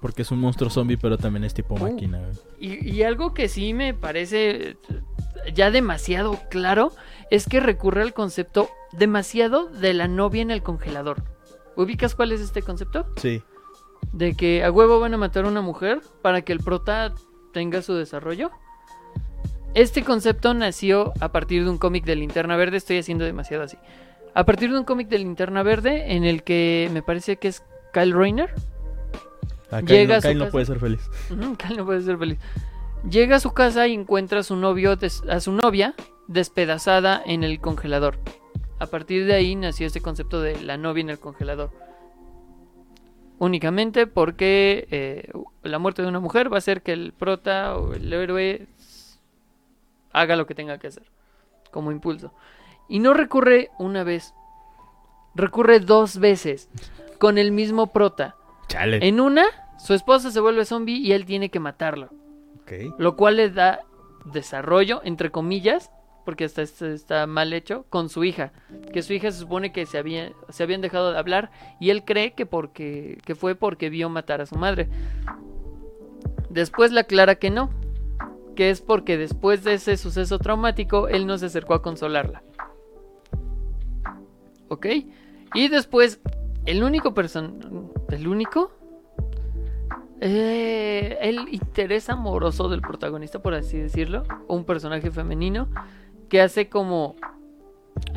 [0.00, 1.78] Porque es un monstruo zombie, pero también es tipo Uh.
[1.78, 2.22] máquina.
[2.58, 4.76] Y, y algo que sí me parece
[5.52, 6.92] ya demasiado claro
[7.30, 11.22] es que recurre al concepto demasiado de la novia en el congelador.
[11.76, 13.06] ¿Ubicas cuál es este concepto?
[13.16, 13.42] Sí.
[14.12, 17.14] De que a huevo van a matar a una mujer para que el prota
[17.52, 18.50] tenga su desarrollo.
[19.74, 23.76] Este concepto nació a partir de un cómic de Linterna Verde, estoy haciendo demasiado así.
[24.34, 27.62] A partir de un cómic de Linterna Verde en el que me parece que es
[27.92, 28.54] Kyle Rayner,
[29.70, 31.10] Acá Llega no, a su Kyle no puede ser feliz.
[31.58, 32.38] Cal no puede ser feliz.
[33.08, 34.96] Llega a su casa y encuentra a su novio,
[35.28, 35.94] a su novia
[36.28, 38.18] despedazada en el congelador.
[38.78, 41.70] A partir de ahí nació este concepto de la novia en el congelador.
[43.38, 45.30] Únicamente porque eh,
[45.62, 48.66] la muerte de una mujer va a hacer que el prota o el héroe
[50.12, 51.04] haga lo que tenga que hacer.
[51.70, 52.32] Como impulso.
[52.88, 54.34] Y no recurre una vez.
[55.34, 56.70] Recurre dos veces.
[57.18, 58.36] Con el mismo prota.
[58.68, 59.06] Chale.
[59.06, 59.44] En una,
[59.78, 62.10] su esposa se vuelve zombie y él tiene que matarlo.
[62.98, 63.80] Lo cual le da
[64.24, 65.90] desarrollo, entre comillas,
[66.26, 68.52] porque esto está mal hecho, con su hija.
[68.92, 70.02] Que su hija se supone que se,
[70.50, 74.40] se habían dejado de hablar y él cree que, porque, que fue porque vio matar
[74.40, 74.88] a su madre.
[76.50, 77.70] Después le aclara que no,
[78.56, 82.42] que es porque después de ese suceso traumático él no se acercó a consolarla.
[84.68, 84.86] ¿Ok?
[85.54, 86.20] Y después,
[86.64, 87.92] el único person...
[88.10, 88.72] ¿El único?
[90.20, 95.68] Eh, el interés amoroso del protagonista, por así decirlo, un personaje femenino
[96.28, 97.16] que hace como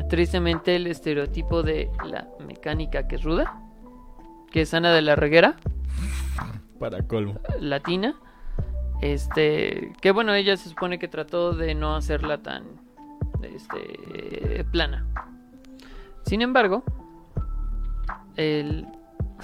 [0.08, 3.60] tristemente el estereotipo de la mecánica que es ruda,
[4.50, 5.56] que es Ana de la Reguera,
[6.78, 7.38] Para colmo.
[7.60, 8.14] latina.
[9.00, 12.64] Este, que bueno, ella se supone que trató de no hacerla tan
[13.42, 15.06] este plana.
[16.26, 16.84] Sin embargo,
[18.36, 18.86] el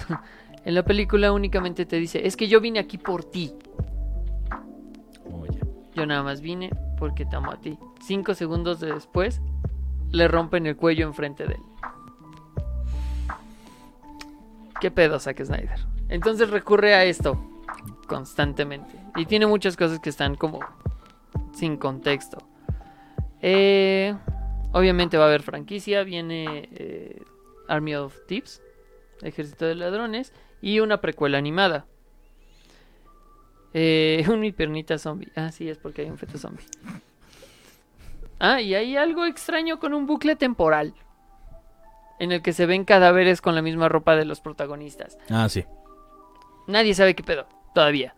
[0.65, 3.51] en la película únicamente te dice, "Es que yo vine aquí por ti."
[5.31, 5.59] Oye.
[5.97, 6.69] Yo nada más vine
[6.99, 7.79] porque te amo a ti.
[8.01, 9.41] Cinco segundos de después,
[10.11, 11.61] le rompen el cuello enfrente de él.
[14.79, 15.79] ¿Qué pedo, Zack Snyder?
[16.07, 17.43] Entonces recurre a esto
[18.07, 18.93] constantemente.
[19.15, 20.59] Y tiene muchas cosas que están como
[21.51, 22.47] sin contexto.
[23.41, 24.15] Eh,
[24.73, 26.03] obviamente va a haber franquicia.
[26.03, 27.23] Viene eh,
[27.67, 28.61] Army of Thieves,
[29.23, 30.31] Ejército de Ladrones.
[30.61, 31.87] Y una precuela animada.
[33.73, 35.31] Eh, un mi piernita zombie.
[35.35, 36.65] Ah, sí, es porque hay un feto zombie.
[38.39, 40.93] Ah, y hay algo extraño con un bucle temporal.
[42.19, 45.17] En el que se ven cadáveres con la misma ropa de los protagonistas.
[45.29, 45.65] Ah, sí.
[46.67, 48.15] Nadie sabe qué pedo, todavía.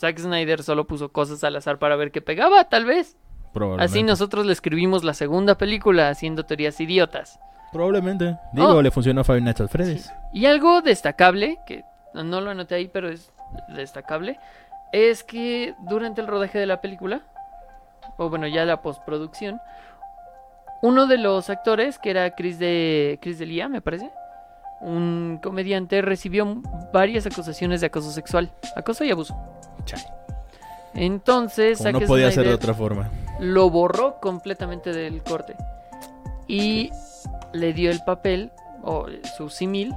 [0.00, 3.16] Zack Snyder solo puso cosas al azar para ver qué pegaba, tal vez.
[3.52, 3.84] Probablemente.
[3.92, 7.38] Así nosotros le escribimos la segunda película haciendo teorías idiotas.
[7.72, 8.36] Probablemente.
[8.54, 8.82] Digo, Oh.
[8.82, 10.10] le funcionó a Five Nights at Freddy's.
[10.32, 11.84] Y algo destacable, que
[12.14, 13.30] no lo anoté ahí, pero es
[13.68, 14.38] destacable,
[14.92, 17.22] es que durante el rodaje de la película,
[18.16, 19.60] o bueno, ya la postproducción,
[20.82, 23.40] uno de los actores, que era Chris de Chris
[23.70, 24.10] me parece,
[24.80, 26.60] un comediante, recibió
[26.92, 29.36] varias acusaciones de acoso sexual, acoso y abuso.
[29.84, 30.04] Chale.
[30.94, 33.08] Entonces, Como no podía ser de otra forma.
[33.40, 35.56] lo borró completamente del corte
[36.48, 36.90] y
[37.52, 38.50] le dio el papel
[38.82, 39.06] o
[39.38, 39.94] su símil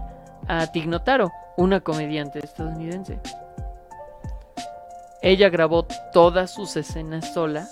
[0.48, 3.20] a Tignotaro, una comediante estadounidense.
[5.26, 7.68] Ella grabó todas sus escenas sola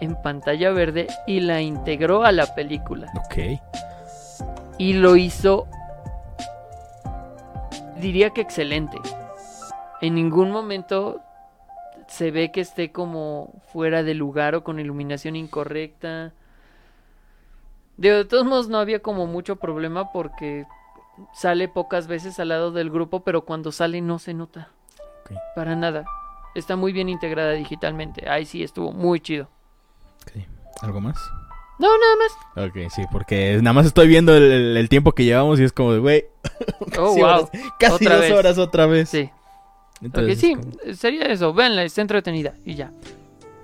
[0.00, 3.12] en pantalla verde y la integró a la película.
[3.16, 3.60] Ok.
[4.78, 5.66] Y lo hizo,
[7.98, 8.96] diría que excelente.
[10.00, 11.20] En ningún momento
[12.06, 16.32] se ve que esté como fuera de lugar o con iluminación incorrecta.
[17.96, 20.64] De todos modos no había como mucho problema porque
[21.34, 24.68] sale pocas veces al lado del grupo, pero cuando sale no se nota.
[25.56, 26.04] Para nada.
[26.56, 28.28] Está muy bien integrada digitalmente.
[28.28, 29.48] Ahí sí estuvo muy chido.
[30.82, 31.16] ¿Algo más?
[31.78, 32.68] No, nada más.
[32.70, 35.72] Ok, sí, porque nada más estoy viendo el, el- el tiempo que llevamos y es
[35.72, 36.24] como de, güey,
[36.80, 37.24] Oh, casi, wow.
[37.24, 38.32] horas- casi Otra dos vez.
[38.32, 39.08] horas otra vez.
[39.08, 39.30] Sí.
[40.02, 41.52] Entonces, sí, como- sería eso.
[41.54, 42.54] Véanla, está entretenida.
[42.64, 42.90] Y ya.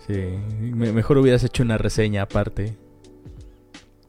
[0.07, 0.13] sí,
[0.61, 2.77] me- mejor hubieras hecho una reseña aparte.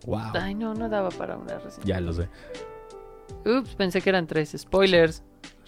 [0.05, 0.31] Wow.
[0.33, 1.85] Ay, no, no daba para una reseña.
[1.85, 2.27] Ya lo sé.
[3.45, 4.53] Ups, pensé que eran tres.
[4.57, 5.23] Spoilers.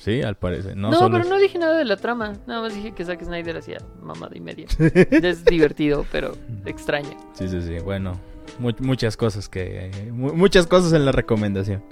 [0.06, 0.77] Sí, al parecer.
[0.77, 2.34] No, No, solo pero es- no dije nada de la trama.
[2.45, 4.68] Nada más dije que Zack Snyder hacía mamada y media.
[4.80, 6.34] es divertido, pero
[6.65, 7.10] extraño.
[7.34, 7.80] Sí, sí, sí.
[7.84, 8.14] Bueno,
[8.60, 9.90] mu- muchas cosas que...
[10.14, 11.84] mu- muchas cosas en la recomendación.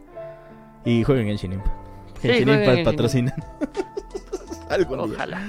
[0.85, 1.75] Y jueguen en Genshin Impact.
[2.21, 3.35] Sí, jueguen Impact Genshin patrocina.
[4.69, 5.15] Algún día.
[5.15, 5.41] Ojalá.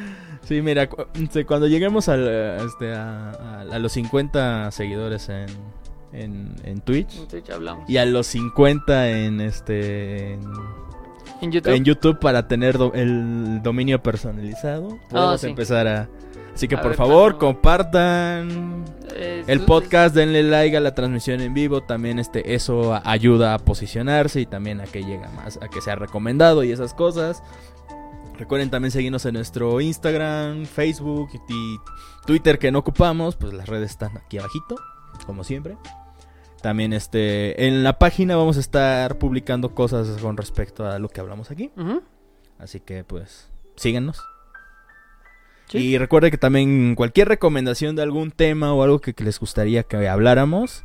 [0.42, 5.28] Sí, mira, cu- este, cuando lleguemos al, eh, este, a, a- a los 50 seguidores
[5.28, 5.46] en,
[6.12, 7.88] en, en Twitch En Twitch hablamos.
[7.88, 10.40] y a los 50 en este en,
[11.44, 11.72] En YouTube.
[11.74, 15.48] en YouTube para tener do- el dominio personalizado, podemos sí.
[15.48, 16.08] empezar a...
[16.54, 18.84] Así que A por ver, favor, cuando- compartan
[19.16, 23.58] Eh, el podcast, denle like a la transmisión en vivo, también este eso ayuda a
[23.58, 27.42] posicionarse y también a que llegue más, a que sea recomendado y esas cosas.
[28.38, 31.76] Recuerden también seguirnos en nuestro Instagram, Facebook y
[32.26, 34.76] Twitter que no ocupamos, pues las redes están aquí abajito,
[35.26, 35.76] como siempre.
[36.64, 41.20] También este en la página vamos a estar publicando cosas con respecto a lo que
[41.20, 41.70] hablamos aquí,
[42.58, 44.22] así que pues síganos.
[45.68, 45.76] sí.
[45.76, 49.82] Y recuerden que también cualquier recomendación de algún tema o algo que, que les gustaría
[49.82, 50.84] que habláramos,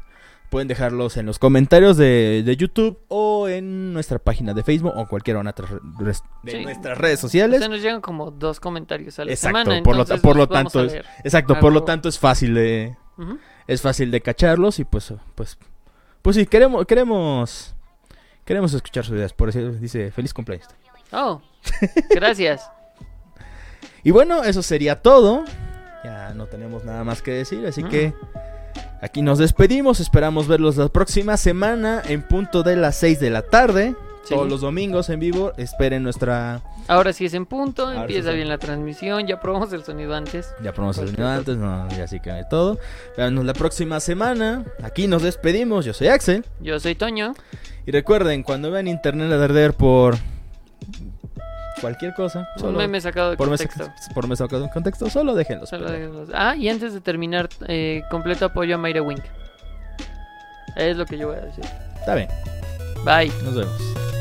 [0.49, 5.07] pueden dejarlos en los comentarios de, de YouTube o en nuestra página de Facebook o
[5.07, 5.53] cualquier una
[6.03, 6.13] de
[6.51, 6.61] Sí.
[6.61, 7.59] nuestras redes sociales.
[7.59, 9.81] O sea, nos llegan como dos comentarios a la Exacto, semana.
[9.83, 10.93] por lo, por lo tanto es,
[11.23, 12.97] exacto, por lo tanto es fácil de.
[13.69, 15.57] Es fácil de cacharlos y pues pues
[16.21, 17.73] pues sí queremos queremos
[18.45, 20.67] queremos escuchar sus ideas, por eso dice feliz cumpleaños.
[21.11, 21.41] Oh,
[22.09, 22.69] gracias.
[24.01, 25.43] Y bueno, eso sería todo.
[26.05, 27.89] Ya no tenemos nada más que decir, así Mm.
[27.89, 28.13] que
[29.01, 29.99] aquí nos despedimos.
[29.99, 33.95] Esperamos verlos la próxima semana en punto de las 6 de la tarde.
[34.23, 34.35] Sí.
[34.35, 35.53] Todos los domingos en vivo.
[35.57, 36.61] Esperen nuestra.
[36.87, 40.13] Ahora sí es en punto, Ahora sí empieza bien la transmisión, ya probamos el sonido
[40.15, 40.53] antes.
[40.63, 42.79] Ya probamos el sonido antes, no, ya así que todo.
[43.17, 44.65] Veanos la próxima semana.
[44.83, 45.85] Aquí nos despedimos.
[45.85, 46.45] Yo soy Axel.
[46.59, 47.33] Yo soy Toño.
[47.85, 50.15] Y recuerden, cuando vean internet arder por
[51.79, 53.91] cualquier cosa, Un solo meme sacado de por mes, contexto.
[54.13, 55.65] por mes sacado en contexto, solo déjenlo.
[55.65, 56.29] Solo déjenlos.
[56.33, 59.23] Ah, y antes de terminar, eh, completo apoyo a Mayra Wink.
[60.75, 61.65] Es lo que yo voy a decir.
[61.99, 62.27] Está bien,
[63.09, 63.29] バイ。
[63.29, 64.18] ありがとうございます。